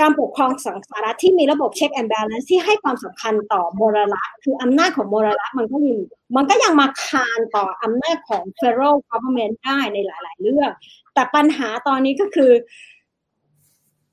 [0.00, 5.98] การปกครองของสหรัฐที่มีระบบ check and balance ที่ให้ความสำคัญต่อมลรัฐคืออำนาจของมลรัฐมันก็ยัง
[6.36, 10.70] มันก็ยังมาคานต่ออำนาจของ federal government ได้ในหลาย ๆ เรื่อง
[11.14, 12.50] แต่ปัญหาตอนนี้ก็คือ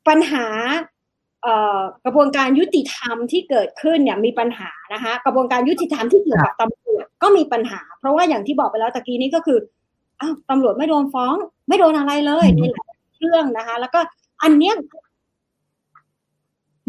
[0.08, 0.46] ปัญหา
[2.06, 9.60] กระบวนการยุติธรรมที่เกิดขึ้นเนี่ยมีปัญหานะคะกระบวนการยุติธรรมที่เกี่ยวกับตำรวจก็มีปัญหา เพราะว่าอย่างที่บอกไปแล้วตะกี้นี้ก็คือ
[10.22, 11.36] อ้าวตำรวจไม่โดนฟ้อง
[11.68, 14.00] ไม่โดนอะไรเลยในหลายเรื่องนะคะ แล้วก็
[14.44, 14.76] อันเนี้ย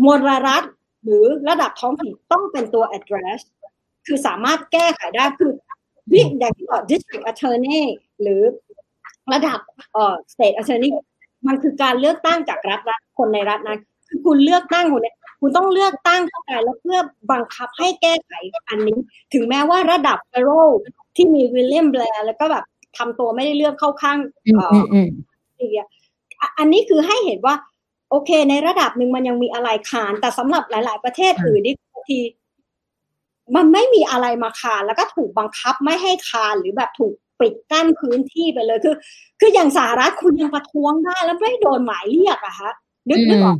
[0.04, 0.64] มลรัฐ
[1.04, 3.40] หรือระดับท้องถิ่นต้องเป็นตัว address
[4.06, 5.52] คือสามารถแก้ไขได้คือ
[6.12, 7.82] วิอย่างที่บอก district attorney
[8.22, 8.42] หรือ
[9.32, 9.58] ระดับ
[9.92, 10.90] เอ่อ state attorney
[11.46, 16.98] มันคือการเลือกตั้งจากรัฐรัฐคนในรัฐนั้นคือคุณเลือกตั้งคนนี้คุณต้องเลือกตั้งเข้าไปแล้วเพื่อ
[17.32, 18.32] บังคับให้แก้ไข
[18.68, 18.98] อันนี้
[19.34, 20.50] ถึงแม้ว่าระดับเฟโร
[21.16, 22.64] ที่มีวิลเลียมแบร์แล้วก็แบบ
[22.98, 24.18] ทำตัวไม่ได้เลือกเข้าข้าง
[24.54, 24.72] เอ่อ
[26.58, 27.54] อันนี้คือให้เห็นว่า
[28.10, 32.20] โอเค ในระดับหนึ่งมันยังมีอะไรคาน แต่สำหรับหลาย ๆ ประเทศอื่นนี่บางที
[33.56, 38.94] มันไม่มีอะไรมาคานแล้วก็ถูกบังคับไม่ให้คานหรือแบบถูกปิดกั้นพื้นที่ไปเลยคือ
[39.40, 42.72] คืออย่างสหรัฐคุณยังประท้วงได้แล้วไม่โดนหมายเรียกอะฮะ
[43.08, 43.56] นึกนึกออก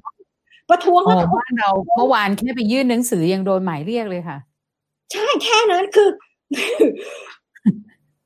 [0.71, 4.39] ประท้วงแล้วบ้านเราเมื่อวานแค่ไปยื่นหนังสือยังโดนหมายเรียกเลยค่ะ
[5.13, 6.09] ใช่แค่นั้นคือ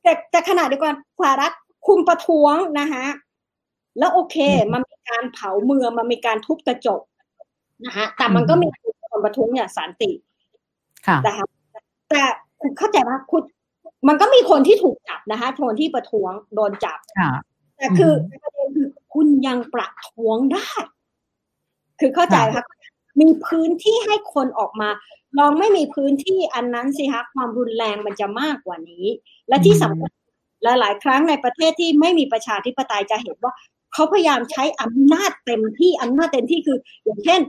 [0.03, 1.53] แต่แต่ขนาดเดียวกันสหรัฐ
[1.87, 3.05] คุมประท้วงนะคะ
[3.99, 4.37] แล้วโอเค
[4.73, 7.03] มันมี การเผาเมืองมันมีการทุบกระจก
[7.84, 8.66] นะคะแต่มันก็มี
[9.11, 10.11] คนประท้วงอย่างสันติ
[11.07, 11.32] ค่ะแต่
[12.11, 12.22] แต่
[12.78, 13.42] เข้าใจว่าคุณ
[14.09, 16.98] มันก็มีคนที่ถูกจับนะคะคนที่ประท้วงโดนจับ
[17.76, 20.68] แต่คือประเด็นคือคุณยังประท้วงได้
[22.00, 22.64] คือเข้าใจครับ
[23.20, 24.88] มีพื้นที่ให้คนออกมา
[25.38, 29.07] ลองไม่มีพื้นที่อันนั้นสิคะความรุนแรงมันจะมากกว่านี้
[29.48, 30.11] และที่สำคัญ
[30.64, 33.53] หลาย ๆ ครั้งในประเทศที่ไม่มีประชาธิปไตยจะเห็นว่า
[33.95, 37.40] เขาพยายามใช้อำนาจเต็มที่อำนาจเต็มที่คือ อย่างเช่น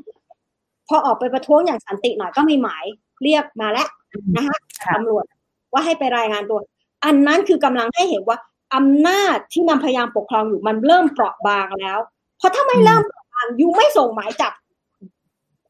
[0.87, 2.83] พอออกไปประท้วงอย่างสันติหน่อยก็มีหมาย
[3.23, 3.87] เรียกมาแล้ว
[4.35, 4.57] นะคะ
[4.95, 5.25] ตำรวจ
[5.73, 6.59] ว่าให้ไปรายงานตัว
[7.05, 8.37] อันนั้นคือกำลังให้เห็นว่า
[8.75, 11.99] อำนาจที่มันพยายามปกครองอยู่มันเริ่มเปราะบางแล้ว
[12.37, 14.53] เพราะถ้าไม่เริ่มางยูไม่ส่งหมายจับ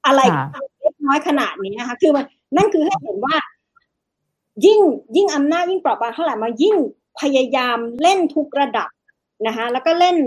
[0.05, 0.21] อะไร
[0.82, 2.26] เล็กน้อยขนาดนี้นะคะคือมัน
[2.57, 3.36] นั่นคือให้เห็นว่า
[4.65, 4.80] ยิ่ง
[5.15, 6.76] ยิ่งอำนาจยิ่งเปราะบางเท่าไหร่มายิ่ง
[7.19, 8.89] พยายามเล่นทุกระดับ
[9.47, 10.17] นะคะแล้วก็เล่น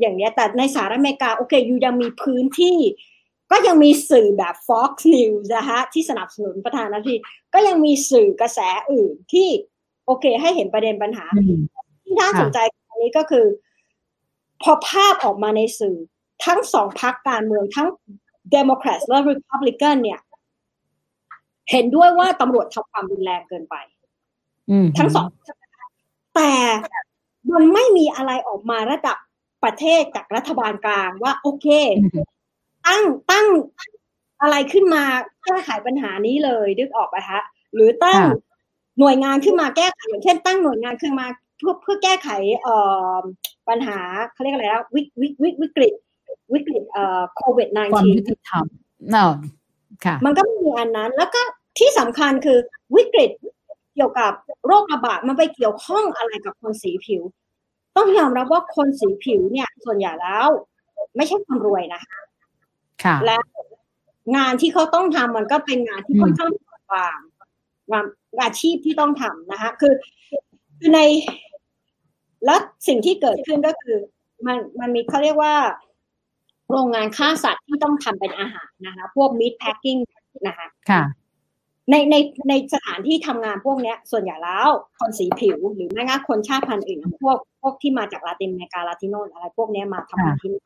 [0.00, 2.78] อย่างเนี้ยแต่ในสหรัฐอเมริกาโอเคยูยังมีพื้นที่
[3.50, 7.18] ก็ยังมีสื่อแบบ Fox News นะคะที่สนับสนุนประธานาธิบดี
[7.54, 8.58] ก็ยังมีสื่อกระแส
[8.92, 9.48] อื่นที่
[10.06, 11.26] โอเค ให้เห็นประเด็นปัญหา
[12.04, 12.58] ที่น่าสนใจ
[12.90, 13.46] อันนี้ก็คือ
[14.62, 15.96] พอภาพออกมาในสื่อ
[16.44, 17.88] ทั้งสองพรรคการเมืองทั้ง
[18.52, 20.20] เดโมแครตและรีพับลิกันเนี่ย
[21.70, 23.74] เห็นด้วยว่าตำรวจทำความรุนแรงเกินไป
[24.98, 25.26] ทั้งสอง
[26.36, 26.52] แต่
[27.52, 29.18] มันไม่มีอะไรออกมาระดับ
[29.64, 31.66] ประเทศจากรัฐบาลกลางว่าโอเค
[32.86, 33.46] ตั้งตั้ง
[34.42, 35.04] อะไรขึ้นมา
[35.44, 37.42] แก้ไขปัญหานี้เลยดึกออกไปฮะ
[37.74, 38.20] หรือตั้ง
[38.98, 41.26] หน่วยงานขึ้นมาแก้ไขอย่างเช่น ตั้งหน่วยงานขึ้นมา
[41.58, 42.28] เพื่อเพื่อแก้ไข
[42.62, 42.76] เอ่
[43.18, 43.20] อ
[43.68, 43.98] ปัญหา
[44.32, 45.92] เขาเรียกอะไรแล้ววิวิวิวิกฤต
[46.54, 48.64] วิกฤตเอ่อโควิด -19 ความยุติธรรม
[49.10, 49.32] เนาะ
[50.04, 51.42] ค่ะ มันก็มีอันนั้น แล้วก็
[51.78, 52.58] ที่สำคัญคือ
[52.96, 53.30] วิกฤต
[53.94, 54.32] เกี่ยวกับ
[54.66, 57.22] โรคระบาดมันไปเกี่ยวข้องอะไรกับคนสีผิว
[57.96, 60.48] ต้องยอมรับว่าคนสีผิวเนี่ย ส่วนใหญ่แล้ว
[61.16, 62.18] ไม่ใช่คนรวยนะคะ
[63.04, 63.38] ค่ะและ
[64.36, 66.50] งานที่เขาต้องทำมันก็เป็นงานที่ค่อนข้าง
[66.92, 67.18] บาง
[67.92, 68.04] งาน
[68.42, 69.94] อาชีพที่ต้องทำนะคะ คือ
[70.78, 71.00] คือใน
[72.44, 73.98] แล้วสิ่งที่เกิดขึ้นก็คือ
[74.46, 75.54] มันมันมีเขาเรียกว่า
[76.70, 79.96] โรงงานฆ่าสัตว์ที่ต้องทำเป็นอาหารนะคะ พวกมิตแพคกิ้ง
[80.46, 81.02] นะคะค่ะ
[81.90, 82.16] ในใน
[82.48, 84.68] ในสถานที่ทำงานพวกเนี้ย ส่วนใหญ่แล้ว
[84.98, 90.62] คนสีผิวหรือแม้กระทั่งคนชาติพันธุ์อื่นพวกพวกที่มาจากลาตินอเมริกาลาติโนอะไรพวกเนี้ยมาทำงานที่นี่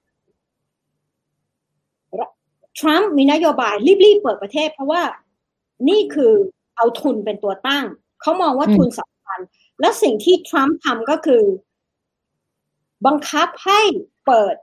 [2.79, 5.03] ทรัมป์มีนโยบายรีบๆเปิดประเทศ เพราะว่า
[5.89, 6.33] นี่คือ
[6.77, 7.85] เอาทุนเป็นตัวตั้ง
[8.21, 9.41] เขามองว่าทุนสำคัญ
[9.81, 11.43] แล้วสิ่งที่ทรัมป์ทำก็คือ
[13.07, 13.81] บังคับให้
[14.27, 14.55] เปิด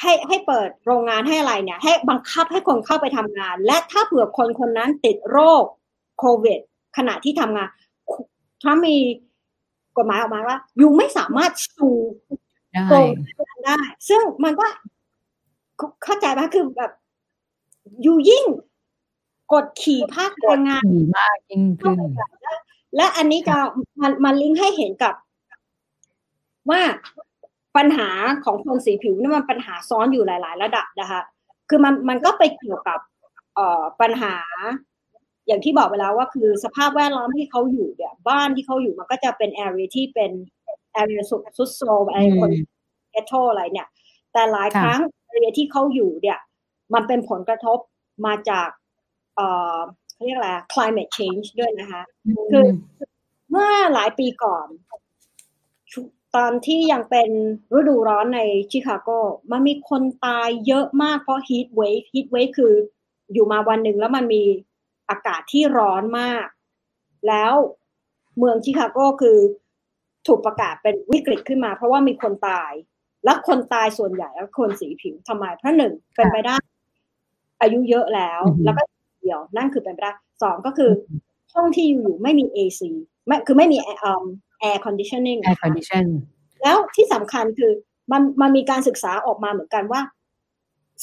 [0.00, 5.64] ให้ให้เปิดโรงงานให้อะไรเนี่ยให้บังคับให้คนเข้าไปทำงาน และถ้าเผื่อคนคนนั้นติดโรค
[6.18, 6.60] โควิด
[6.96, 7.68] ขณะที่ทำงาน
[8.62, 8.96] ถ้ามี
[9.96, 11.90] กฎหมายออกมาว่าอยู่ไม่สามารถสู
[12.90, 13.08] โรง
[13.44, 13.78] งานได้
[14.08, 14.66] ซึ่งมันก็
[16.04, 16.92] เข้าใจไหมคือแบบ
[18.02, 18.44] อยู่ยิ่ง
[19.52, 20.82] กดขี่ภาคแรงงาน
[21.16, 21.98] มากยิ่งขึ้น
[22.96, 23.56] และอันนี้จะ
[24.00, 25.14] มันมันลิงก์ให้เห็นกับ
[26.70, 26.80] ว่า
[27.78, 28.10] ปัญหา
[28.44, 31.20] ของคนสีผิวนี่มันปัญหาซ้อนอยู่หลาย ๆ ระดับนะคะ
[31.68, 33.00] คือมันมันก็ไปเกี่ยวกับ
[33.54, 34.36] เอ่อปัญหา
[35.46, 40.30] อย่างที่บอกไปแล้วว่าคือสภาพแวดล้อมที่เขาอยู่เนี่ยบ้านที่เขาอยู่มันก็จะเป็นแอเรียที่เป็น
[40.92, 42.50] แอเรียสุดสุดโซมอะไรคน
[43.10, 43.88] เกตโทอะไรเนี่ย
[44.32, 46.38] แต่หลายครั้งแอเรียที่เขาอยู่เนี่ย
[46.94, 47.78] มันเป็นผลกระทบ
[48.26, 48.68] มาจาก
[49.36, 49.78] เอ่อ
[50.12, 52.02] เขาเรียกอะไร climate change ด้วยนะคะ
[52.50, 52.64] คือ
[53.50, 54.66] เมื่อหลายปีก่อน
[56.36, 57.30] ตอนที่ยังเป็น
[57.76, 59.08] ฤดูร้อนในชิคาโก
[59.50, 62.74] มันมีคนตายเยอะมากเพราะ heat wave heat wave คือ
[63.32, 64.42] อยู่มาวันหนึ่งแล้วมันมี
[65.10, 66.46] อากาศที่ร้อนมาก
[67.28, 67.52] แล้ว
[68.38, 69.38] เมืองชิคาโกคือ
[70.26, 72.72] ถูกประกาศเป็นวิกฤตขึ้นมา เพราะว่ามีคนตาย
[73.24, 76.56] และคนตายส่วนใหญ่แล้วคนสีผิวทำไมเพราะหนึ่งเป็นไปได้
[77.60, 78.82] อายุเยอะแล้วแล้วก็
[79.22, 80.12] เดียวนั่นคือเป็นไปได้
[80.42, 80.90] สองก็คือ
[81.52, 82.80] ห้องที่อยู่ไม่มี AC
[83.26, 86.04] ไม่คือไม่มี air conditioning air condition
[86.62, 87.72] แล้วที่สำคัญคือ
[88.12, 90.00] มันมันมีการศึกษาออกมาเหมือนกันว่า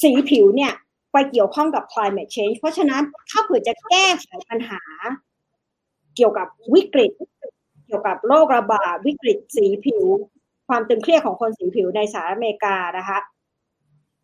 [0.02, 0.74] สีผิวเนี่ย
[1.12, 4.82] ไปเกี่ยวข้องกับ climate change เพราะฉะนั้นถ้าเผื่อจะแก้ไขปัญหา
[6.16, 7.12] เกี่ยวกับวิกฤต
[7.88, 10.04] เกี่ยวกับโรคระบาดวิกฤตสีผิว
[10.68, 13.20] ความตึงเครียดของคนสีผิวในสหรัฐอเมริกานะคะ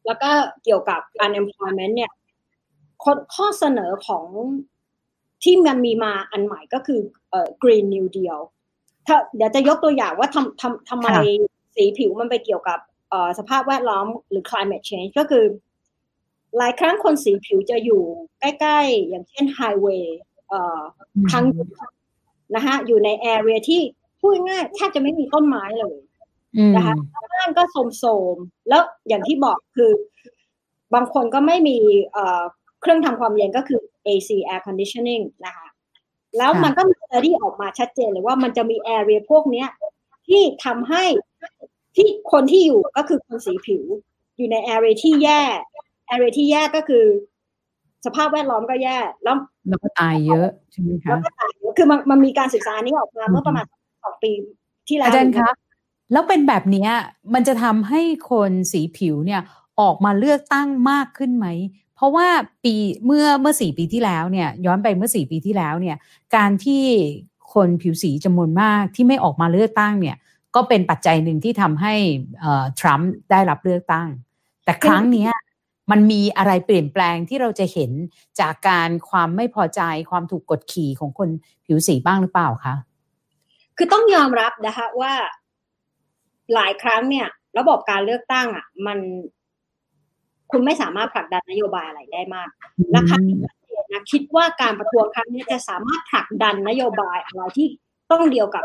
[0.05, 0.29] แล้วก็
[0.63, 2.11] เกี่ยวกับ unemployment เนี่ย
[3.35, 4.25] ข้อเสนอของ
[5.43, 8.39] ที่มันมีมาอันใหม่ก็คือเอ่อ Green New Deal
[9.07, 11.07] ถ้าเดี๋ยวจะยกตัวอย่างว่าทำทำทำไม
[11.75, 12.79] สีผิวมันไปเกี่ยวกับ
[13.09, 15.45] เอ่อสภาพแวดล้อมหรือ climate change ก็คือ
[16.57, 18.01] หลายครั้งคนสีผิวจะอยู่
[18.39, 20.81] ใกล้ ๆ อย่างเช่นไฮเวย์เอ่อ
[21.31, 21.43] ทาง
[22.55, 23.81] นะคะอยู่ในแอเรียที่
[24.19, 25.97] พูดง่ายแทบจะไม่มีต้นไม้เลย
[26.75, 26.95] นะคะ
[27.33, 27.63] บ้านก็
[27.97, 29.91] โสมๆ แล้วอย่างที่บอกคือ
[30.93, 31.77] บางคนก็ไม่มี
[32.13, 32.43] เอ่อ
[32.81, 35.67] เครื่องทำความเย็นก็คือ AC air conditioning นะคะ
[36.37, 39.67] แล้วมันก็มีสตี้ออกมาชัดเจนเลยว่ามันจะมีแอเรียพวกเนี้ย
[40.27, 41.03] ที่ทำให้
[41.95, 43.83] ที่คนที่อยู่ก็คือคนสีผิว
[44.37, 45.41] อยู่ในแอเรียที่แย่
[46.07, 47.05] แอเรียที่แย่ก็คือ
[48.05, 49.35] สภาพแวดล้อมก็แย่แล้ว
[49.69, 53.65] แล้วก็ตายเยอะใช่ไหมคะแล้วก็ตายเยอะคือมันมันมีการศึกษานี้ออกมาเมื่อประมาณ
[54.03, 54.31] สองปี
[54.87, 55.51] ที่แล้วอาจารย์คะ
[56.11, 56.87] แล้วเป็นแบบนี้
[57.33, 58.01] มันจะทำให้
[58.31, 59.41] คนสีผิวเนี่ย
[59.81, 61.47] ออกมาเลือกตั้งมากขึ้นไหม
[62.01, 62.29] เพราะว่า
[62.63, 62.73] ปี
[63.05, 65.97] เมื่อเมื่อสี่ปีที่แล้วเนี่ยย้อนไปเมื่อสี่ปีที่แล้วเนี่ย
[66.35, 66.83] การที่
[67.53, 70.17] คนผิวสีจำนวนมากที่ไม่ออกมาเลือกตั้งเนี่ย
[70.55, 71.93] ก็เป็นปัจจัยหนึ่งที่ทำให้
[72.79, 74.07] ทรัมป์ได้รับเลือกตั้ง
[74.63, 75.29] แต่ครั้งนี้
[75.91, 77.91] มันมีอะไรเปลี่ยนแปลงที่เราจะเห็น
[78.39, 79.81] จากการความไม่พอใจ
[80.11, 81.29] ความถูกกดขี่ของคน
[81.65, 82.75] ผิวสีบ้างหรือเปล่าคะ
[83.77, 85.13] คือต้องยอมรับนะคะว่า
[86.53, 87.27] หลายครั้งเนี่ย
[87.57, 88.99] ระบบการเลือกตั้งอะ มัน
[90.51, 92.49] คุณไม่สามารถผลักดันนโยบายอะไรได้มาก
[92.91, 97.67] และครั้งนี้นะคิดว่าการประท้วงครั้งนี้จะสามารถผลักดันนโยบายอะไรที่
[98.11, 98.63] ต้องเดียวกับ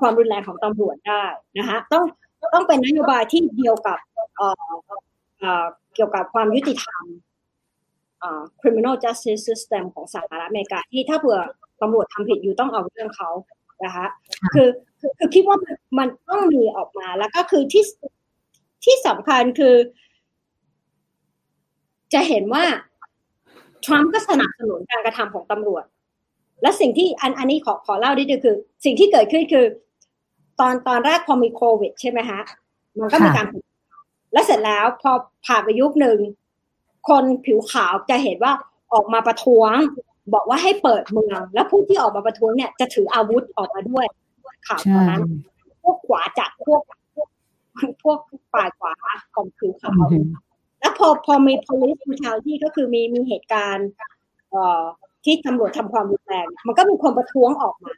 [0.00, 1.24] ความรุนแรงของตำรวจได้
[1.58, 2.04] นะคะต้อง
[2.54, 3.98] ต้องเป็นนโยบายที่เดียวกับ
[5.94, 7.04] เกี่ยวกับความยุติธรรม
[8.60, 11.38] criminal justice system ของสหรัฐอเมริกาที่ถ้าเผื่อ
[11.82, 13.30] ตำรวจทำผิดอยู่ต้องเอาเรื่องเขา
[13.84, 14.06] นะคะ
[14.54, 14.68] คือ
[15.18, 15.56] คือคิดว่า
[15.98, 17.84] มันต้องมีออกมาแล้วก็คือที่
[18.84, 19.74] ที่สำคัญคือ
[22.12, 22.64] จะเห็นว่า
[23.84, 25.84] ทรัมป์ก็สนับสนุนการกระทำของตำรวจ
[26.62, 29.66] และสิ่งที่อันอันนี้ขอขอเล่าดิดคือ สิ่งที่เกิดขึ้นคือ
[30.60, 32.40] ตอนตอนแรกพอมีโควิด ใช่ไหมฮะ
[32.98, 33.46] มันก็มีการ
[34.32, 35.10] และเสร็จแล้วพอ
[35.46, 36.18] ผ่านไปยุคหนึ่ง
[37.08, 38.52] คนผิวขาวจะเห็นว่า
[38.92, 39.74] ออกมาประท้วง
[40.34, 44.06] บอกว่าให้เปิดเมือง แล้วผู้ที่ออกมาประท้วงเนี่ยจะถืออาวุธออกมาด้วย
[44.66, 45.22] ข่าวตอนนั้น
[45.82, 46.82] พวกขวาจัดพวก
[48.02, 48.18] พวก
[48.52, 48.92] ฝ่ายขวา
[49.34, 50.02] ของผิวขาว
[50.82, 53.88] แล้วพอพอมี police brutality ก็คือมีมีเหตุการณ์
[54.50, 54.82] เอ่อ
[55.24, 57.92] ที่ตำรวจทำความรุนแรง มันก็มีคนประท้วงออกมา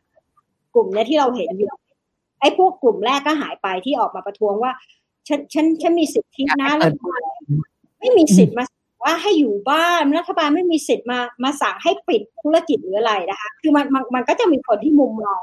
[0.75, 1.71] กลุ่มเนี้ยที่เราเห็นอยู่
[2.41, 4.73] ไอ้พวกกลุ่มแรกก็หายไปที่ออกมาประท้วงว่า
[5.29, 6.91] ฉันฉันฉันมีสิทธินะแล้ว
[8.01, 8.65] ไม่มีสิทธิ์มา
[9.05, 15.41] ว่าให้อยู่บ้านรัฐบาลไม่มีสิทธิ์มามาสั่งให้ปิดธุรกิจหรืออะไรนะคะ คือมันมันมันก็จะมีคนที่มุมมอง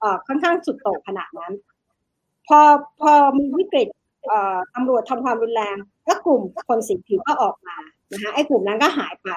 [0.00, 1.52] เอ่อค่อนข้างสุดโต่งขนาดนั้น
[2.46, 2.58] พอ
[3.00, 3.88] พอมีวิกฤต
[4.74, 7.76] ตำรวจทำความรุนแรงแล้วกลุ่มคนสีผิวก็ออกมา
[8.12, 9.28] นะคะไอ้กลุ่มนั้นก็หายไป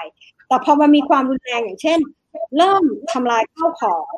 [0.48, 2.00] แต่พอมันมีความรุนแรงอย่างเช่น
[2.58, 2.84] เริ่ม
[3.14, 4.14] ทำลายข้าวของ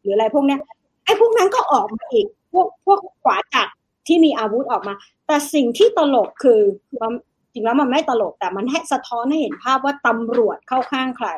[0.00, 0.58] หรืออะไรพวกนี้
[1.04, 3.68] ไอ้พวกนั้นก็ออกมาอีกพวกพวกขวาจัด
[4.06, 4.94] ที่มีอาวุธออกมา
[5.26, 6.60] แต่สิ่งที่ตลกคือ
[7.52, 11.28] จริงแล้วมันไม่ตลกแต่มันให้สะท้อนให้เห็นภาพว่าตำรวจเข้าข้างใคร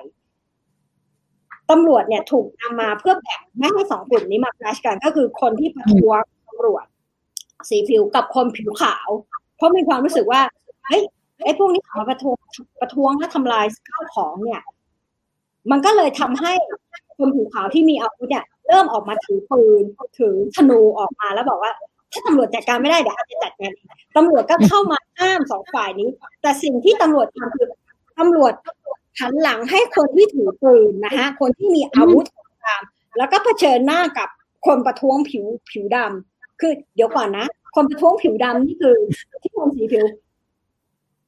[1.70, 6.84] ตำรวจเนี่ยถูกนำมาเพื่อแบ่งไม่ให้สองกลุ่มนี้มาคลาชกัน ก็คือคนที่ประท้วงตำรวจ
[7.70, 9.08] สีผิวกับคนผิวขาว
[9.56, 10.40] เพราะมีความรู้สึกว่า
[10.86, 11.02] เฮ้ย
[11.44, 12.36] ไอ้พวกนี้มาประท้วง
[12.80, 14.62] ประท้วงและทำลายข้าวของเนี่ย
[15.70, 16.52] มันก็เลยทำให้
[17.18, 19.82] คนผิวขาวที่มีอาวุธเนี่ย เริ่มออกมาถือปืน
[20.18, 21.72] ถือธนูออกมาแล้วบอกว่า
[22.12, 23.72] ถ้าตำรวจจัดการไม่ได้เดี๋ยวอาจจะจัดการ
[24.16, 26.08] ตำรวจก็เข้ามาห้ามสองฝ่ายนี้
[26.42, 27.68] แต่สิ่งที่ตำรวจทำคือ
[28.18, 28.52] ตำรวจ
[29.20, 32.26] หันหลังให้คนที่ถือปืนนะคะคนที่มีอาวุธ
[32.66, 32.82] ตาม
[33.18, 34.28] แล้วก็เผชิญหน้ากับ
[34.66, 36.31] คนประท้วงผิวผิวดำ
[36.62, 38.96] คือเดี๋ยวก่อนนะ คนประท้วงผิวดำนี่คือ
[39.42, 40.04] ที่คนสีผิว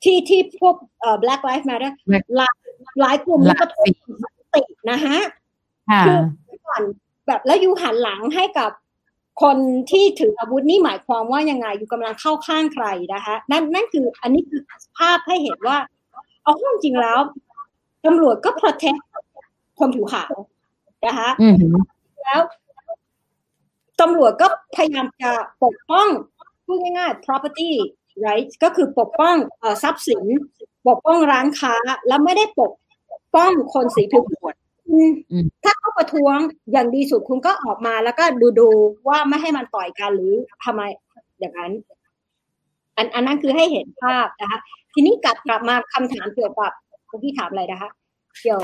[0.03, 1.93] ที่ที่พวกเอ่อ black lives matter
[2.37, 2.55] หลาย
[3.01, 3.89] หลายกลุ่มนี่ประท้วง
[4.55, 5.17] ตินะฮะ
[6.07, 6.13] คื
[6.55, 6.83] อก่อน
[7.27, 8.71] แบบแล้วอยู่หันหลังให้กับ
[9.43, 9.57] คน
[9.91, 14.61] ที่ถืออาวุธนี่หมายความว่ายังไงอยู่กำลังเข้าข้างใครนะคะนั่นนั่นคืออันนี้คือ
[14.99, 15.77] ภาพให้เห็นว่า
[16.43, 17.19] เอาข้อจริงแล้ว
[18.05, 19.01] ตำรวจก็ protect
[19.79, 20.33] คนผิวขาว
[21.07, 21.29] นะคะ
[22.25, 22.41] แล้ว
[24.01, 25.33] ตำรวจก็พยายามจะ
[25.65, 26.09] ปกป้อง
[26.65, 27.71] พูดง่ายๆ property
[28.25, 29.37] right ก็คือปกป้อง
[29.83, 30.25] ทรัพย์สิน
[30.89, 31.75] ปกป้องร้านค้า
[32.09, 32.73] แล้วไม่ได้ปก
[33.35, 34.23] ป้องคนสีผิว
[35.65, 36.37] ถ้าเขาประท้วง
[36.73, 38.69] อย่างดีสุดคุณก็ออกมาแล้วก็ดูดู
[39.09, 40.35] ว่าไม่ให้มันต่อยกันหรือ
[40.65, 40.83] ทำไม
[41.41, 41.73] อย่างนั้น
[42.97, 44.59] อันอันนั้นคือให้เห็นภาพนะคะ
[44.95, 46.73] ทีนี้กลับกลับมาคำถามเกี่ยวกับ
[47.09, 47.91] คุณพี่ถามอะไรนะคะ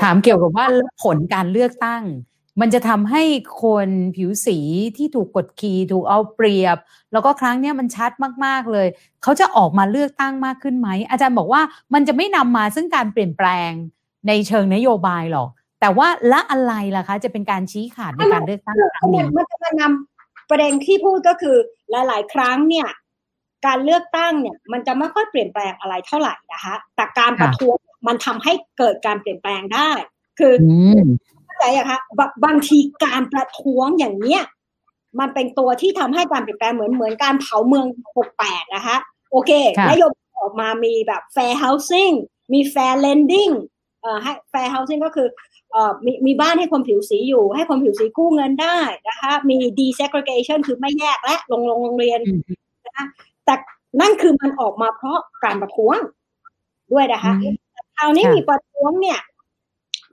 [0.03, 0.65] ถามเกี่ยวกับว่า
[1.03, 2.03] ผลการเลือกตั้ง
[2.59, 3.23] มันจะทำให้
[3.63, 4.57] คนผิวสี
[4.97, 6.77] ที่ถูกกดขี่ถูกเอาเปรียบ
[7.11, 8.11] แล้วก็ครั้งนี้มันชัด
[8.45, 8.87] มากๆเลย
[9.23, 11.61] เขาจะออกมาเลือกตั้งมากขึ้นไหม อาจารย์บอกว่า
[11.93, 13.71] มันจะไม่นำมาซึ่งการเปลี่ยนแปลง
[14.27, 15.49] ในเชิงนโยบายหรอก
[15.81, 21.57] แต่ว่าละอะไรล่ะคะ จะเป็นการชี้ขาดในการเลือกตั้งครั้งนี้มันจะมานำประเด็นที่พูดก็คือ
[21.91, 22.87] หลาย ๆ ครั้งเนี่ย
[23.67, 27.75] การเลือกตั้งเนี่ย มันจะไม่ค่อยเปลี่ยนแปลงอะไรเท่าไหร่นะคะแต่การประท้วง
[28.07, 29.91] มันทำให้เกิดการเปลี่ยนแปลงได้
[30.39, 30.53] คือ
[31.40, 31.99] เข้า ใจอะคะ
[32.45, 34.41] บางทีการประท้วงอย่างเนี้ย
[35.19, 37.85] มันเป็นตัวที่ทำให้การเปลี่ยนแปลงเหมือนเหมือนการเผาเมือง
[38.17, 38.95] หกแปดนะคะ
[39.31, 39.51] โอเค
[39.89, 42.15] นโยบายออกมามีแบบ fair housing
[42.53, 43.53] มี fair lending
[44.01, 45.27] เอ่อให้ fair housing ก็คือ
[45.71, 52.19] เอ่อมีมีบ้านให้คนผิวสีอยู่ ให้คนผิวสีกู้เงินได้นะคะ มี desegregation คือไม่แยกและลงโรงเรียน
[52.85, 53.05] นะคะ
[53.45, 53.55] แต่
[54.01, 55.97] นั่นคือมันออกมาเพราะการประท้วง
[56.91, 57.33] ด้วยนะคะ
[57.97, 59.19] คราวนี้มีประท้วงเนี่ย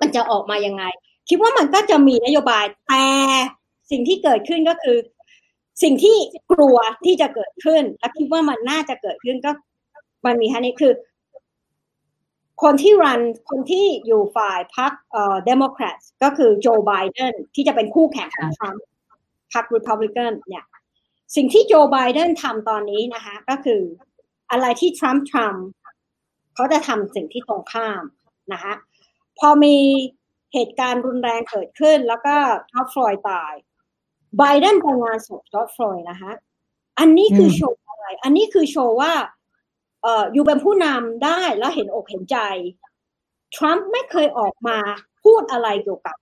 [0.01, 0.85] มันจะออกมายังไง
[1.29, 3.05] คิดว่ามันก็จะมีนโยบายแต่
[3.91, 4.97] สิ่งที่เกิดขึ้นก็คือ
[5.83, 6.17] สิ่งที่
[6.53, 9.51] กลัวที่จะเกิดขึ้น และคิดว่ามันน่าจะเกิดขึ้นก็
[10.27, 10.93] มันมีทีนี้คือ
[12.63, 13.21] คนที่ run
[13.51, 18.85] คนที่อยู่ฝ่ายพรรคเอ่อเดโมแครตก็คือโจไบเดนที่จะเป็นคู่แข่งของทรัมป์
[19.53, 20.65] พรรครีพับลิกันเนี่ย
[21.37, 23.81] สิ่งที่โจไบเดนทำตอนนี้นะคะ ก็คือ
[24.51, 28.03] อะไรที่ทรัมป์ทำเขาจะทำสิ่งที่ตรงข้าม
[28.53, 28.73] นะคะ
[29.39, 29.77] พอมี
[30.55, 32.35] เหตุการณ์รุนแรงเกิดขึ้น แล้วก็
[32.71, 33.55] จอร์จฟลอยตาย
[34.39, 36.33] ไบเดนไปงานศพจอร์จฟลอยนะคะ
[36.99, 39.13] อันนี้คือโชว์อะไร อันนี้คือโชว์ว่า
[40.03, 42.39] เอ่ออยู่เป็นผู้นำได้แล้วเห็นอกเห็นใจ
[43.57, 44.79] ทรัมป์ไม่เคยออกมา
[45.25, 46.17] พูดอะไรเกี่ยวกับ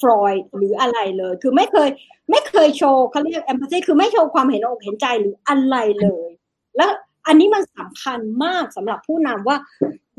[0.00, 1.88] ฟลอยด์หรืออะไรเลย คือไม่เคย
[2.30, 6.30] ไม่เคยโชว์เขาเรียกแอมพัซซีคือไม่โชว์ความเห็นอกเห็นใจหรืออะไรเลย
[6.76, 6.90] แล้ว
[7.26, 9.56] อันนี้มันสำคัญมากสำหรับผู้นำว่า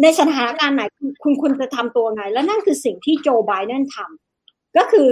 [0.02, 0.84] ในสถานการณ์ไหน
[1.24, 5.08] คุณคุณจะทำตัวไง แล้วนั่นคือสิ่งที่โจไบเดนทำก็คือ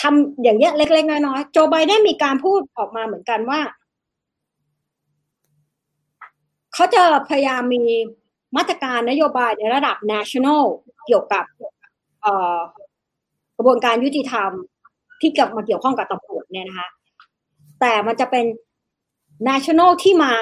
[0.00, 3.60] ทำอย่างเงี้ยเล็ก ๆ น้อยๆโจไบเดนมีการพูดออกมาเหมือนกันว่า
[6.74, 7.82] เขาจะพยายามมี
[8.56, 10.64] มาตรการนโยบายในระดับ national
[11.06, 11.44] เกี่ยวกับ
[13.56, 14.50] กระบวนการยุติธรรม
[15.20, 16.88] ที่เกี่ยวมาเกี่ยวข้องกับตำรวจเนี่ยนะคะ
[17.80, 18.44] แต่มันจะเป็น
[19.48, 20.32] national ที่มา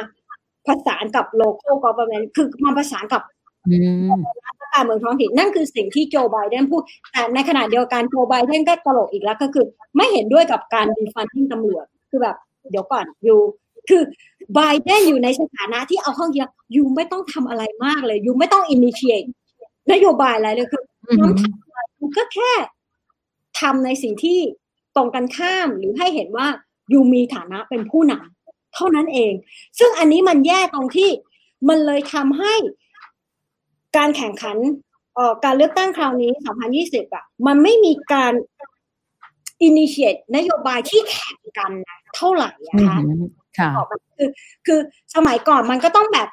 [0.69, 3.23] ผสานกับ local government คือมาผสานกับ
[4.47, 6.82] รัฐการเมืองท้องถิ่นนั่นคือสิ่งที่โจไบเดนพูด
[7.12, 9.65] แต่ในขณะเดียวกันโจไบเดนก็ตลกอีกแล้วก็คือ
[9.97, 12.36] ไม่เห็นด้วยกับการดีฟันทิ้งตำรวจคือแบบ
[12.70, 13.40] เดี๋ยวก่อนอยู่
[13.89, 14.03] คือ
[14.55, 19.23] ไบเดนอยู่ในสถานะที่เอาข้องเดียวยูไม่ต้องทำอะไรมากเลยยูไม่ต้องอินิเชียต
[19.93, 20.82] นโยบายอะไรเลยคือ
[21.20, 22.53] น้องทำอะไรยูก็แค่
[23.61, 24.39] ทำในสิ่งที่
[24.97, 26.47] ตรงกันข้ามหรือให้เห็นว่า
[26.93, 28.38] ยูมีฐานะเป็นผู้นำ
[28.74, 29.32] เท่านั้นเอง
[29.78, 31.11] ซึ่งอันนี้มันแย่ตรงที่
[31.69, 32.55] มันเลยทำให้
[33.97, 34.57] การแข่งขัน
[35.19, 36.31] ออการเลือกตั้งคราวนี้
[36.73, 38.32] 2020 อะ มันไม่มีการ
[39.62, 41.73] initiate นโยบายที่แข่งกัน
[42.16, 42.99] เท่าไหร่นะคะ
[44.16, 44.28] คือ
[44.66, 44.81] คือ
[45.15, 46.28] สมัยก่อนมันก็ต้องแบบ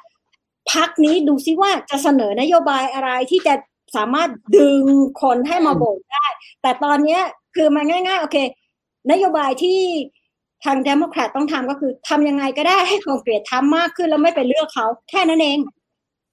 [0.72, 3.54] พักนี้ดูซิว่าจะเสนอนโยบายอะไรที่จะ
[3.96, 4.82] สามารถดึง
[5.22, 6.26] คนให้มาโหวตได้
[6.62, 7.18] แต่ตอนนี้
[7.56, 8.36] คือมันง่าย ๆ โอเค
[9.10, 9.80] นโยบายที่
[10.64, 15.58] ทางเดโมแครตต้องทำก็คือทำยังไงก็ได้ให้คนเกลียดทรัมป์มากขึ้นแล้วไม่ไปเลือกเขาแค่นั้นเอง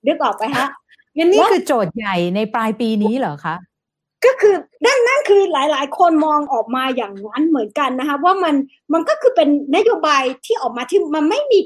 [0.08, 0.68] นึกออกไหมฮะ
[1.16, 3.56] งั้นนี่คือโจทย์ใหญ่ในปลายปีนี้เหรอคะ
[4.26, 4.56] ก็คือ
[4.86, 8.56] นั่นนั่นคือหลายๆ คนมองออกมาอย่างนั้นเหมือนกันนะคะว่ามัน
[8.94, 11.60] มันก็คือเป็นนโยบายที่ออกมาที่มันไม่มี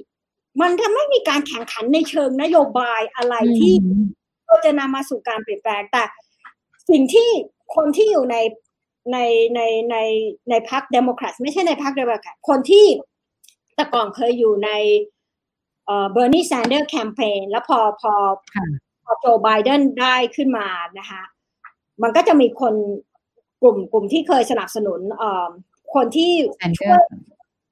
[0.62, 3.74] มันทำไม่มีการแข่งขันในเชิงนโยบายอะไรที่
[4.66, 6.04] จะนำมาสู่การเปลี่ยนแปลงแต่
[6.90, 7.30] สิ่งที่
[7.76, 8.36] คนที่อยู่ใน
[9.12, 9.18] ใน
[9.56, 9.62] ใน
[9.92, 9.98] ใน
[10.50, 12.86] ในพรรคเดโมแครตไม่ใช่ในพรรคเดโมแครตคนที่
[13.76, 14.70] แต่ก่อนเคยอยู่ใน
[15.86, 18.14] เอ่อเบอร์นีแซนเดอร์แคมเปญแล้วพอพอ
[18.54, 20.68] พอโจไบเดนได้ขึ้นมา
[21.00, 21.22] นะคะ
[22.02, 22.74] มันก็จะมีคน
[23.62, 25.48] กลุ่มกลุ่มที่เคยสนับสนุนเอ่อ
[25.94, 26.32] คนที่
[26.80, 27.04] ช่วย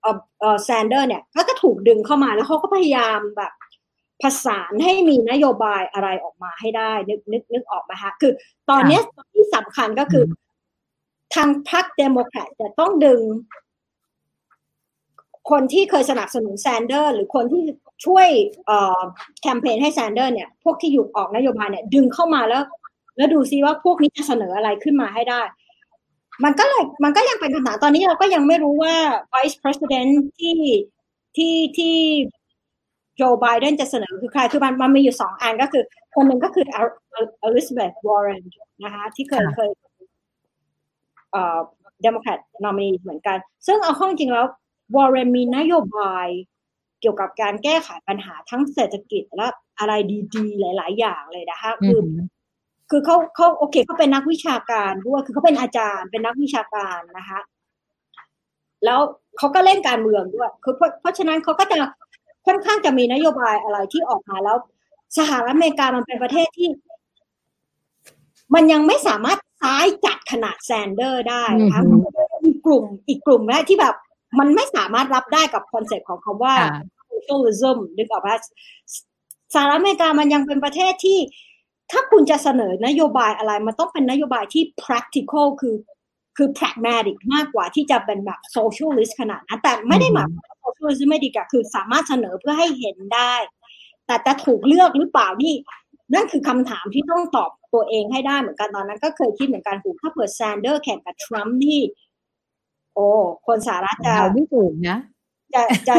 [0.01, 3.53] เอ่อเอ่อแซนเดอร์เนี่ยก็จะถูกดึงเข้ามาแล้วเขาก็พยายามแบบ
[4.21, 8.31] ผสานให้มีนโยบายอะไรออกมาให้ได้ นึกนึกนึกออกไหมคะคือ
[8.69, 8.99] ตอนนี้
[9.33, 10.23] ที่สำคัญก็คือ
[11.35, 13.21] ทางพรรคเดโมแครตจะต้องดึง
[15.49, 17.63] คนที่เคยสนับสนุนแซนเดอร์ หรือคนที่
[18.05, 18.27] ช่วย
[19.41, 22.63] แคมเปญให้แซนเดอร์เนี่ย พวกที่อยู่ออกนโยบายเนี่ย ดึงเข้ามาแล้ว
[23.17, 25.41] แล้วดูซิว่าพวกนี้จะเสนออะไรขึ้นมาให้ได้
[26.43, 28.95] มันก็เลยมันก็ยังเป็นคำถามตอนนี้เราก็ยังไม่รู้ว่า
[29.33, 30.57] vice president ที่
[31.35, 31.95] ที่ที่
[33.15, 35.83] โจไบเดนจะเสนอคือใคร คือมันมันมีอยู่สองอันก็คือ
[36.15, 38.43] คนหนึ่งก็คืออลิซาเบธวอร์เรน
[38.83, 39.69] นะคะที่เคยเคย
[41.35, 41.59] เอ่อ
[42.01, 43.37] เดโมแครตนอมินีเหมือนกัน
[43.67, 44.45] ซึ่งเอาข้อจริงแล้ว
[44.95, 46.27] วอร์เรนมีนโยบาย
[47.01, 49.47] เกี่ยวกับการแก้ไขปัญหาทั้งเศรษฐกิจและ
[49.79, 49.93] อะไร
[50.35, 51.99] ดีๆ หลาย ๆ อย่างเลยนะคะคือ
[52.89, 57.39] คือเขาเขาโอเคเขาเป็นนักวิชาการด้วยคือเขาเป็นอาจารย์เป็นนักวิชาการนะคะ
[58.85, 58.99] แล้ว
[59.37, 61.77] เขาก็เล่นการเมืองด้วยคือเพราะเพราะฉะนั้นเขาก็จะ
[62.45, 64.57] ค่อนข้างจะมีนโยบายอะไรที่ออกมาแล้ว
[65.17, 66.69] สหรัฐอเมริกามันเป็นประเทศที่
[68.53, 71.81] มันยังไม่สามารถ ซ้ายจัดขนาดแซนเดอร์ได้นะคะ
[72.45, 73.95] มีกลุ่มอีกกลุ่มแรกที่แบบ
[74.39, 76.55] มันไม่สามารถรับได้กับคอนเซ็ปต์ของคำว่า
[77.09, 78.37] socialism นึกออกว่า
[79.53, 81.19] สหรัฐอเมริกามันยังเป็นประเทศที่
[81.91, 85.75] ถ้าคุณจะเสนอนโยบายอะไร มันต้องเป็นนโยบายที่ practical คือ
[86.37, 93.33] คือ pragmatic มากกว่าที่จะเป็นแบบ socialist ขนาดนั้นแต่ไม่ได้หมายความว่า socialist ไม่ดีกับคือสามารถเสนอเพื่อให้เห็นได้
[94.05, 95.53] แต่จะถูกเลือกหรือเปล่านี่
[96.13, 101.81] นั่นคือคำถามที่ต้องตอบตัวเองให้ได้เหมือนกันตอนนั้น ก็เคยคิดเหมือนกันหูถ้าเปิดแซนเดอร์แข่งกับทรัมป์นี่
[102.93, 103.07] โอ้
[103.47, 104.97] คนสหรัฐจะไม่ถูกนะ
[105.53, 105.95] จะจะ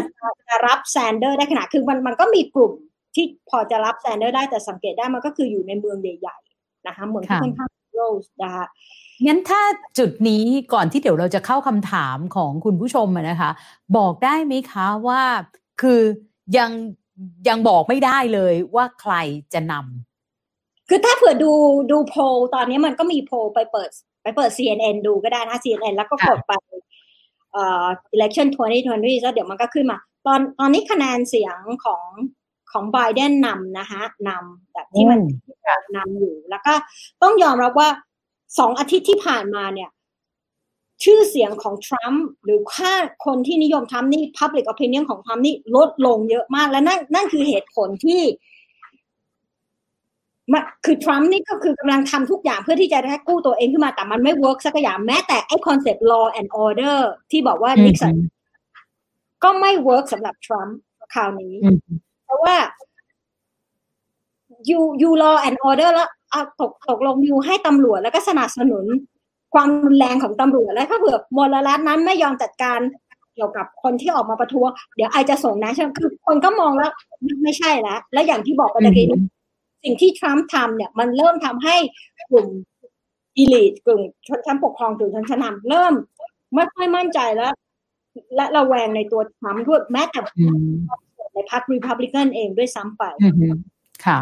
[0.48, 2.72] จะรับแซนเดอร์ได้ขนาดคือมันมันก็มีกลุ่ม
[3.14, 8.66] ที่พอจะรับแซนเดอร์ได้แต่สังเกตได้มันก็คืออยู่ในเมืองใหญ่ๆนะคะเมืองที่ค่อนข้างโรสนะคะ
[9.26, 9.62] งั้นถ้า
[9.98, 13.50] จุดนี้ก่อนที่เดี๋ยวเราจะเข้าคำถามของคุณผู้ชมนะคะ
[13.96, 15.22] บอกได้ไหมคะว่า
[15.82, 16.00] คือ
[16.58, 16.70] ยัง
[17.48, 19.14] ยังบอกไม่ได้เลยว่าใคร
[19.54, 21.52] จะนำคือถ้าเผื่อดู
[21.90, 22.20] ดูโพล
[22.54, 23.90] ตอนนี้มันก็มีโพลไปเปิด
[24.22, 26.52] ไปเปิด CNN ดูก็ได้นะ CNN แล้วก็กดไป
[27.52, 32.04] เอ่อ election 2020แล้วเดี๋ยวมันก็ขึ้นมา ตอนตอนนี้คะแนนเสียงของ
[32.72, 35.20] ของไบเดนนำนะคะนำแบบที่มัน
[35.96, 36.74] นำอยู่ แล้วก็
[37.22, 37.88] ต้องยอมรับว่า
[38.58, 39.90] สองอาทิตย์ที่ผ่านมาเนี่ย
[41.04, 42.92] ชื่อเสียงของทรัมป์หรือค่า
[43.26, 48.22] คนที่นิยมทรัมป์นี่ public opinion ของทรัมป์นี่ลดลงเยอะมาก และนั่นนั่นคือเหตุผลที่
[50.52, 56.98] มันคือทรัมป์นี่ก็คือกำลังทำทุกอย่างเพื่อที่จะได้กู้ตัวเองขึ้นมาแต่มันไม่ work สักอย่างแม้แต่ไอ้คอนเซปต์ law and order
[57.30, 58.14] ที่บอกว่านิกสัน
[59.44, 60.76] ก็ไม่ work สำหรับทรัมป์
[61.14, 61.54] คราวนี้
[62.24, 62.56] เพราะว่า
[64.68, 66.08] you you law and order แล้ว
[66.60, 68.84] ตกตกลงอยู่ให้ตำรวจแล้วก็สนับสนุน
[69.54, 72.78] ความรุนแรงของตำรวจแล้วถ้าเผื่อมลรัฐนั้นไม่ยอมจัดการ
[73.34, 76.92] เกี่ยวกับคนที่ออกมาประท้วงเดี๋ยวไอจะส่งนะใช่ไหมคือคนก็มองแล้ว
[77.44, 79.06] ไม่ใช่แล้วแล้วอย่างที่บอกไปตะกี้
[79.84, 81.76] สิ่งที่ทรัมป์ทำเนี่ยมันเริ่มทำให้
[82.30, 82.46] กลุ่ม
[83.36, 85.92] อีลิทกลุ่มชนชั้นปกครองกลุ่มชนชั้นนำเริ่ม
[86.54, 87.52] ไม่ค่อยมั่นใจแล้ว
[88.36, 90.20] และระแวงในตัวทรัมป์ด้วยแม้แต่
[91.34, 93.02] ในพรรครีพับลิกันเองด้วยซ้ำไป
[94.06, 94.20] ค่ะ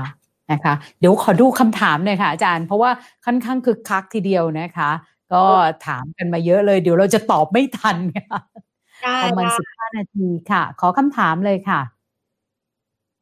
[0.51, 2.90] นะคะ เดี๋ยวขอดูคำถามหน่อยค่ะอาจารย์ เพราะว่า
[3.26, 4.90] ค่อนข้างคือคักทีเดียวนะคะ
[5.35, 5.44] ก็
[5.86, 8.40] ถามกันมาเยอะเลย เดี๋ยวเราจะตอบไม่ทันค่ะ
[9.24, 11.81] ประมาณสิบห้านาทีค่ะ ขอคำถามเลยค่ะ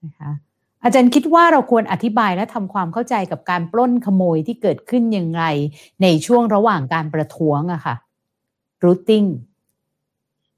[0.05, 0.33] นะคะ
[0.85, 5.43] อาจารย์คิดว่าเราควรอธิบายและทำความเข้าใจกับการปล้นขโมยที่เกิดขึ้นยังไง
[6.03, 7.95] ในช่วงระหว่างการประท้วงอะค่ะ
[8.85, 9.25] รูทติ้ง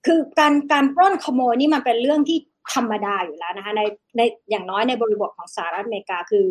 [0.06, 2.38] คือการการปล้นขโมยนี่มันเป็นเรื่องที่
[2.74, 3.82] ธรรมดาอยู่แล้วนะคะใน
[4.16, 4.20] ใน
[4.50, 6.44] อย่างน้อยในบริบทของสหรัฐอเมริกาคือ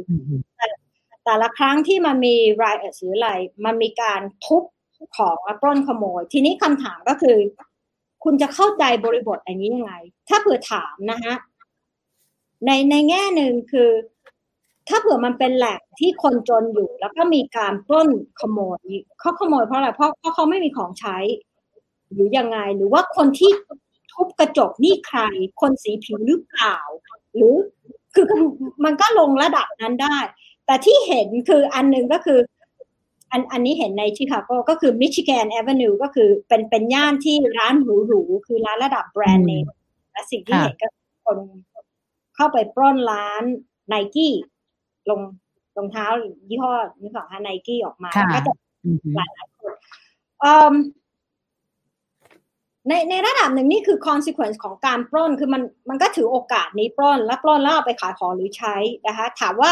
[1.25, 3.31] แต่ละครั้งที่มันมีรายเอหรืออะไร
[3.65, 4.63] มันมีการทุบ
[5.15, 7.38] ของและปล้นขโมย ทีนี้คำถามก็คือ
[8.23, 9.93] คุณจะเข้าใจบริบทอันนี้ยังไง
[10.30, 11.35] ถ้าเผื่อถามนะฮะ
[12.65, 13.89] ในในแง่หนึ่งคือ
[14.89, 18.09] ถ้าเผื่อมันเป็นแหล่งที่คนจนอยู่ แล้วก็มีการปล้น
[18.39, 18.81] ขโมย
[19.19, 21.17] เขาขโมยเพราะอะไรเพราะเพราะเขาไม่มีของใช้
[22.13, 23.51] หรือยังไง หรือว่าคนที่
[24.13, 25.19] ทุบกระจกนี่ใคร
[25.61, 26.77] คนสีผิวหรือเปล่า
[27.35, 27.55] หรือ
[28.13, 28.25] คือ
[28.85, 30.17] มันก็ลงระดับนั้นได้
[30.65, 32.39] แต่ที่เห็นคืออันหนึ่งก็คือ
[33.34, 39.65] อันอันนี้เห็นในชิคาโกก็คือมิชิแกนแอเวนิวก็คือเป็นเป็นย่านที่ร้านหรูๆคือร้านระดับแบรนด์เนม
[40.11, 40.88] และสิ่งที่เห็นก็
[41.26, 41.38] คน
[42.35, 43.43] เข้าไปปล้นร้าน
[43.88, 44.34] ไนกี้
[45.10, 45.19] ลง
[45.77, 46.07] รองเท้า
[46.49, 48.53] ยี่ห้อนี้ของฮะไนกี้ออกมาก็จะ
[49.15, 49.73] หลายหลายคน
[52.88, 58.76] ในในระดับหนึ่งนี่คือ consequence ของการปล้นคือมันมันก็ถือโอกาสนี้ปล้น แล้วปล้นแล้วเอาไปขายของหรือใช้
[59.07, 59.72] นะคะ ถามว่า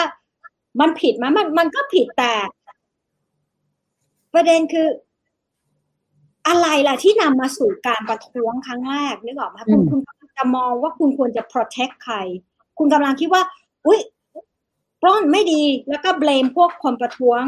[0.80, 2.34] มันผิดไหมมันมันก็ผิดแต่
[4.34, 4.88] ประเด็นคือ
[6.48, 9.96] อะไรล่ะที่นำมาสู่การประท้วงครั้งแรกนึกออกไหมคุณคุ
[10.28, 12.16] ณจะมองว่าคุณควรจะ protect ใคร
[12.78, 13.44] คุณกำลังคิดว่า
[13.86, 14.00] อุ้ย
[15.02, 17.42] ปล้อนไม่ดีแล้วก็เบลมพวกคนประท้วง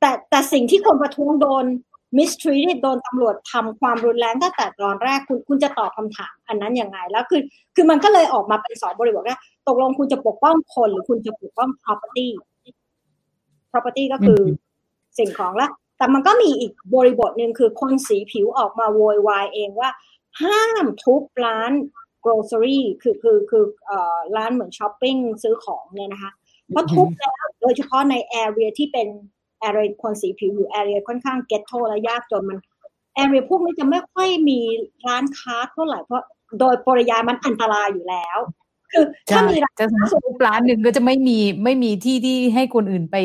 [0.00, 1.64] แต่แต่สิ่งที่คนประท้วงโดน
[2.16, 7.40] mistreated โดนตำรวจทำความรุนแรงตั้งแต่ตอนแรกคุณคุณจะตอบคำถามอันนั้นยังไง แล้วคือ
[7.74, 9.38] คือมันก็เลยออกมาเป็นสองบริบทว่า
[9.68, 12.26] ตกลงคุณจะปกป้องคนหรือคุณจะปกป้อง property
[13.72, 14.40] property ก็คือ
[15.18, 15.70] สิ่งของแล้ว
[16.00, 19.90] แต่มันก็มีอีกบริบทหนึ่งคือคนสีผิวออกมาโวยวายเองว่า
[20.42, 21.72] ห้ามทุบร้าน
[22.24, 26.32] grocery คือคือคือเอ่อร้านเหมือนช้อปปิ้งซื้อของเนี่ยนะคะ
[26.68, 29.08] เพราะทุบแล้วโดยเฉพาะใน area ที่เป็น
[29.60, 32.58] area คนสีผิวอยู่ area ค่อนข้าง ghetto และยากจนมัน
[33.14, 34.60] area พวกนี้จะไม่ค่อยมี
[35.08, 36.22] ร้านค้าเท่าไหร่เพราะ
[36.60, 38.38] โดยปริยายมันอันตรายอยู่แล้ว
[38.92, 43.16] คือถ้ามีร้านจะสมมติร้านหนึ่งก็จะไม่มีไม่มีที่ที่ให้คนอื่นไป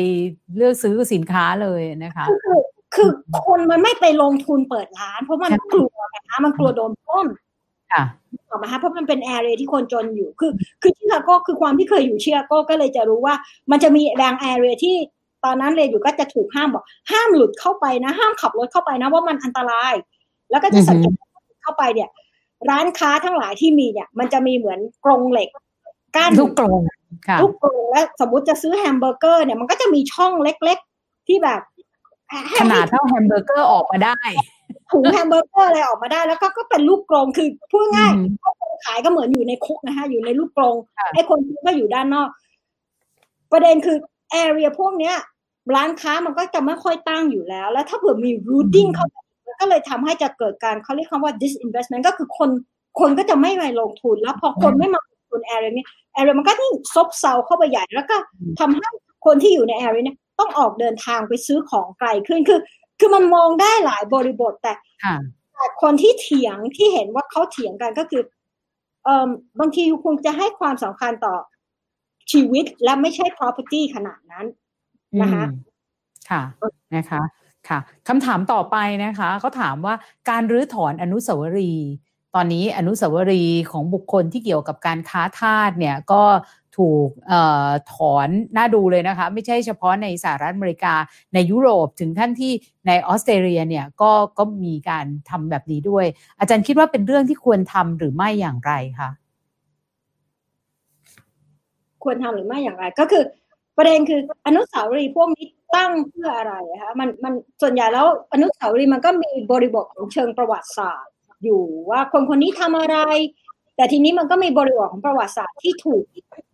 [0.56, 2.60] เลือกซื้อสินค้าเลยนะคะคือ
[2.94, 3.10] คือ
[3.44, 7.26] คนมันไม่ไปลงทุนเปิดร้าน เพราะมันกลัวนะคะมันกลัวโดนปล้น
[7.92, 8.02] ค่ะ
[8.50, 10.52] ถูกไหมคะเพราะมันเป็น area ที่คนจนอยู่คือ
[10.82, 13.34] คือชิคาโก้คือความที่เคยอยู่ชิคาโก้ก็เลยจะรู้ว่า
[13.70, 14.94] มันจะมีบาง area ที่
[15.44, 19.94] ตอนนั้นเรียนอยู่ก็จะถูกห้ามบอก ห้ามหลุดเข้าไปนะ ห้ามขับรถเข้าไปนะว่ามันอันตราย
[20.50, 21.12] แล้วก็จะสังเกต
[21.62, 22.08] เข้าไปเนี่ย
[22.70, 25.48] ร้านค้าทั้งหลายที่มีเนี่ยมันจะมีเหมือนกรงเหล็ก
[26.16, 26.80] กั้นลูกกรง
[27.42, 31.60] ลูกกรงและสมมติจะซื้อแฮมเบอร์เกอร์เนี่ยมันก็จะมีช่องเล็ก ๆ ที่แบบ
[32.60, 34.18] ขนาดเท่าแฮมเบอร์เกอร์ออกมาได้
[34.92, 38.12] ถุงแฮมเบอร์เกอร์อะไรออกมาได้ แล้วก็ก็เป็นลูกกรงคือพูดง่าย
[38.86, 40.74] ขายก็เหมือนอยู่ในคุกนะคะอยู่ในลูกกรง
[41.14, 42.28] ไอ้คนก็อยู่ด้านนอก
[43.52, 43.96] ประเด็นคือ
[44.30, 45.16] area พวกเนี้ย
[45.74, 49.16] ร้านค้ามันก็จะไม่ค่อยตั้งอยู่แล้ว แล้วถ้าเผื่อมี looting เข้าไป
[49.60, 52.50] ก็เลยทำให้จะเกิดการเขาเรียกคำว่า disinvestment ก็คือคน
[53.00, 58.16] คนก็จะไม่ไปลงทุน แล้วพอคนไม่มาลงทุน area นี้ area มันก็ยิ่งซบเซาเข้าไปใหญ่แล้วก็
[58.58, 58.86] ทำให้
[59.26, 62.60] คนที่อยู่ใน area นี้ต้องออกเดินทางไปซื้อของไกลขึ้นคือ
[63.00, 64.74] คือมันมองได้หลายบริบทแต่
[65.54, 68.22] แต่คนที่เถียงที่เห็นว่าเขาเถียงกันก็คือ
[69.04, 69.28] เอ่อ
[69.60, 71.34] บางทีคุณจะให้ความสำคัญต่อ
[72.32, 74.46] ชีวิตและไม่ใช่ property ขนาดนั้น
[75.22, 75.44] นะคะ
[76.30, 76.42] ค่ะ
[76.96, 77.20] นะคะ
[77.68, 77.78] ค่ะ
[78.08, 79.94] คำถามต่อไปนะคะเขาถามว่า
[80.30, 81.90] การรื้อถอนอนุสาวรีย์
[82.34, 86.22] ตอนนี้อนุสาวรีย์ของบุคคลที่เกี่ยวกับการค้าทาสเนี่ยก็
[86.76, 87.32] ถูกอ
[87.68, 90.94] อถอนน่าดูเลยนะคะ ไม่ใช่เฉพาะในสหรัฐอเมริกา
[91.34, 92.52] ในยุโรปถึงท่านที่
[92.86, 96.04] ในออสเตรเลียเนี่ยก็ก็มีการทำแบบนี้ด้วย
[96.38, 99.10] อาจารย์คิดว่าเป็นเรื่องที่ควรทำหรือไม่อย่างไรคะ
[102.04, 103.24] ควรทำหรือไม่อย่างไร ก็คือ
[103.76, 107.32] ประเด็นคืออนุสาวรีย์พวกนี้ ตั้งเพื่ออะไรคะมันมัน
[107.62, 111.14] ส่วนใหญ่แล้วอนุสาวรีย์มันก็มีบริบทของเชิงประวัติศาสตร์
[111.44, 112.98] อยู่ว่าคนคนนี้ทำอะไร
[113.76, 116.02] แต่ทีนี้มันก็มีบริบทของประวัติศาสตร์ที่ถูก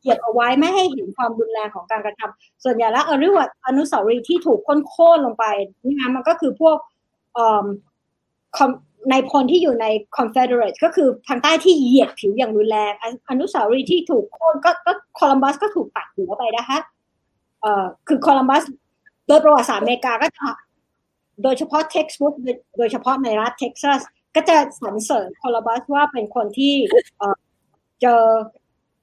[0.02, 5.44] เก็บเอาไว้ไม่ให้เห็นความรุนแรงของการกระทำส่วนใหญ่แล้วอนุวัอนุสาวรีย์ที่ถูกค้นโค่นลงไป
[5.84, 9.86] นี่นะมันก็คือพวกนายพลที่อยู่ใน
[10.16, 12.92] Confederate ก็คือทางใต้ที่เหยียดผิวอย่างรุนแรง
[13.30, 16.78] อนุสาวรีย์ที่ถูกโค่นก็ก็โคลัมบัสก็ถูกตัดหัวไปนะคะ
[17.60, 18.62] เอ่อคือโคลัมบัส
[19.32, 20.48] โดยประวัติศาสตร์อเมริกาก็จะ
[21.42, 22.34] โดยเฉพาะ textbook
[22.78, 24.00] โดยเฉพาะในรัฐเท็กซัส
[24.34, 26.74] ก็จะสรรเสริญโคลัมบัสว่าเป็นคนที่
[28.02, 28.22] เจอ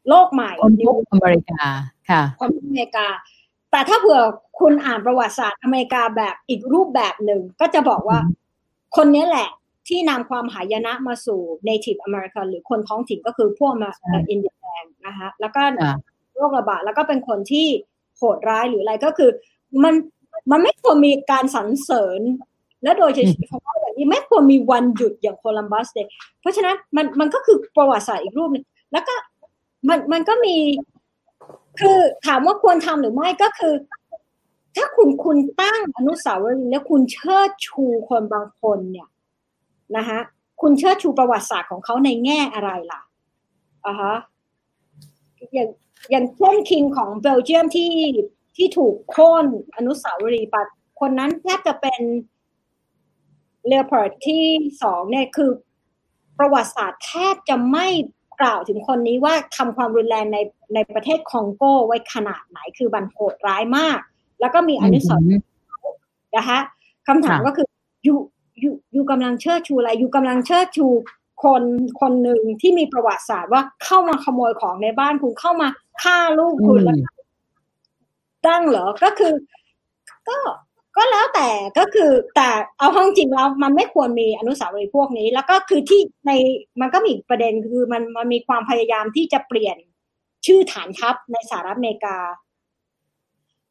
[0.10, 1.64] โลกใหม่คนพบอเมริกา
[2.10, 3.08] ค่ะคนอเมริกา
[3.72, 4.22] แต่ถ้าเผื่อ
[4.60, 8.20] คุณอ่านประวัติศาสตร์อเมริกาแบบอีกรูปแบบหนึ่งก็จะบอกว่า
[8.98, 9.50] คนนี้แหละ
[9.88, 13.90] ที่นำความหายนะมาสู่ native American หรือคนท้องถิ่นก็คือพวกมา
[14.30, 15.62] อินเดียแดงนะคะแล้วก็
[16.36, 17.68] โรคระบาดแล้วก็เป็นคนที่
[18.18, 19.30] โหดร้ายหรืออะไรก็คือ
[19.84, 19.94] มัน
[20.52, 22.22] มันไม่ควรมีการสรรเสริญ
[22.84, 23.20] และโดยเฉ
[23.64, 26.12] พาะอย่างนี้ไม่ควรมีวันหยุดอย่างโคลัมบัสเดย์
[26.42, 29.16] เพราะฉะนั้นมันมันก็คือประวัติศาสตร์อีกรูปนึงแล้วก็
[29.90, 30.56] มันมันก็มี
[31.80, 33.74] คือถามว่าควรทำหรือไม่ก็คือ
[34.78, 39.08] ถ้าคุณคุณตั้งอนุสาวรีย์แล้วคุณเชิดชูคนบางคนเนี่ย
[39.98, 40.20] นะคะ
[40.62, 43.02] คุณเชิดชูประวัติศาสตร์ของเขาในแง่อะไรล่ะ
[43.86, 44.16] อ่าฮะ
[45.54, 45.70] อย่าง
[46.12, 47.92] อย่างเช่น king ของเบลเยียมที่
[48.60, 49.46] ที่ถูกโค่น
[49.76, 50.64] อนุสาวรีย์ปะ
[51.00, 52.02] คนนั้นแทบจะเป็น
[53.68, 54.46] เลโอโปลด์ที่
[54.82, 55.52] สองเนี่ยคือ
[56.40, 57.88] ประวัติศาสตร์แทบจะไม่
[58.42, 60.38] กล่าวถึงคนนี้ว่าทำความรุนแรงใน
[60.74, 64.00] ในประเทศคองโกไว้ขนาดไหนคือมันโหดร้ายมาก
[64.40, 65.46] แล้วก็มีอนุสาวรีย์
[66.38, 66.60] นะคะ
[67.08, 67.68] คำถามก็คือ
[68.06, 70.88] you you you กำลังเชิดชูอะไร you กำลังเชิดชู
[71.44, 71.64] คน
[72.02, 75.68] คนหนึ่งที่มีประวัติศาสตร์ว่าเข้ามาขโมยของในบ้านคุณเข้ามา
[76.02, 76.98] ฆ่าลูกคุณแล้ว
[78.46, 79.34] ตั้งเหรอก็คือ
[80.28, 80.38] ก็
[80.98, 86.32] ก็แล้วแต่ก็คือแต่เอาห้องจริงแล้วมันไม่ควรมีอนุสาวรีย์พวกนี้ แล้วก็คือที่ใน
[86.82, 89.78] มันก็มีประเด็นคือมันมันมีความพยายามที่จะเปลี่ยน
[90.46, 92.18] ชื่อฐานทัพในสหรัฐอเมริกา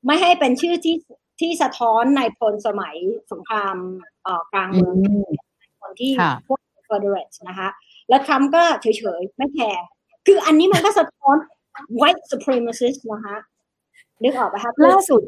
[0.07, 0.97] ไม่ให้เป็นชื่อที่
[1.41, 2.97] ที่สะท้อนในพลสมัย
[3.33, 3.77] สงคราม
[4.23, 4.97] เอ่อกลางเมือง
[5.81, 6.13] คนที่
[6.47, 7.69] พวกเฟอร์เดเรตนะคะ
[8.09, 8.87] แล้วทรัมป์ก็เฉ
[9.19, 9.85] ยๆ ไม่แคร์
[10.27, 11.37] คืออันนี้มันก็สะท้อน
[12.01, 13.37] white supremacist นะคะ
[14.23, 15.23] นึกออกไหมคะล่าสุด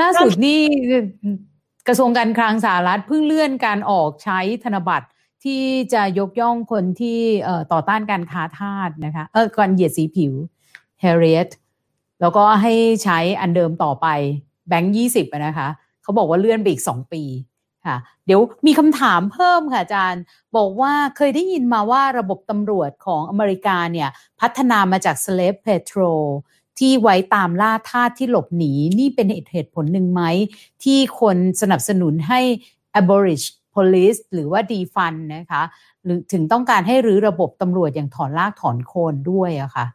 [0.00, 0.60] ล่าสุดนี่
[1.88, 5.06] กระทรวงการคลังสหรัฐเพิ่งเลื่อนการออกใช้ธนบัตร
[5.44, 7.20] ที่จะยกย่องคนที่
[7.72, 10.32] ต่อต้านการค้าทาสนะคะเออก่อนเหยียดสีผิว
[11.02, 11.50] Harriet
[12.20, 12.72] แล้วก็ให้
[13.04, 14.06] ใช้อันเดิมต่อไป
[14.68, 15.68] แบงค์ยี่สิบนะคะ
[16.02, 17.22] เขาบอกว่าเลื่อนไปอีกสองปี
[17.86, 17.96] ค่ะ
[18.26, 20.22] เดี๋ยวมีคำถามเพิ่มค่ะอาจารย์
[20.56, 24.08] บอกว่าเคยได้ยินมาว่าระบบตำรวจของอเมริกาเนี่ย
[24.40, 26.24] พัฒนามาจาก slave patrol
[26.78, 30.22] ที่ไว้ตามล่าทาสที่หลบหนี นี่เป็นเหตุผลหนึ่งไหม
[30.84, 32.40] ที่คนสนับสนุนให้
[33.00, 35.62] abolish police หรือว่า defund นะคะ
[36.04, 39.86] หรือถึงต้องการให้รื้อระบบตำรวจอย่างถอนลากถอนโคนด้วยอะคะ่ะ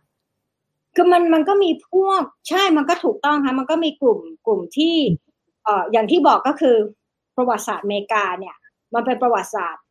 [0.95, 4.95] คือมันมันก็มีพวกใช่มันก็ถูกต้องค่ะมันก็มีกลุ่มกลุ่มที่
[5.63, 6.75] เอ่ออย่างที่บอกก็คือ
[7.35, 8.55] ประวัติศาสตร์อเมริกาเนี่ย
[8.93, 9.83] มันเป็นประวัติศาสตร์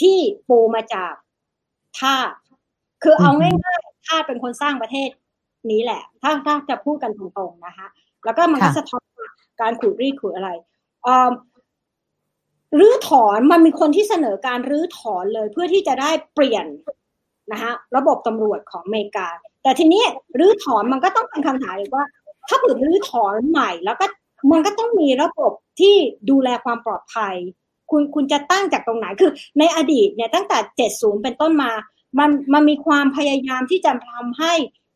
[0.00, 0.18] ที่
[0.48, 1.12] ปูมาจาก
[1.98, 2.30] ทาส
[3.02, 5.08] คือเอาง่ายๆทาสเป็นคนสร้างประเทศ
[5.70, 7.86] นี้แหละ ถ้าถ้าจะพูดกันตรงๆนะคะ
[8.24, 9.04] แล้วก็มันก็สะท้อน
[9.60, 10.50] การขูดรีดขูดอะไร
[11.06, 11.30] อ่า
[12.78, 16.66] รื้อถอนมันมีคนที่เสนอการรื้อถอนเลยเพื่อที่จะได้เปลี่ยน
[17.52, 19.26] นะคะระบบตำรวจของอเมริกา
[19.62, 20.02] แต่ทีนี้
[20.38, 22.04] รื้อถอนมันก็ต้องเป็นคำถามอีกว่า
[22.48, 24.06] ถ้าเกิดรื้อถอนใหม่แล้วก็
[24.50, 25.94] มันก็ต้องมีระบบที่
[26.30, 27.34] ดูแลความปลอดภัย
[27.90, 31.70] คุณคุณจะตั้งจากตรงไหนคือ ในอดีตเนี่ยตั้งแต่เจ็ดศูนย์เป็นต้นมา
[32.18, 34.52] มันมันมีความพยายามที่จะทำให้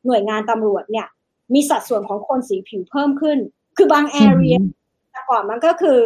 [0.09, 1.07] หน่วยงานตำรวจเนี่ย
[1.55, 3.39] มีสัดส่วนของคนสีผิวเพิ่มขึ้น
[3.77, 4.57] คือบางแอเรีย
[5.13, 5.99] แต่ก่อนมันก็คือ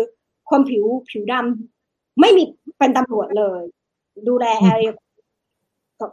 [0.50, 2.42] คนผิวผิวดำไม่มี
[2.78, 3.62] เป็นตำรวจเลย
[4.28, 4.92] ดูแลแอเรีย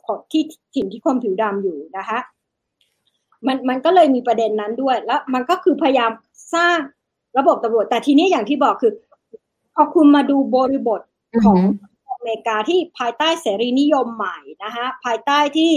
[0.07, 0.43] ของที่
[0.73, 2.19] ถิ่นที่คนผิวดำอยู่นะคะ
[3.47, 6.11] มันมันก็เลยมีประเด็นนั้นด้วย แล้วมันก็คือพยายาม
[6.55, 6.77] สร้าง
[7.37, 8.93] ระบบตำรวจ แต่ทีนี้อย่างที่บอกคือ
[9.75, 11.01] พอคุณมาดูบริบท
[11.45, 11.59] ของ
[12.09, 15.73] อเมริกาที่ภายใต้เสรีนิยมใหม่นะคะภายใต้ที่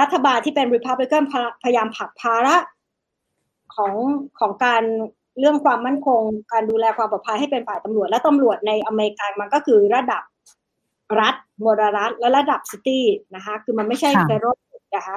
[0.00, 1.22] รัฐบาลที่เป็นริพับลิกัน
[1.62, 2.56] พยายามผลักภาระ
[3.74, 3.94] ของ
[4.38, 4.82] ของการ
[5.38, 6.20] เรื่องความมั่นคง
[6.52, 10.22] การดูแลความปลอดภัยให้เป็นฝ่ายตำรวจ และตำรวจในอเมริกามันก็คือระดับ
[11.20, 11.34] รัฐ
[11.64, 14.46] มลรัฐ และระดับ city นะคะคือมันไม่ใช่ federal
[14.96, 15.16] นะคะ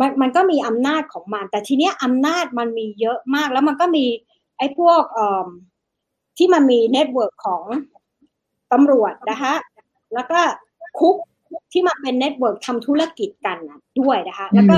[0.00, 4.04] มันมันก็มีอำนาจของมัน แต่ทีเนี้ยอำนาจมันมีเยอะมาก แล้วมันก็มี
[4.58, 5.48] ไอ้พวกเอ่อ
[6.38, 7.64] ที่มันมี network ของ
[8.72, 9.54] ตำรวจนะคะ
[10.14, 10.40] แล้วก็
[10.98, 11.16] คุก
[11.72, 13.58] ที่มันเป็น network ทำธุรกิจกัน
[14.00, 14.76] ด้วยนะคะ แล้วก็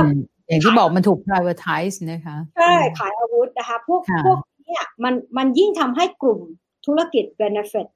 [0.48, 6.40] อย่างที่บอกมันถูก privatize นะคะใช่ขายอาวุธนะคะ พวกพวกนี้มันมันยิ่งทำให้กลุ่ม
[6.86, 7.86] ธุรกิจ benefit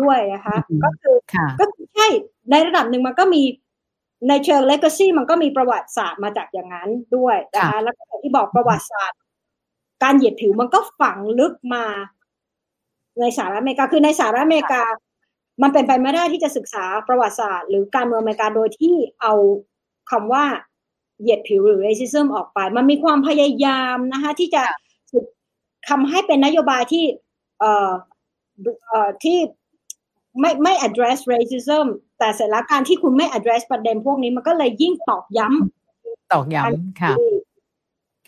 [0.00, 1.16] ด้วยนะคะ ก็คือ
[1.60, 1.64] ก็
[1.94, 2.06] ใช่
[2.50, 3.42] ในระดับหนึ่งมันก็มี
[4.28, 9.20] ในเชิงเลก a ซี่มันก็มีประวัติศาสตร์มาจากอย่างนั้นด้วยนะคะแล้วก็ที่บอกประวัติศาสตร์
[10.02, 11.84] การเหยียดผิวมันก็ฝังลึกมา
[13.20, 14.82] ในสหรัฐอเมริกาคือในสหรัฐอเมริกา
[15.62, 19.32] มันเป็นไปไม่ได้ที่จะศึกษาประวัติศาสตร์ หรือการเมืองอเมริกาโดยที่เอา
[20.10, 20.44] คำว่า
[21.20, 24.62] เหยียดผิวหรือ racism ออกไป มันมีความพยายามนะคะที่จะ
[25.88, 27.04] ทำให้เป็นนโยบายที่
[27.60, 27.92] เอ่อ
[28.86, 29.38] เอ่อที่
[30.40, 31.86] ไม่ไม่ address racism
[32.18, 37.14] แต่เสร็จแล้วการที่คุณไม่ address ประเด็นพวกนี้มันก็เลยยิ่งตอกย้ำตอกย้ำค่ะ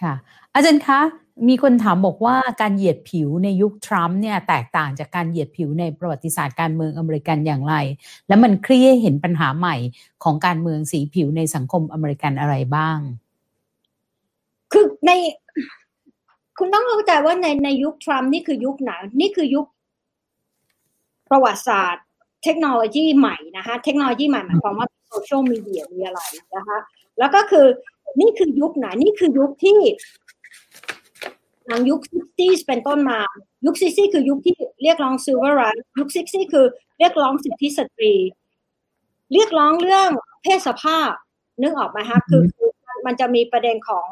[0.03, 0.15] ค่ะ
[0.55, 1.01] อาจารย์คะ
[1.49, 7.75] มีคนถามบอกว่าการเหยียดผิวในยุคทรัมป์เนี่ยแตกต่างจากการเหยียดผิวในประวัติศาสตร์การเมืองอเมริกันอย่างไร
[8.29, 9.77] และมันเครียเห็นปัญหาใหม่
[10.25, 12.99] ของการเมืองสีผิวในสังคมอเมริกันอะไรบ้าง
[14.73, 15.11] คือใน
[16.59, 19.67] คุณต้องเข้าใจว่าในในยุคทรัมป์นี่คือยุคไหนนี่คือยุค
[21.31, 22.05] ประวัติศาสตร์
[22.45, 26.21] เทคโนโลยีใหม่นะคะเทคโนโลยีใหม่หมายความว่าโซเชียลมีเดียมีอะไร
[26.57, 26.79] นะคะ
[27.19, 27.67] แล้วก็คือ
[28.21, 29.79] นี่คือยุคไหนนี่คือยุคที่
[31.69, 33.19] หลังยุค sixty เป็นต้นมา
[33.67, 36.67] ยุค sixty คือยุคที่เรียกร้อง civil rights ยุค sixty คือ
[36.99, 38.15] เรียกร้องสิทธิสตรี
[39.33, 40.11] เรียกร้องเรื่อง
[40.43, 41.11] เพศสภาพ
[41.63, 42.71] นึกออกไหมคะคือคือ
[43.07, 44.09] มันจะมีประเด็นของ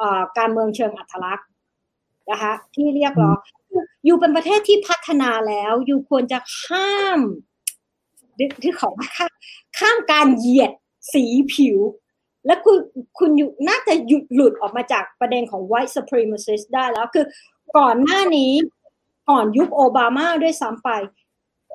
[0.00, 0.02] อ
[0.38, 1.48] การเมืองเชิงอัตลักษณ์
[2.30, 3.38] นะคะที่เรียกร้อง
[4.04, 7.20] อยู่เป็นประเทศที่พัฒนาแล้ว อยู่ควรจะข้าม
[8.62, 9.32] ที่ขอข้าม
[9.78, 10.70] ข้ามการเหยียด
[11.12, 11.78] สีผิว
[12.46, 12.78] และคุณ
[13.18, 17.26] คุณอยู่น่าจะหยุดหลุดออกมาจากประเด็นของ white supremacist ได้แล้วคือ
[17.78, 18.52] ก่อนหน้านี้
[19.30, 20.90] ก่อนยุคโอบามาด้วยซ้ำไป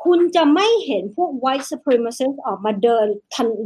[0.04, 3.08] คุณจะไม่เห็นพวก white supremacist ออกมาเดิน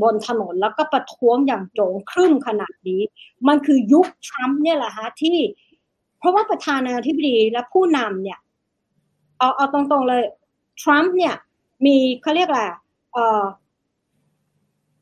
[0.02, 3.02] บนถนน แล้วก็ประท้วงอย่างโจงครึ่มขนาดนี้
[3.48, 5.38] มันคือยุคทรัมป์เนี่ยแหละฮะที่
[6.20, 8.40] เพราะว่าประธานาธิบดีและผู้นำเนี่ย
[9.40, 10.24] เอาเอาตรงๆเลย
[10.82, 11.36] ทรัมป์เนี่ย
[11.86, 12.62] มีเขาเรียกอะไร
[13.14, 13.44] เอ่อ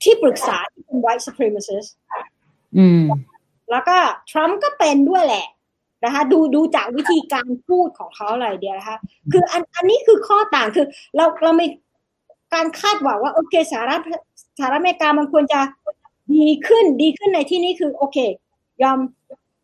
[0.03, 1.89] ที่ปรึกษาที่เป็น white supremacist
[2.77, 3.03] อืม
[3.71, 3.97] แล้วก็
[4.31, 5.45] ทรัมป์ก็เป็นด้วยแหละ
[6.03, 8.97] นะคะดูดูจากวิธีการพูดของเขาอะไรเดียวนะคะ
[9.31, 11.67] คืออันอันนี้คือข้อต่างคือเราเราไม่
[12.53, 14.01] การคาดหวังว่าโอเคสหรัฐ
[14.57, 15.59] สหรัฐอเมริกามันควรจะ
[16.35, 18.17] ดีขึ้นดีขึ้นในที่นี้คือโอเค
[18.83, 18.99] ยอม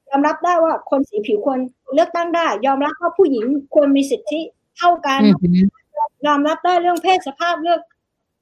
[0.10, 1.60] ยอมรับได้ว่าคนสีผิวควร
[1.94, 4.42] เลือกตั้งได้ ยอมรับว่าผู้หญิงควรมีสิทธิ
[4.78, 5.22] เท่ากัน
[6.28, 7.80] ยอมรับได้เรื่องเพศสภาพเรื่อง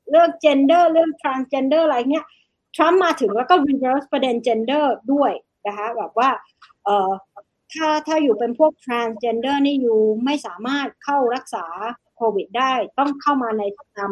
[0.10, 2.26] เรื่อง gender เรื่อง transgender อะไรเงี้ย
[2.76, 5.32] ทรัมป์มาถึงแล้วก็ reverse ประเด็น gender ด้วย
[5.68, 6.30] นะคะแบบว่า
[6.84, 7.12] เอ่อ
[7.74, 11.66] ถ้าถ้าอยู่เป็นพวก transgender นี่อยู่ไม่สามารถเข้ารักษา
[12.16, 13.64] โควิดได้ ต้องเข้ามาใน
[13.96, 14.12] ตาม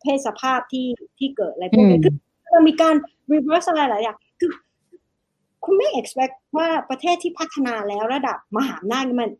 [0.00, 0.88] เพศสภาพที่
[1.18, 2.14] ที่เกิดอะไรพวกนี้คือ
[2.54, 2.94] มันมีการ
[3.32, 4.50] reverse อะไรหลายอย่างคือ
[5.64, 9.30] คุณไม่ expect ว่าประเทศที่พัฒนาแล้วระดับมหาอำนาจมัน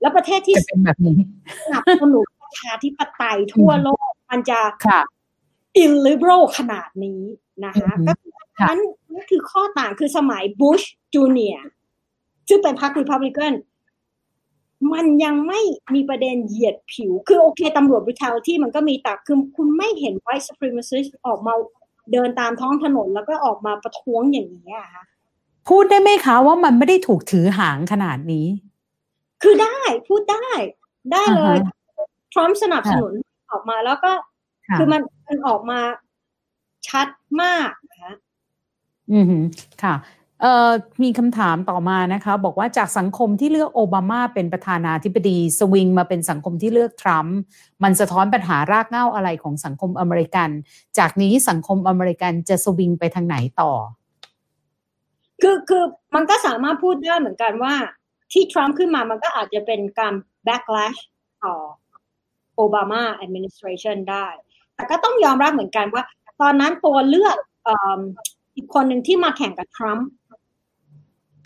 [0.00, 1.16] แล้วประเทศที่จะเป็นแบบนี้
[1.64, 5.00] สนับสนุนประชาธิปไตยทั่วโลกมันจะค่ะ
[5.82, 7.22] illiberal ขนาดนี้
[7.64, 8.32] นะคะก็คือ
[8.68, 8.78] นั้น
[9.12, 10.82] นั่นคือข้อต่างคือสมัยบุช
[11.14, 11.58] จูเนียร์
[12.48, 13.52] ซึ่งเป็นพรรครีพับลิกัน
[14.92, 15.60] มันยังไม่
[15.94, 21.54] มีประเด็นเหยียดผิว คือโอเคตำรวจ brutality มันก็มีแต่คือคุณไม่เห็นไวท์ส p รีม a ซิสออกมา
[22.12, 25.04] เดินตามท้องถนนแล้วก็ออกมาประท้วงอย่างนี้อะค่ะ
[25.68, 28.46] พูดได้ไหมคะว่ามันไม่ได้ถูกถือหางขนาดนี้
[29.42, 29.78] คือได้
[30.08, 30.46] พูดได้
[31.12, 33.12] ได้เลยอ่าฮะทรัมป์สนับสนุน
[33.50, 34.12] ออกมาแล้วก็
[34.68, 35.80] ค่ะคือมันมันออกมา
[36.88, 37.08] ชัด
[37.42, 38.12] มากนะคะ
[39.12, 39.42] อือหือ
[39.82, 39.94] ค่ะ
[40.42, 40.70] เอ่อ
[41.02, 47.36] มีคำถามต่อมานะคะ บอกว่าจากสังคมที่เลือกโอบามาเป็นประธานาธิบดี สวิงมาเป็นสังคมที่เลือกทรัมป์
[47.82, 50.50] มันสะท้อนปัญหารากเหง้าอะไรของสังคมอเมริกัน
[50.98, 53.72] จากนี้สังคมอเมริกันจะสวิงไปทางไหนต่อ
[55.42, 55.84] คือคือ
[56.14, 57.74] มันก็สามารถพูดได้เหมือนกันว่า
[58.32, 60.14] ที่ทรัมป์ขึ้นมามันก็อาจจะเป็นการ
[60.46, 61.00] backlash
[61.44, 61.54] ต่อ
[62.56, 64.26] โอบามา administration ได้
[64.78, 66.04] แต่ก็ต้องยอมรับเหมือนกันว่า
[66.40, 68.00] ตอนนั้นตัวเลือกเอม
[68.56, 70.08] อีกคนหนึ่งที่มาแข่งกับทรัมป์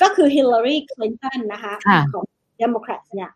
[0.03, 2.25] ก็คือฮิลลารีคลินตันนะคะค่ะของ
[2.59, 3.31] เดโมแครตเนี่ย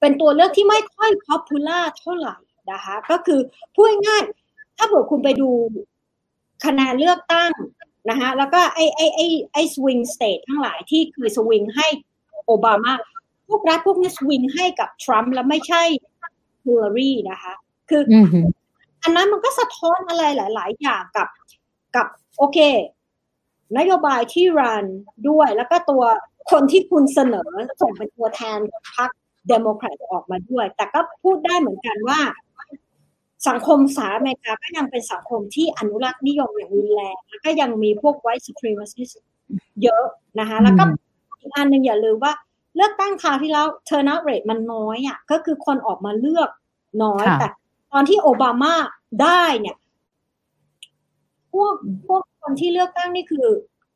[0.00, 2.36] เป็นตัวเลือกที่ไม่ค่อย popular เท่าไหร่
[2.72, 3.40] นะคะก็คือ
[3.74, 5.50] พูดง่ายๆถ้าเผื่อคุณไปดู
[6.64, 7.52] คะแนนเลือกตั้ง
[8.10, 11.86] นะคะแล้วก็ไอ้ไอ้ไอ้ไอ้ swing state ทั้งหลายที่คือสวิงให้
[12.44, 12.92] โอบามา
[13.48, 15.82] พวกรัฐพวกนี้สวิงให้กับทรัมป์แล้วไม่ใช่
[16.64, 17.52] ฮิลลารีนะคะ
[17.90, 18.02] คือ
[19.02, 21.28] อือหืออันนั้นมันก็สะท้อนอะไรหลาย ๆ อย่างกับ
[21.96, 22.06] กับ
[22.38, 22.58] โอเค
[23.78, 24.86] นโยบายที่ run
[25.28, 26.02] ด้วย แล้วก็ตัว
[26.50, 27.50] คนที่คุณเสนอ
[27.80, 28.58] ส่งเป็นตัวแทน
[28.96, 29.10] พรรค
[29.48, 32.20] เดโมแครตออกมาด้วย แต่ก็พูดได้เหมือนกันว่า
[33.48, 39.14] สังคมสหรัฐอเมริกาก็ยังเป็นสังคมที่อนุรักษ์นิยมอย่างรุนแรง แล้วก็ยังมีพวกไวท์ supremacist
[39.82, 40.04] เยอะ
[40.40, 40.84] นะคะ แล้วก็
[41.40, 42.32] อีกอันหนึ่งอย่าลืมว่า
[42.76, 46.50] เลือกตั้งคราวที่แล้ว turnout rate มันน้อยอะ ก็คือคนออกมาเลือก
[47.04, 47.48] น้อยค่ะแต่
[47.92, 48.74] ตอนที่โอบามา
[49.22, 49.76] ได้เนี่ย
[51.52, 51.74] พวก
[52.06, 53.46] พวกคนที่เลือกตั้งนี่คือ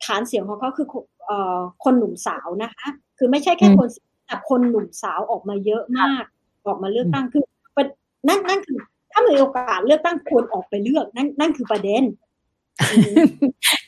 [0.05, 0.87] ฐานเสียงของเขาคือ
[1.27, 2.89] เอ่อคนหนุ่มสาวนะคะ
[3.19, 3.89] คือไม่ใช่แค่คน
[4.27, 6.25] แต่คนหนุ่มสาวออกมาเยอะมาก
[6.67, 7.87] ออกมาเลือกตั้งคือ
[8.29, 8.79] นั่นนั่นคือ
[9.13, 12.03] ถ้ามีโอกาสเลือกตั้งควรออกไปเลือกนั่นนั่นคือประเด็น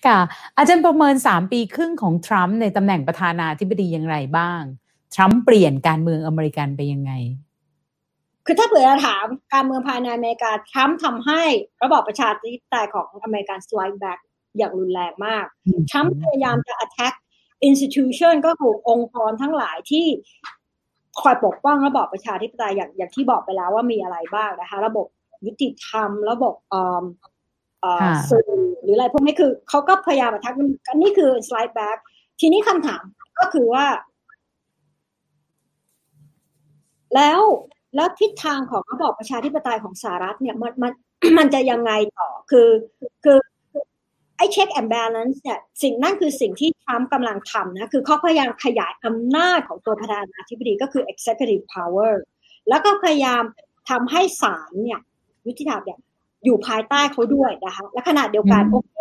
[0.06, 0.18] ค่ะ
[0.56, 4.62] อาจารย์ประเมินสามปีครึ่งของทรัมป์ในตำแหน่งประธานาธิบดีอย่างไรบ้าง
[5.14, 7.12] ทรัมป์เปลี่ยนการเมืองอเมริกันไปยังไง
[8.46, 11.42] คือถ้าเผื่อจะถามการเมืองภายในอเมริกาทรัมป์ทำให้
[11.82, 14.18] ระบอบประชาธิปไตยของอเมริกัน slide back
[14.58, 15.44] อย่างรุนแรงมาก
[15.90, 17.14] ทรัมป์พยายามจะ attack
[17.68, 20.06] institution ก็คือองค์กรทั้งหลายที่
[21.20, 25.06] คอยปกป้องระบอบประชาธิปไตยอย่างอย่างที่บอกไปแล้วว่ามีอะไรบ้างนะคะ ระบบ
[25.46, 27.04] ยุติธรรม ระบบเอ่อ
[27.80, 28.50] เอ่อค่ะสื่อ
[28.82, 30.56] หรืออะไรพวกนี้คือเขาก็พยายาม attack
[30.90, 31.98] อันนี้คือ slide back
[32.40, 33.02] ทีนี้คำถาม
[33.38, 33.86] ก็คือว่า
[37.14, 37.40] แล้ว
[37.96, 40.92] แล้วทิศทางของระบอบประชาธิปไตยของสหรัฐเนี่ยมันมัน
[41.38, 42.68] มันจะยังไงต่อคือ
[43.24, 43.38] คือ
[44.36, 52.12] ไอ้ check and balance เนี่ยสิ่งนั่นคือสิ่งที่ทรัมป์กำลังทำนะคือเขาพยายามขยายอำนาจของตัวประธานาธิบดีก็คือ executive power
[52.68, 53.42] แล้วก็พยายาม
[53.90, 55.00] ทำให้ศาลเนี่ย
[55.46, 55.98] ยุติธรรมเนี่ย
[56.44, 58.94] อยู่ภายใต้เขาด้วยนะคะและขณะเดียวกันอืมโอเค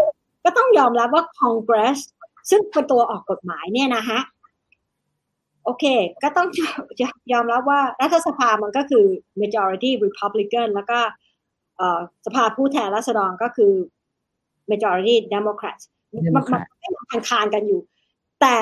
[0.43, 1.99] ก็ต้องยอมรับว่า Congress
[2.49, 4.19] ซึ่งเป็นตัวออกกฎหมายเนี่ยนะฮะ
[5.65, 5.85] โอเค
[6.23, 6.47] ก็ต้อง
[7.33, 9.05] ยอมรับว่ารัฐสภามันก็คือ
[9.41, 10.99] majority Republican แล้วก็
[11.77, 13.73] เอ่อสภาผู้แทนราษฎรก็คือ
[14.71, 15.77] majority Democrat
[16.13, 17.81] มันมัน Democrat ไม่มันคานๆกันอยู่
[18.41, 18.55] แต่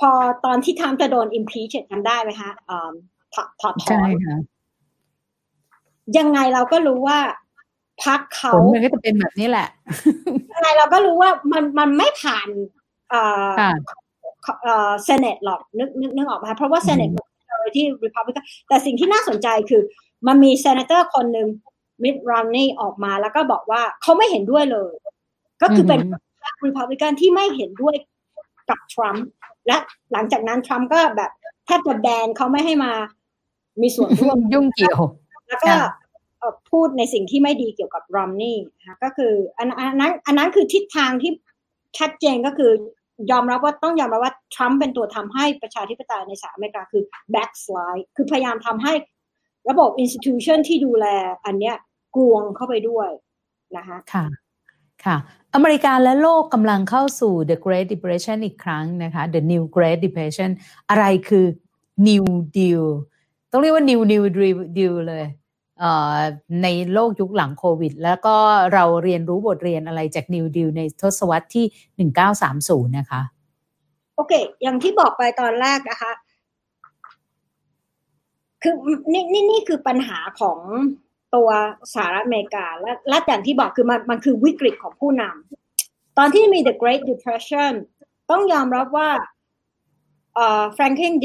[0.00, 0.10] พอ
[0.44, 2.92] ตอนที่ทรัมป์จะโดน impeach จำได้ไหมคะเอ่อ
[3.34, 4.38] ถอดถอดถอนใช่ค่ะ
[6.18, 7.18] ยังไงเราก็รู้ว่า
[8.04, 9.68] พรรคเขาผลมันก็จะเป็นแบบนี้แหละ
[10.54, 12.48] ยังไงเราก็รู้ว่ามันมันไม่ผ่าน
[14.42, 17.10] เอ่อค่ะเอ่อ Senate หรอกนึกนึกนึกออกไหมคะเพราะว่า Senate
[17.76, 19.82] ที่ Republican แต่สิ่งที่น่าสนใจคือ
[20.26, 21.48] มันมี senator คนหนึ่ง
[22.02, 24.92] มิตต์ รอมนีย์ออกมาแล้วก็บอกว่าเขาไม่เห็นด้วยเลย
[25.62, 27.94] ก็คือเป็นอือหือพรรค Republican ที่ไม่เห็นด้วย
[28.68, 29.26] กับทรัมป์
[29.66, 29.76] และ
[30.12, 31.30] หลังจากนั้นทรัมป์ก็แบบ
[31.66, 32.92] แทบจะแบนเขาไม่ให้มา
[33.82, 35.00] มีส่วนร่วมยุ่งเกี่ยว
[35.48, 35.72] แล้วก็
[36.70, 41.32] พูดในสิ่งที่ไม่ดีเกี่ยวกับรอมนี่นะคะก็คืออันนั้นอันนั้นคือทิศทางที่
[41.98, 42.72] ชัดเจนก็คือ
[43.30, 47.02] ยอมรับว่าต้องยอมรับว่าทรัมป์เป็นตัวทำให้ประชาธิปไตยในสหรัฐอเมริกาคือ
[47.34, 48.92] backslide คือพยายามทำให้
[49.70, 51.06] ระบบ institution ที่ดูแล
[51.44, 51.76] อันเนี้ย
[52.16, 53.08] กลวงเข้าไปด้วย
[53.76, 54.26] นะคะค่ะ
[55.04, 55.16] ค่ะ
[55.54, 60.50] อเมริกาและโลกกำลังเข้าสู่ the Great Depression อีกครั้งนะคะ the New Great Depression
[60.90, 61.46] อะไรคือ
[62.08, 62.24] New
[62.56, 62.84] Deal
[63.50, 64.22] ต้องเรียกว่า New New
[64.78, 65.24] Deal เลย
[66.62, 68.36] ในโลกยุคหลังโควิด แล้วก็
[68.74, 71.66] เราเรียนรู้บทเรียนอะไรจาก New Deal ในทศวรรษที่
[72.28, 73.22] 1930 นะคะ
[74.16, 74.32] โอเค
[74.62, 76.12] อย่างที่บอกไปตอนแรกนะคะ
[78.62, 78.74] คือ
[79.12, 80.58] นี่นี่นี่คือปัญหาของ
[81.34, 81.48] ตัว
[81.94, 87.72] สหรัฐอเมริกา และและอย่างที่บอกคือมันมันคือวิกฤตของผู้นำตอนที่มี the Great Depression
[88.30, 89.10] ต้องยอมรับว่า
[90.34, 91.24] เอ่อ Franklin D.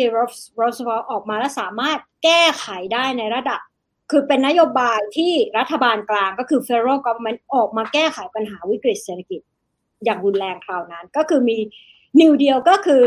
[0.60, 3.60] Roosevelt ออกมาและสามารถแก้ไขได้ในระดับ
[4.12, 9.42] คือเป็นนโยบายที่รัฐบาลกลางก็คือ federal government ออกมาแก้ไขปัญหาวิกฤตเศรษฐกิจ
[10.06, 11.58] อย่างรุนแรงคราวนั้น ก็คือมี
[12.20, 13.02] New Deal ก็คือ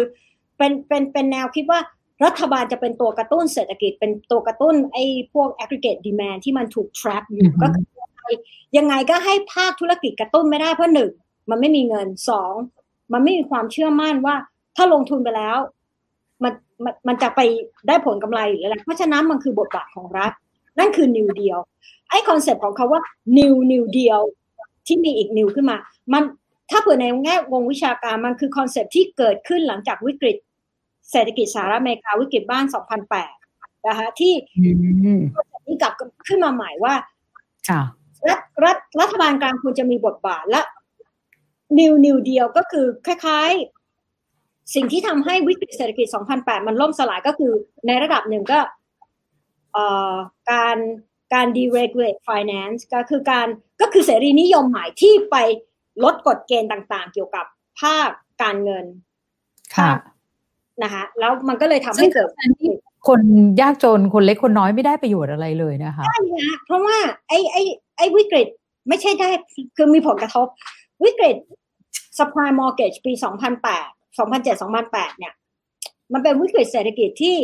[0.56, 1.81] เป็นเป็นเป็นแนวคิดว่า
[2.24, 8.36] รัฐบาลจะเป็นตัวกระตุ้นเศรษฐกิจ เป็นตัวกระตุ้นไอ้พวก aggregate demand ที่มันถูก trap อยู่ก็คือ
[8.77, 11.10] ยังไงก็ให้ภาคธุรกิจกระตุ้นไม่ได้เพราะหนึ่ง
[11.51, 12.52] มันไม่มีเงินสอง
[13.12, 14.35] มันไม่มีความเชื่อมั่นว่า
[14.77, 15.59] ถ้าลงทุนไปแล้ว
[16.43, 16.52] มัน
[16.85, 17.40] มันมันจะไป
[17.89, 20.32] ได้ผลกำไรหรืออะไรเพราะฉะนั้นมันคือบทบาทของรัฐ
[20.78, 21.60] นั่นคือ New Deal
[22.10, 23.02] ไอ้ concept ของเขาว่า
[23.38, 24.20] New New Deal
[24.86, 25.76] ที่มีอีก New ขึ้นมา
[26.12, 26.22] มัน
[26.70, 30.36] ถ้าเผื่อในแง่วงวิชาการมันคือ concept ที่เกิดขึ้นหลังจากวิกฤต
[31.10, 32.64] เศรษฐกิจสหรัฐอเมริกาวิกฤตบ้าน
[33.26, 34.35] 2008 นะคะที
[35.66, 35.92] นี้กลับ
[36.28, 36.94] ขึ้นมาใหม่ว่า
[38.28, 40.62] รัฐรัฐรัฐบาลกลางควรจะมีบทบาทและ
[41.78, 43.51] New New Deal ก็คือคล้าย
[44.12, 46.06] ๆ สิ่งที่ทำให้วิกฤตเศรษฐกิจ
[46.36, 47.52] 2008 มันล่มสลายก็คือ
[47.86, 48.59] ในระดับหนึ่งก็
[50.51, 50.76] การ
[51.34, 53.47] การ deregulate finance ก็คือการ
[53.80, 55.36] ก็คือเสรีนิยมใหม่ที่ไป
[56.05, 57.44] ลดกฎเกณฑ์ต่างๆ เกี่ยวกับ
[57.80, 58.10] ภาค
[58.42, 58.84] การเงิน
[59.76, 59.92] ค่ะ
[60.82, 62.28] นะคะแล้วมันก็เลยทำให้เกิด
[63.09, 63.20] คน
[63.60, 66.97] ยากจนคนเล็กคนน้อยไม่ได้ประโยชน์อะไรเลยนะคะใช่นะเพราะว่า
[67.28, 67.62] ไอ้ไอ้
[67.97, 68.48] ไอ้วิกฤต
[68.88, 69.28] ไม่ใช่ได้
[69.76, 70.47] คือมีผลกระทบ
[71.05, 71.36] วิกฤต
[72.18, 73.12] supply mortgage ปี
[73.64, 75.34] 2008 2007 2008 เนี่ย
[76.12, 77.36] มันเป็นวิกฤตเศรษฐกิจที่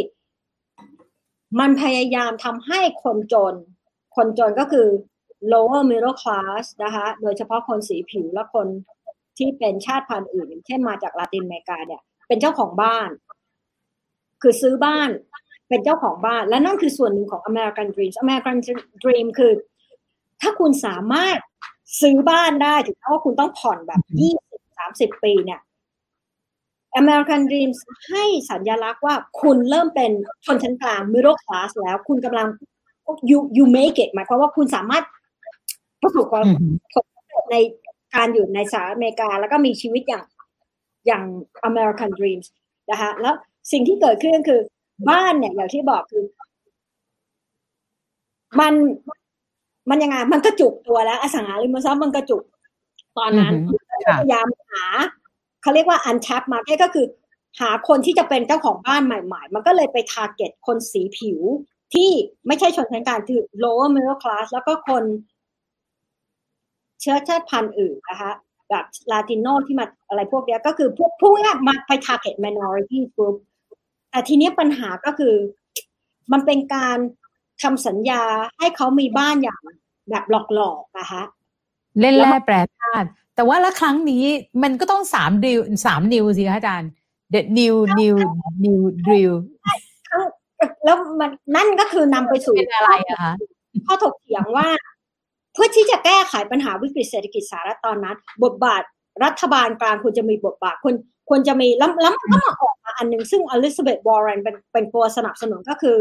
[1.61, 3.55] มันพยายามทำให้คนจน
[4.17, 4.87] คนจนก็คือ
[5.53, 8.67] lower middle class นะคะ โดยเฉพาะคนสีผิวและคน
[9.39, 13.09] ที่เป็นชาติพันธุ์อื่น เช่นมาจากลาตินอเมริกาเนี่ย เป็นเจ้าของบ้าน
[14.43, 15.11] คือซื้อบ้าน
[15.69, 18.57] เป็นเจ้าของบ้าน และนั่นคือส่วนหนึ่งของ American Dream American
[19.03, 19.53] Dream คือ
[20.41, 21.39] ถ้าคุณสามารถ
[22.01, 25.61] ซื้อบ้านได้ถึงแม้ว่าคุณต้องผ่อนแบบยี่สิบสามสิบปีเนี่ย
[27.01, 27.79] American Dreams
[28.09, 30.11] ให้สัญลักษณ์ว่าคุณเริ่มเป็น
[30.47, 32.49] ชนชั้นกลาง middle class แล้วคุณกำลัง
[33.31, 35.05] you you make it หมายความว่าคุณสามารถ
[36.03, 36.45] ประสบความ
[36.95, 37.57] สำเร็จใน
[38.15, 40.25] การอยู่ในสหรัฐอเมริกา แล้วก็มีชีวิตอย่าง
[41.07, 41.23] อย่าง
[41.69, 42.47] American Dreams
[42.91, 43.35] นะคะแล้ว
[43.73, 44.61] สิ่งที่เกิดขึ้นคือ
[45.11, 46.25] บ้านเนี่ยอย่างที่บอกคือ
[48.61, 48.75] มัน
[49.91, 52.43] มันยังไงมันกระจุกตัวแล้ว อสังหาริมทรัพย์มันกระจุก
[53.19, 53.55] ตอนนั้น
[54.21, 54.85] พยายามหา
[55.67, 57.07] เขาเรียกว่า untap market ก็คือ
[57.61, 61.41] หาคนที่จะเป็นเจ้าของบ้านใหม่ ๆ มันก็เลยไป target คนสีผิว
[61.95, 62.11] ที่
[62.47, 65.05] ไม่ใช่ชนชั้นกลางคือ lower middle class แล้วก็คน
[67.01, 68.33] เชื้อชาติพันธุ์อื่นนะคะ
[68.71, 73.37] แบบลาติโนที่มาอะไรพวกเนี้ยก็คือพวกพวกนี้มาไป target minority group
[74.11, 75.35] แต่ทีนี้ปัญหาก็คือ
[76.33, 76.99] มันเป็นการ
[77.63, 78.23] ทำสัญญา
[78.59, 79.61] ให้เขามีบ้านอย่าง
[80.11, 80.25] แบบ
[80.55, 81.23] หลอกๆนะคะ
[82.01, 84.25] เล่นแร่แปรธาตุ แต่ว่าละครั้งนี้
[84.63, 86.91] มันก็ต้องสามดิวสามนิวสิคะอาจารย์
[87.35, 88.17] the new new
[88.65, 89.35] new drill
[90.85, 93.33] แล้วมันนั่นก็คือนำไปสู่อะไรอะคะ
[93.87, 94.69] ข้อถกเถียงว่า
[95.53, 98.83] เพื่อที่จะแก้ไขปัญหาวิกฤตเศรษฐกิจสหรัฐตอนนั้น บทบาท
[99.25, 100.95] รัฐบาลกลางควรจะมีบทบาทควร
[101.29, 105.99] ควรจะมีแล้วแล้วมันก็มาออกมาอันหนึ่งซึ่งอลิซาเบธวอร์เรนเป็นเป็นตัวสนับสนุนก็คือ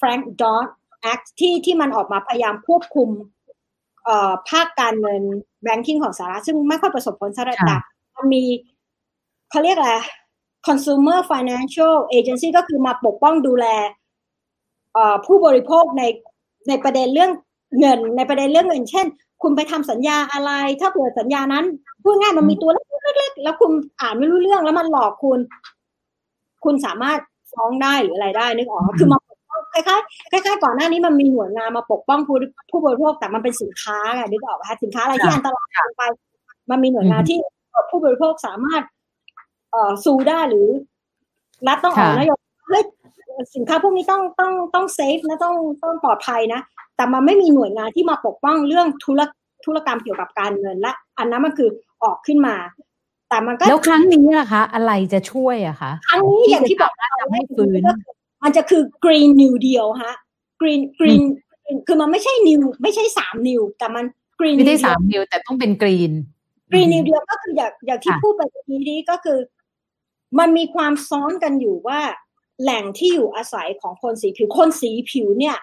[0.00, 0.68] Frank Dodd
[1.12, 3.08] Act ที่ที่มันออกมาพยายามควบคุม
[3.39, 3.39] เอ่อ
[4.50, 5.22] ภาคการเงิน
[5.62, 7.76] แบงกิ้งของสหรัฐซึ่งไม่ค่อยประสบผลสำเร็จแต่
[8.16, 8.42] มันมี
[9.50, 9.92] เขาเรียกอะไร
[10.66, 13.66] consumer financial agency ก็คือมาปกป้องดูแล
[15.26, 16.02] ผู้บริโภคใน
[16.68, 17.30] ในประเด็นเรื่อง
[17.80, 19.06] เงิน ในประเด็นเรื่องเงิน เช่น
[19.42, 21.64] คุณไปทำสัญญาอะไร ถ้าเผื่อสัญญานั้น
[22.02, 25.38] พูดง่ายมันมีตัวเล็กๆแล้วคุณอ่านไม่รู้เรื่องแล้วมันหลอกคุณ
[26.64, 27.18] คุณสามารถ
[27.52, 29.29] ฟ้องได้หรืออะไรได้นึกออกคือมาปกป้อง
[29.72, 32.36] คล้ายๆคล้ายๆก่อนหน้านี้มันมีหน่วยงานมาปกป้องผู้
[32.70, 36.02] ผู้บริโภคแต่มันเป็นสินค้าไงนึกออกไหมสินค้าอะไรที่อันตรายไป
[36.70, 37.38] มันมีหน่วยงานที่
[37.90, 38.82] ผู้บริโภคสามารถ
[39.70, 40.68] เอ่อซูได้หรือ
[41.68, 42.82] รัฐต้องออกนโยบายเฮ้ย
[43.54, 46.60] สินค้าพวกนี้ต้องต้องต้องเซฟนะต้องต้องปลอดภัยนะ
[46.96, 49.20] แต่มันไม่มีหน่วยงานที่มาปกป้องเรื่องธุร
[49.64, 51.68] ธุรกรรมเกี่ยวกับการเงินและ อันนั้นมันคือ
[52.04, 52.56] ออกขึ้นมา
[53.28, 57.80] แต่มันก็แล้วครั้งนี้ล่ะคะ อะไรจะช่วยอะคะครั้งนี้อย่างที่บอกทำให้ฟื้น
[58.42, 60.14] มันจะคือ Green New Deal ฮะ
[60.60, 61.22] Green Green
[61.86, 64.04] คือมันไม่ใช่ new ไม่ใช่สาม new แต่มัน
[64.40, 66.12] Green ไม่ได้ New Deal สามนิวแต่ต้องเป็นกรีน
[66.72, 69.38] Green New Deal ก็คืออย่างอย่างที่ค่ะพูดไปเมื่อกี้นี้ก็คือ
[70.38, 72.00] มันมีความซ้อนกันอยู่ว่า
[72.62, 75.56] แหล่งที่อยู่อาศัยของคนสีผิวคนสีผิวเนี่ย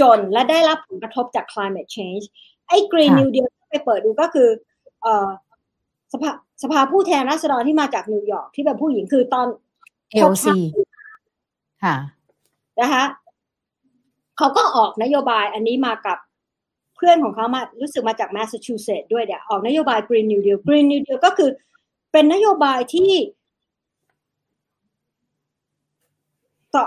[0.00, 2.24] จนและได้รับผลกระทบจาก climate change
[2.68, 4.48] ไอ้ Green ค่ะ New Deal ที่ไปเปิดดูก็คือ
[5.02, 5.28] เอ่อ
[6.12, 6.30] สภา
[6.62, 10.56] สภาผู้แทนราษฎรที่มาจากนิวยอร์กที่เป็นผู้หญิงคือ AOC
[11.84, 11.96] ค่ะ
[12.82, 13.04] นะคะ
[14.38, 16.18] เขาก็ออกนโยบายอันนี้มากับ
[16.96, 21.50] เพื่อนของเขามารู้สึกมาจากแมสซาชูเซตส์ด้วยเดี๋ยวออกนโยบาย Green New Deal Green New Deal ก็คือ
[22.12, 23.12] เป็นนโยบายที่
[26.74, 26.84] ต่อ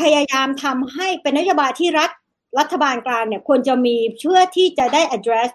[0.00, 2.10] พยายามทำให้เป็นนโยบายที่รัฐ
[2.58, 5.50] รัฐบาลกลางเนี่ยควรจะมีเพื่อที่จะได้ address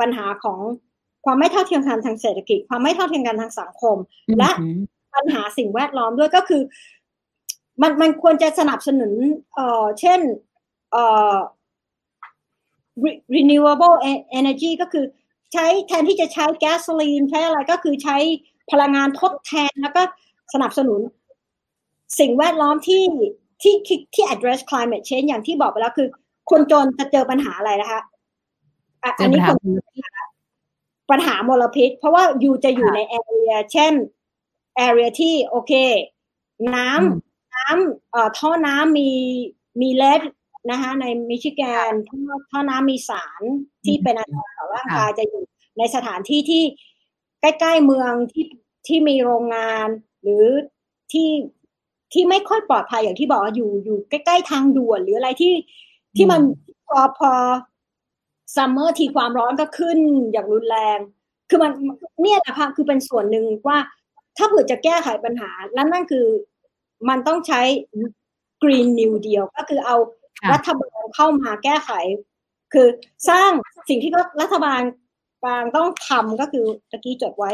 [0.00, 0.58] ปัญหาของ
[1.24, 3.96] ความไม่เท่าเทียมกันทางเศรษฐกิจ ความไม่เท่าเทียมกันทางสังคม
[4.38, 4.80] และอืม
[5.14, 6.62] ปัญหาสิ่งแวดล้อมด้วยก็คือ
[7.82, 9.12] มันมันควรจะสนับสนุน
[9.54, 10.20] เอ่อเช่น
[10.92, 11.36] เอ่อ
[13.04, 15.04] re- renewable e- energy ก็คือ
[15.52, 18.16] ใช้แทนที่จะใช้แก๊สโซลีนใช้อะไรก็คือใช้
[18.70, 20.02] พลังงานทดแทนแล้วก็
[20.54, 21.00] สนับสนุน
[22.18, 23.02] สิ่งแวดล้อมที่
[23.62, 26.08] ที่ที่ที่ address climate change อย่างที่บอกไปแล้วคือ
[26.50, 28.00] คนจนจะเจอปัญหาอะไรนะคะ
[29.02, 29.70] อะเจอัอนปันี้ญหาคน
[31.10, 33.92] ปัญหามลพิษ เพราะว่าอยู่จะอยู่ในแอเรียเช่น
[34.76, 35.72] แอเรียที่โอเค
[36.74, 37.33] น้อืมำ
[37.64, 39.10] น้ำเอ่อท่อน้ำมี
[39.80, 40.22] มีเลด
[40.70, 42.20] นะคะในมิชิแกนท่อ
[42.50, 43.42] ท่อน้ำมีสาร
[43.84, 45.42] ที่เป็นอันตรายต่อร่างกายจะอยู่
[45.78, 46.62] ในสถานที่ที่
[47.40, 48.44] ใกล้ๆเมืองที่
[48.86, 49.88] ที่มีโรงงาน
[50.22, 50.44] หรือ
[51.12, 51.28] ที่
[52.12, 55.54] ที่ไม่ค่อยปลอดภัยอย่างที่บอกว่าอยู่อยู่ใกล้ๆทางด่วน หรืออะไรที่
[56.16, 56.40] ที่มัน
[56.88, 57.30] พอพอ
[58.56, 59.98] summer ทีความร้อนก็ขึ้น
[60.32, 60.98] อย่างรุนแรง
[61.48, 61.72] คือมัน
[62.22, 63.78] เนี่ยนะคะคือเป็นส่วนหนึ่งว่า
[64.36, 66.26] ถ้าเผื่อจะแก้ไขปัญหา แล้วนั่นคือ
[67.08, 67.60] มันต้องใช้
[68.62, 69.96] Green New Deal ก็คือเอา
[70.40, 71.90] ค่ะรัฐบาลเข้ามาแก้ไข
[72.72, 72.86] คือ
[73.28, 73.50] สร้าง
[73.88, 74.12] สิ่งที่
[74.42, 74.82] รัฐบาล
[75.42, 77.50] กลางต้องทำก็คือตะกี้จดไว้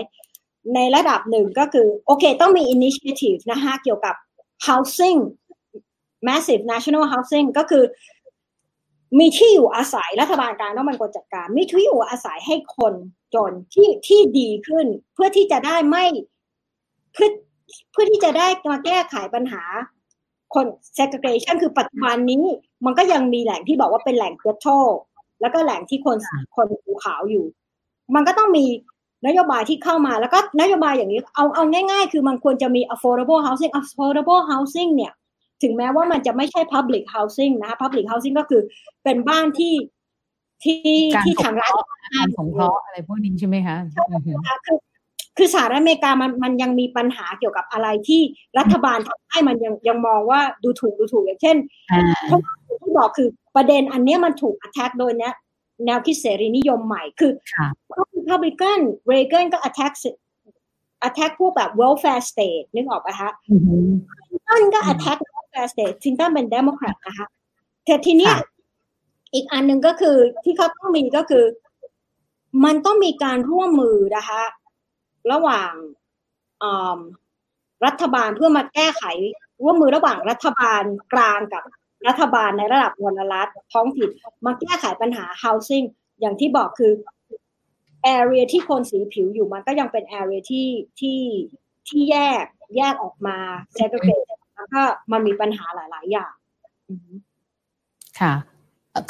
[0.75, 4.15] ในระดับหนึ่งก็คือ โอเค ต้องมี initiative นะคะเกี่ยวกับ
[4.67, 5.21] housing
[6.27, 7.85] massive national housing ก็คือ
[9.19, 12.95] มีที่อยู่อาศัยรัฐบาลกลางต้องเป็นคนจัดการ มีที่อยู่อาศัยให้คน
[13.35, 16.05] จนที่ที่ดีขึ้น เพื่อที่จะได้ไม่
[17.13, 17.31] เพื่อ
[17.91, 19.63] เพื่อที่จะได้มาแก้ไขปัญหา
[20.55, 20.67] คน
[20.97, 22.45] segregation คือปัจจุบันนี้
[22.85, 24.67] มันก็ยังมีแหล่งที่บอกว่าเป็นแหล่งเกรโท
[25.41, 26.17] แล้วก็แหล่งที่คน
[26.57, 27.45] คนผิวขาวอยู่
[28.15, 28.67] มันก็ต้องมี
[29.27, 35.13] นโยบายที่เข้ามาแล้วก็นโยบายอย่างนี้เอาเอาง่าย ๆ คือมันควรจะมี affordable housing affordable housing เนี่ย
[35.63, 38.63] ถึงแม้ว่ามันจะไม่ใช่ public housing นะคะ public housing ก็คือ
[39.05, 39.75] เป็นบ้านที่
[40.65, 40.79] ที่
[41.15, 43.77] การที่สทางงเครัฐราะห์การสงเคราะห์อะไรพวกนี้ใช่ไหมคะ
[44.11, 44.79] อือหือนะคะคือ
[45.43, 48.23] คือสหรัฐอเมริกามันมันยังมีปัญหาเกี่ยวกับอะไรที่
[48.59, 51.57] รัฐบาลทำให้มันยังยังมองว่าดูถูกดูถูกอย่างเช่น
[51.91, 55.35] อ่าเพราะอย่างที่บอกคือประเด็นอันเนี้ยมันถูก attack โดยเนี้ย
[55.87, 58.81] แนวคิดเสรีนิยมใหม่คือค่ะพวก Republican
[59.11, 59.93] Reagan ก็ attack
[61.09, 63.89] attack พวกแบบ welfare state นึกออกปะคะอือหือ
[64.27, 67.27] คลินตันก็ attack welfare state คลินตันเป็น Democrat นะคะ
[67.85, 68.41] แต่ทีเนี้ยค่ะ
[69.35, 71.45] อีกอันหนึ่งก็คือที่เขาต้องมีก็คือ
[72.65, 74.43] มันต้องมีการร่วมมือนะคะ
[75.33, 75.73] ระหว่าง
[77.87, 79.05] รัฐบาลเพื่อมาแก้ไข
[79.63, 80.83] ร่วมมือระหว่างรัฐบาล
[81.13, 81.63] กลางกับ
[82.09, 84.11] รัฐบาลในระดับมลรัฐท้องถิ่น
[84.47, 85.87] มาแก้ไขปัญหา housing
[86.21, 86.93] อย่างที่บอกคือ
[88.19, 90.69] area ที่คนสีผิวอยู่มันก็ยังเป็น area ที่
[91.01, 91.21] ที่
[91.89, 92.45] ที่แยก
[92.77, 93.37] แยกออกมา
[93.77, 94.27] segregate
[94.57, 94.83] แล้วก็
[95.13, 96.35] มันมีปัญหาหลาย ๆ อย่าง
[98.21, 98.33] ค่ะ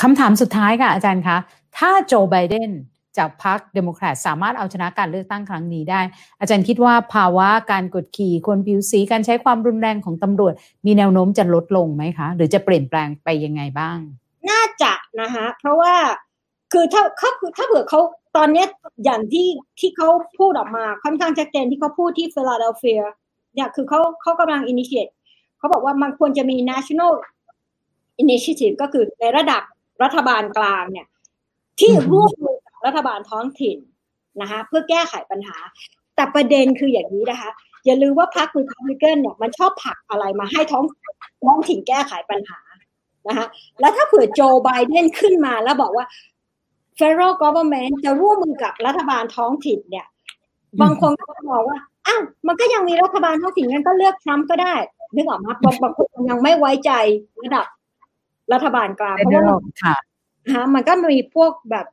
[0.02, 1.36] คำถามสุดท้ายค่ะอาจารย์คะ
[1.78, 2.70] ถ้าโจไบเดน
[3.18, 6.00] จากพรรคเดโมแครตสามารถเอาชนะการเลือกตั้งครั้งนี้ได้
[6.40, 10.54] อาจารย์คิดว่าภาวะการกดขี่คนผิวสีการใช้ความรุนแรงของตำรวจ
[10.86, 13.98] มีแนวโน้มจะลดลงไหมคะ หรือจะเปลี่ยนแปลงไปยังไงบ้าง
[14.50, 15.94] น่าจะนะคะเพราะว่า
[16.72, 18.00] คือถ้าเขาถ้าเผื่อเขา
[18.36, 18.66] ตอนเนี้ย
[19.04, 20.08] อย่างที่ที่เขา
[20.38, 23.02] พูดออกมาค่อนข้างชัดเจนที่เขาพูดที่ฟิลาเดลเฟีย
[23.54, 25.12] เนี่ยคือเขาเขากำลัง initiate
[25.58, 27.12] เขาบอกว่ามันควรจะมี national
[28.22, 29.62] initiative ก็คือในระดับ
[30.02, 31.06] รัฐบาลกลางเนี่ย
[31.80, 33.78] ที่อือฮึร่วมมือกับ รัฐบาลท้องถิ่น
[34.40, 35.56] นะคะเพื่อแก้ไขปัญหา
[36.16, 37.50] แต่ประเด็นคืออย่างนี้นะคะ
[37.86, 40.84] อย่าลืมว่าพรรค Republican เนี่ยมันชอบผลักอะไรมาให้ท้อง
[41.44, 42.60] ท้องถิ่นแก้ไขปัญหา
[43.28, 43.46] นะคะ
[43.80, 46.06] แล้วถ้าเผื่อโจไบเดนขึ้นมาแล้วบอกว่า
[46.98, 50.06] federal government จะร่วมมือกับรัฐบาลท้องถิ่นเนี่ย
[50.80, 54.74] บางคนก็มองว่าไออ้าวมันก็ยังมีรัฐบาลท้องถิ่นงั้นก็เลือกทรัมป์ก็ได้
[55.14, 56.92] นึกออกมาบางบางคนยังไม่ไว้ใจ
[57.42, 57.66] ระดับ
[58.52, 59.96] รัฐบาลกลางเพราะว่าค่ะ
[60.54, 61.86] ฮะมันก็มีพวกแบบ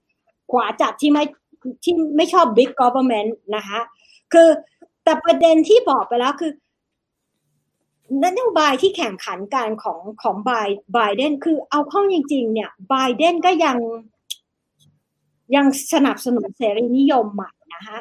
[0.51, 1.23] ขวาจัดที่ไม่
[1.83, 3.79] ที่ไม่ชอบ big government นะคะ
[4.33, 4.49] คือ
[5.03, 6.51] แต่ประเด็นที่บอกไปแล้วคือ
[8.25, 10.51] นโยบายที่แข่งขันการของของไบ
[10.93, 13.77] ไบเดนคือเอาเข้าจริง ๆ เนี่ยไบเดนก็ยัง
[15.55, 17.97] ยังสนับสนุนเสรีนิยมใหม่นะคะ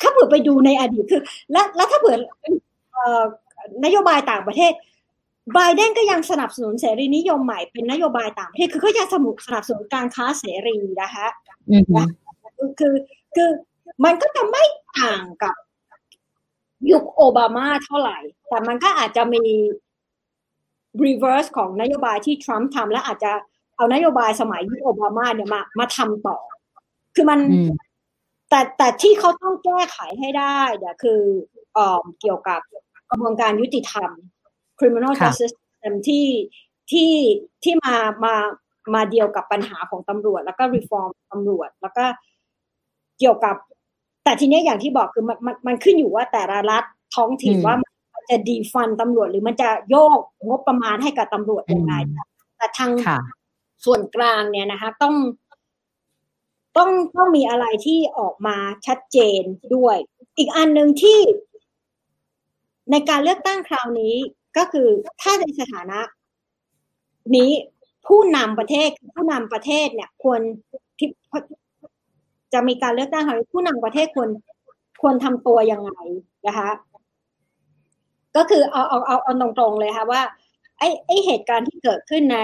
[0.00, 1.22] ถ้าเผื่อไปดูในอดีตคือ
[1.52, 2.16] และแล้วถ้าเผื่อ
[3.84, 4.72] นโยบายต่างประเทศ
[5.54, 11.26] ไบเดนก็ยังสนับสนุนเสรีนิยมใหม่เป็นนโยบายต่างประเทศคือเขาจะสมุสนับสนุนการค้าเสรีนะคะ
[12.78, 12.94] คือ
[13.36, 13.50] คือ
[14.04, 14.64] มันก็จะไม่
[14.98, 15.54] ต่างกับ
[16.90, 18.18] ยุคโอบามาเท่าไหร่
[18.48, 19.44] แต่มันก็อาจจะมี
[21.04, 23.32] reverse ของนโยบายที่ทรัมป์ทำและอาจจะ
[23.76, 26.38] เอานโยบายสมัยยุคโอบามาเนี่ยมามาทำต่อ
[27.14, 27.40] คือมัน
[28.48, 31.20] แต่แต่ที่เขาต้องแก้ไขให้ได้เนี่ยคือ
[31.74, 32.60] เอ่อเกี่ยวกับ
[33.10, 34.10] กระบวนการยุติธรรม
[34.80, 36.26] criminal justice system ที่
[36.90, 37.12] ที่
[37.62, 38.34] ที่มามา
[38.94, 42.04] มาเดียวกับปัญหาของตำรวจ แล้วก็ reform ตำรวจ แล้วก็
[43.18, 43.56] เกี่ยวกับ
[44.24, 46.84] แต่ทีนี้อย่างที่บอกคือมันมันมันขึ้นอยู่ว่าแต่ละรัฐ
[47.16, 51.94] ท้องถิ่นว่ามันจะดีฟันตำรวจ หรือมันจะโยกงบประมาณให้กับตำรวจยังไง
[52.56, 52.90] แต่ทาง
[53.84, 55.14] ส่วนกลางเนี่ยนะคะ ต้อง
[56.76, 59.42] ต้องต้องมีอะไรที่ออกมาชัดเจน
[59.74, 59.96] ด้วย
[60.38, 61.18] อีกอันหนึ่งที่
[62.90, 64.14] ในการเลือกตั้งคราวนี้
[64.56, 64.88] ก็คือ
[65.22, 66.00] ถ้าในสถานะ
[67.36, 67.50] นี้
[68.06, 70.40] ผู้นำประเทศผู้นำประเทศเนี่ยควร
[72.52, 74.30] จะมีการเลือกตั้งครั้งผู้นำประเทศควร
[75.02, 75.92] ควรทำตัวยังไง
[76.46, 76.70] นะคะ
[78.36, 80.22] ก็คือเอาเอาเอาเอาตรงๆเลยค่ะว่า
[80.78, 82.38] ไอ้ไอ้เหตุการณ์ที่เกิดขึ้นใน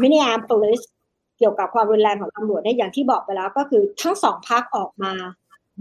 [0.00, 0.80] มินนีแอโพลิส
[1.38, 5.12] เกี่ยวกับความรุนแรงของตำรวจเนี่ยอย่างที่บอกไปแล้ว ก็คือทั้งสองพรรคออกมา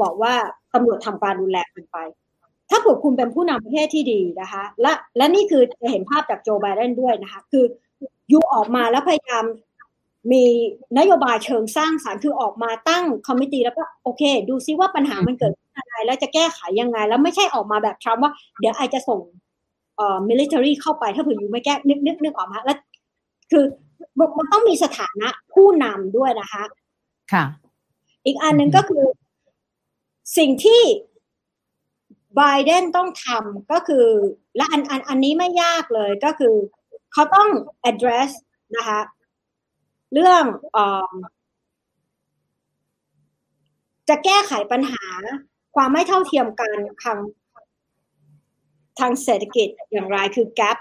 [0.02, 0.34] บอกว่า
[0.74, 1.98] ตำรวจทำการรุนแรงเกินไป
[2.70, 7.66] ถ้าเกิดคุณเป็นผู้นำประเทศที่ดีนะคะ และและนี่คือจะเห็นภาพจากโจไบเดนด้วยนะคะ คือ
[8.32, 9.46] you ออกมาแล้วพยายาม
[10.32, 10.44] มี
[10.98, 19.20] นโยบายเชิงสร้างสรรค์คือออกมาตั้ง committee แล้วก็โอเค ดูซิว่าปัญหามันเกิดขึ้นอะไรแล้วจะแก้ไขยังไง แล้วไม่ใช่ออกมาแบบทรัมป์ว่าเดี๋ยวไอจะส่ง
[19.96, 22.78] เอ่อมิลิเตอรี่เข้าไปถ้าเผื่ออยู่ไม่แก้นึกนึกนึกออกมาแล้ว
[23.52, 23.66] คือ
[24.38, 26.64] มันต้องมีสถานะผู้นำด้วยนะคะ
[27.34, 27.44] ค่ะ
[28.26, 29.06] อีกอันหนึ่งก็คือ
[30.38, 30.82] สิ่งที่
[32.36, 34.06] ไบเดนต้องทำก็คือ
[34.56, 36.56] และอันอันอันนี้ไม่ยากเลยก็คือ
[37.14, 37.50] เขาต้อง
[37.90, 38.32] address
[38.76, 39.00] นะคะ
[40.14, 40.44] เรื่อง
[40.76, 40.78] อ
[44.10, 45.06] จะแก้ไขปัญหา
[45.76, 46.72] ความไม่เท่าเทียมกัน
[47.04, 47.18] ทาง
[49.00, 50.78] ทางเศรษฐกิจอย่างไรคือ gap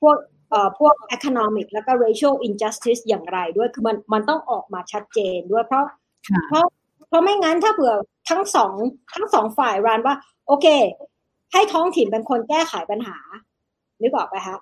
[0.00, 0.16] พวก
[0.50, 5.84] เอ่อพวก economic แล้วก็ racial injustice อย่างไรด้วย คือมันมันต้องออกมาชัดเจนด้วยเพราะ
[6.48, 6.66] เพราะ
[7.12, 7.94] เพราะไม่งั้นถ้าเผื่อ
[8.30, 8.72] ทั้งสอง
[9.14, 10.14] ทั้งสองฝ่ายรันว่า
[10.46, 10.66] โอเค
[11.52, 13.16] ให้ท้องถิ่นเป็นคนแก้ไขปัญหา
[14.00, 14.56] นึกออกไหมคะ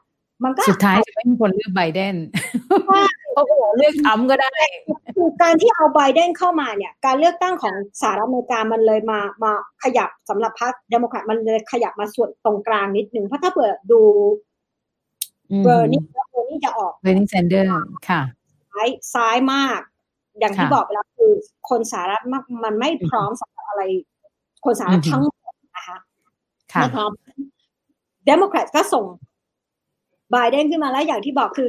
[0.45, 2.17] มันก็สุดท้ายจะไม่มีคนเลือกไบเดน
[3.35, 4.55] เพราะว่าเลือกทรัมป์ก็ได้
[5.17, 9.53] คือการที่เอาไบเดนเข้ามาเนี่ย การเลือกตั้งของสหรัฐอเมริกามันเลยมามา
[9.83, 14.01] ขยับสำหรับพรรคเดโมแครตมันเลยขยับมาส่วนตรงกลางนิดนึงเพราะถ้าเปิดดู
[15.65, 16.01] เบอร์นี่
[16.31, 17.69] เบอร์นี่จะออกเบอร์นี่แซนเดอร์ส
[18.09, 18.23] ค่ะ
[18.71, 19.81] ซ้ายซ้ายมาก
[20.39, 21.33] อย่างที่บอกไปแล้วคือ
[21.69, 22.23] คนสหรัฐ
[22.65, 23.83] มันไม่พร้อมสำหรับอะไร
[24.65, 25.99] คนสหรัฐทั้งหมดนะคะ
[26.81, 27.11] ไม่พร้อม
[28.27, 29.05] เดโมแครตก็ส่ง
[30.31, 31.69] ไบเดนขึ้นมาแล้วอย่างที่บอกคือ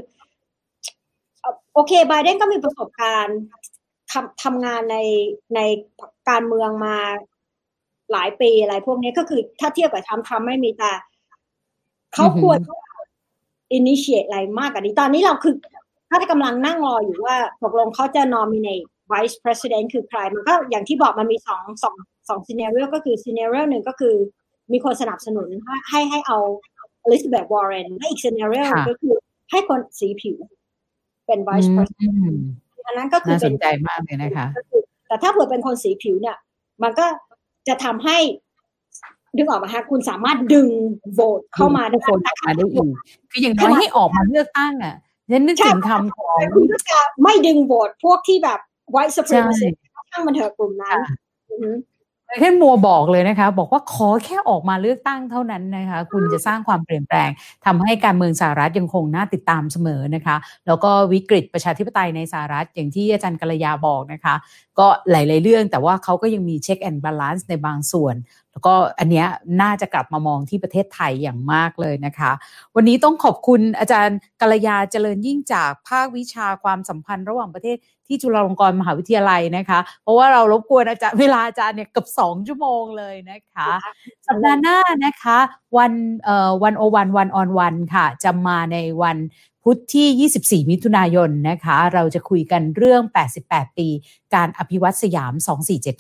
[1.73, 3.39] โอเคไบเดนก็มีประสบการณ์
[4.11, 4.97] ทำทำงานใน
[5.55, 5.59] ใน
[6.29, 6.97] การเมืองมา
[8.11, 10.91] หลายปีอะไรพวกนี้ก็คือถ้าเทียบกับทรัมป์ทรัมป์ไม่มีแต่
[12.13, 12.59] เขาควร
[13.71, 15.55] initiate อะไรมากกว่านี้ ตอนนี้เราคือ
[16.11, 21.95] ถ้ากำลังนั่งรออยู่ว่าตกลงเขาจะ nominate vice president คือใคร มันก็อย่างที่บอกมันมีสองสอง
[22.29, 24.15] สอง scenario ก็คือ scenario หนึ่งก็คือ
[24.71, 25.47] มีคนสนับสนุน
[25.89, 26.37] ให้ให้เอา
[27.03, 29.15] อลิซาเบธวอร์เรนและอีก scenario ก็คือ
[29.51, 30.37] ให้คนสีผิว
[31.25, 32.35] เป็น vice president
[32.85, 34.47] อันนั้นก็คือเป็นใจมากเลยนะคะ
[35.07, 36.37] แต่ถ้าเผื่อเป็นคนสีผิวเนี่ย
[36.83, 37.05] มันก็
[37.67, 38.17] จะทำให้
[39.37, 40.67] ดึงออกมาฮะคุณสามารถดึง
[41.13, 42.89] โหวตเข้ามาได้คนมาได้อีก
[43.31, 44.95] คืออย่างน้อยให้ออกมาเลือกตั้งอะ
[45.31, 48.59] ฉันนึกถึงคำของคุณก็จะไม่ดึงโหวตพวกที่แบบ
[48.95, 49.67] white supremacy
[50.11, 50.97] ช่างมันเถอะกลุ่มนั้น
[52.39, 57.29] แค่มัวบอกเลยนะคะ บอกว่าขอแค่ออกมาเลือกตั้งเท่านั้นนะคะ คุณจะสร้างความเปลี่ยนแปลง
[57.65, 60.35] ทำให้การเมืองสหรัฐยังคงน่าติดตามเสมอนะคะ
[60.67, 64.35] แล้วก็วิกฤตประชาธิปไตยในสหรัฐ อย่างที่อาจารย์กัลยาบอกนะคะ
[64.79, 68.15] ก็หลาย ๆ เรื่องแต่ว่าเขาก็ยังมี check and balance ในบางส่วน
[68.51, 69.27] แล้วก็อันเนี้ย
[69.61, 72.31] น่าจะกลับมามองที่ประเทศไทยอย่างมากเลยนะคะ
[72.75, 83.69] วันนี้ต้องขอบคุณอาจารย์กัลยาเจริญยิ่งจากภาควิชาความสัมพันธ์ระหว่างประเทศที่จุฬาลงกรณ์มหาวิทยาลัยนะคะ เพราะว่าเรารบกวนอาจารย์เวลาอาจารย์เนี่ยเกือบสองชั่วโมงเลยนะคะ
[84.27, 85.37] สัปดาห์หน้านะคะ
[85.77, 89.17] วันเอ่อวันโอวันวันออนวันค่ะ จะมาในวัน
[89.63, 93.03] พุธที่ 24 มิถุนายนนะคะ เราจะคุยกันเรื่อง
[93.41, 93.87] 88 ปี
[94.35, 95.33] การอภิวัตสยาม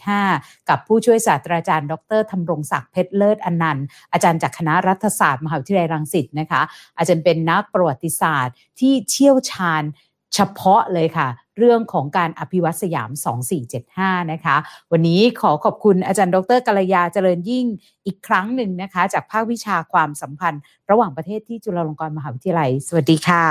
[0.01, 6.61] 2475 กับผู้ช่วยศาสตราจารย์ ดรธรรมรงศักดิ์เพชรเลิศอนันต์ อาจารย์จากคณะรัฐศาสตร์มหาวิทยาลัยรังสิตนะคะ
[6.97, 9.83] อาจารย์เป็นนักประวัติศาสตร์ที่เชี่ยวชาญ
[10.33, 11.27] เฉพาะเลยค่ะ
[11.61, 13.09] เรื่องของการอภิวัตสยาม
[13.71, 14.55] 2475 นะคะ
[14.91, 17.65] วันนี้ขอขอบคุณอาจารย์ดรกัลยาเจริญยิ่ง
[18.05, 23.45] อีกครั้งหนึ่งนะคะ จากภาควิชาความสัมพันธ์ ระหว่างประเทศที่จุฬาลงกรณ์มหาวิทยาลัย สวัสดีค่ะ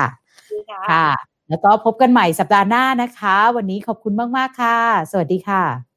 [0.91, 1.07] ค่ะ
[1.49, 4.77] แล้วก็พบกันใหม่สัปดาห์หน้านะคะ วันนี้ขอบคุณมาก ๆ ค่ะ
[5.11, 5.90] สวัสดีค่ะ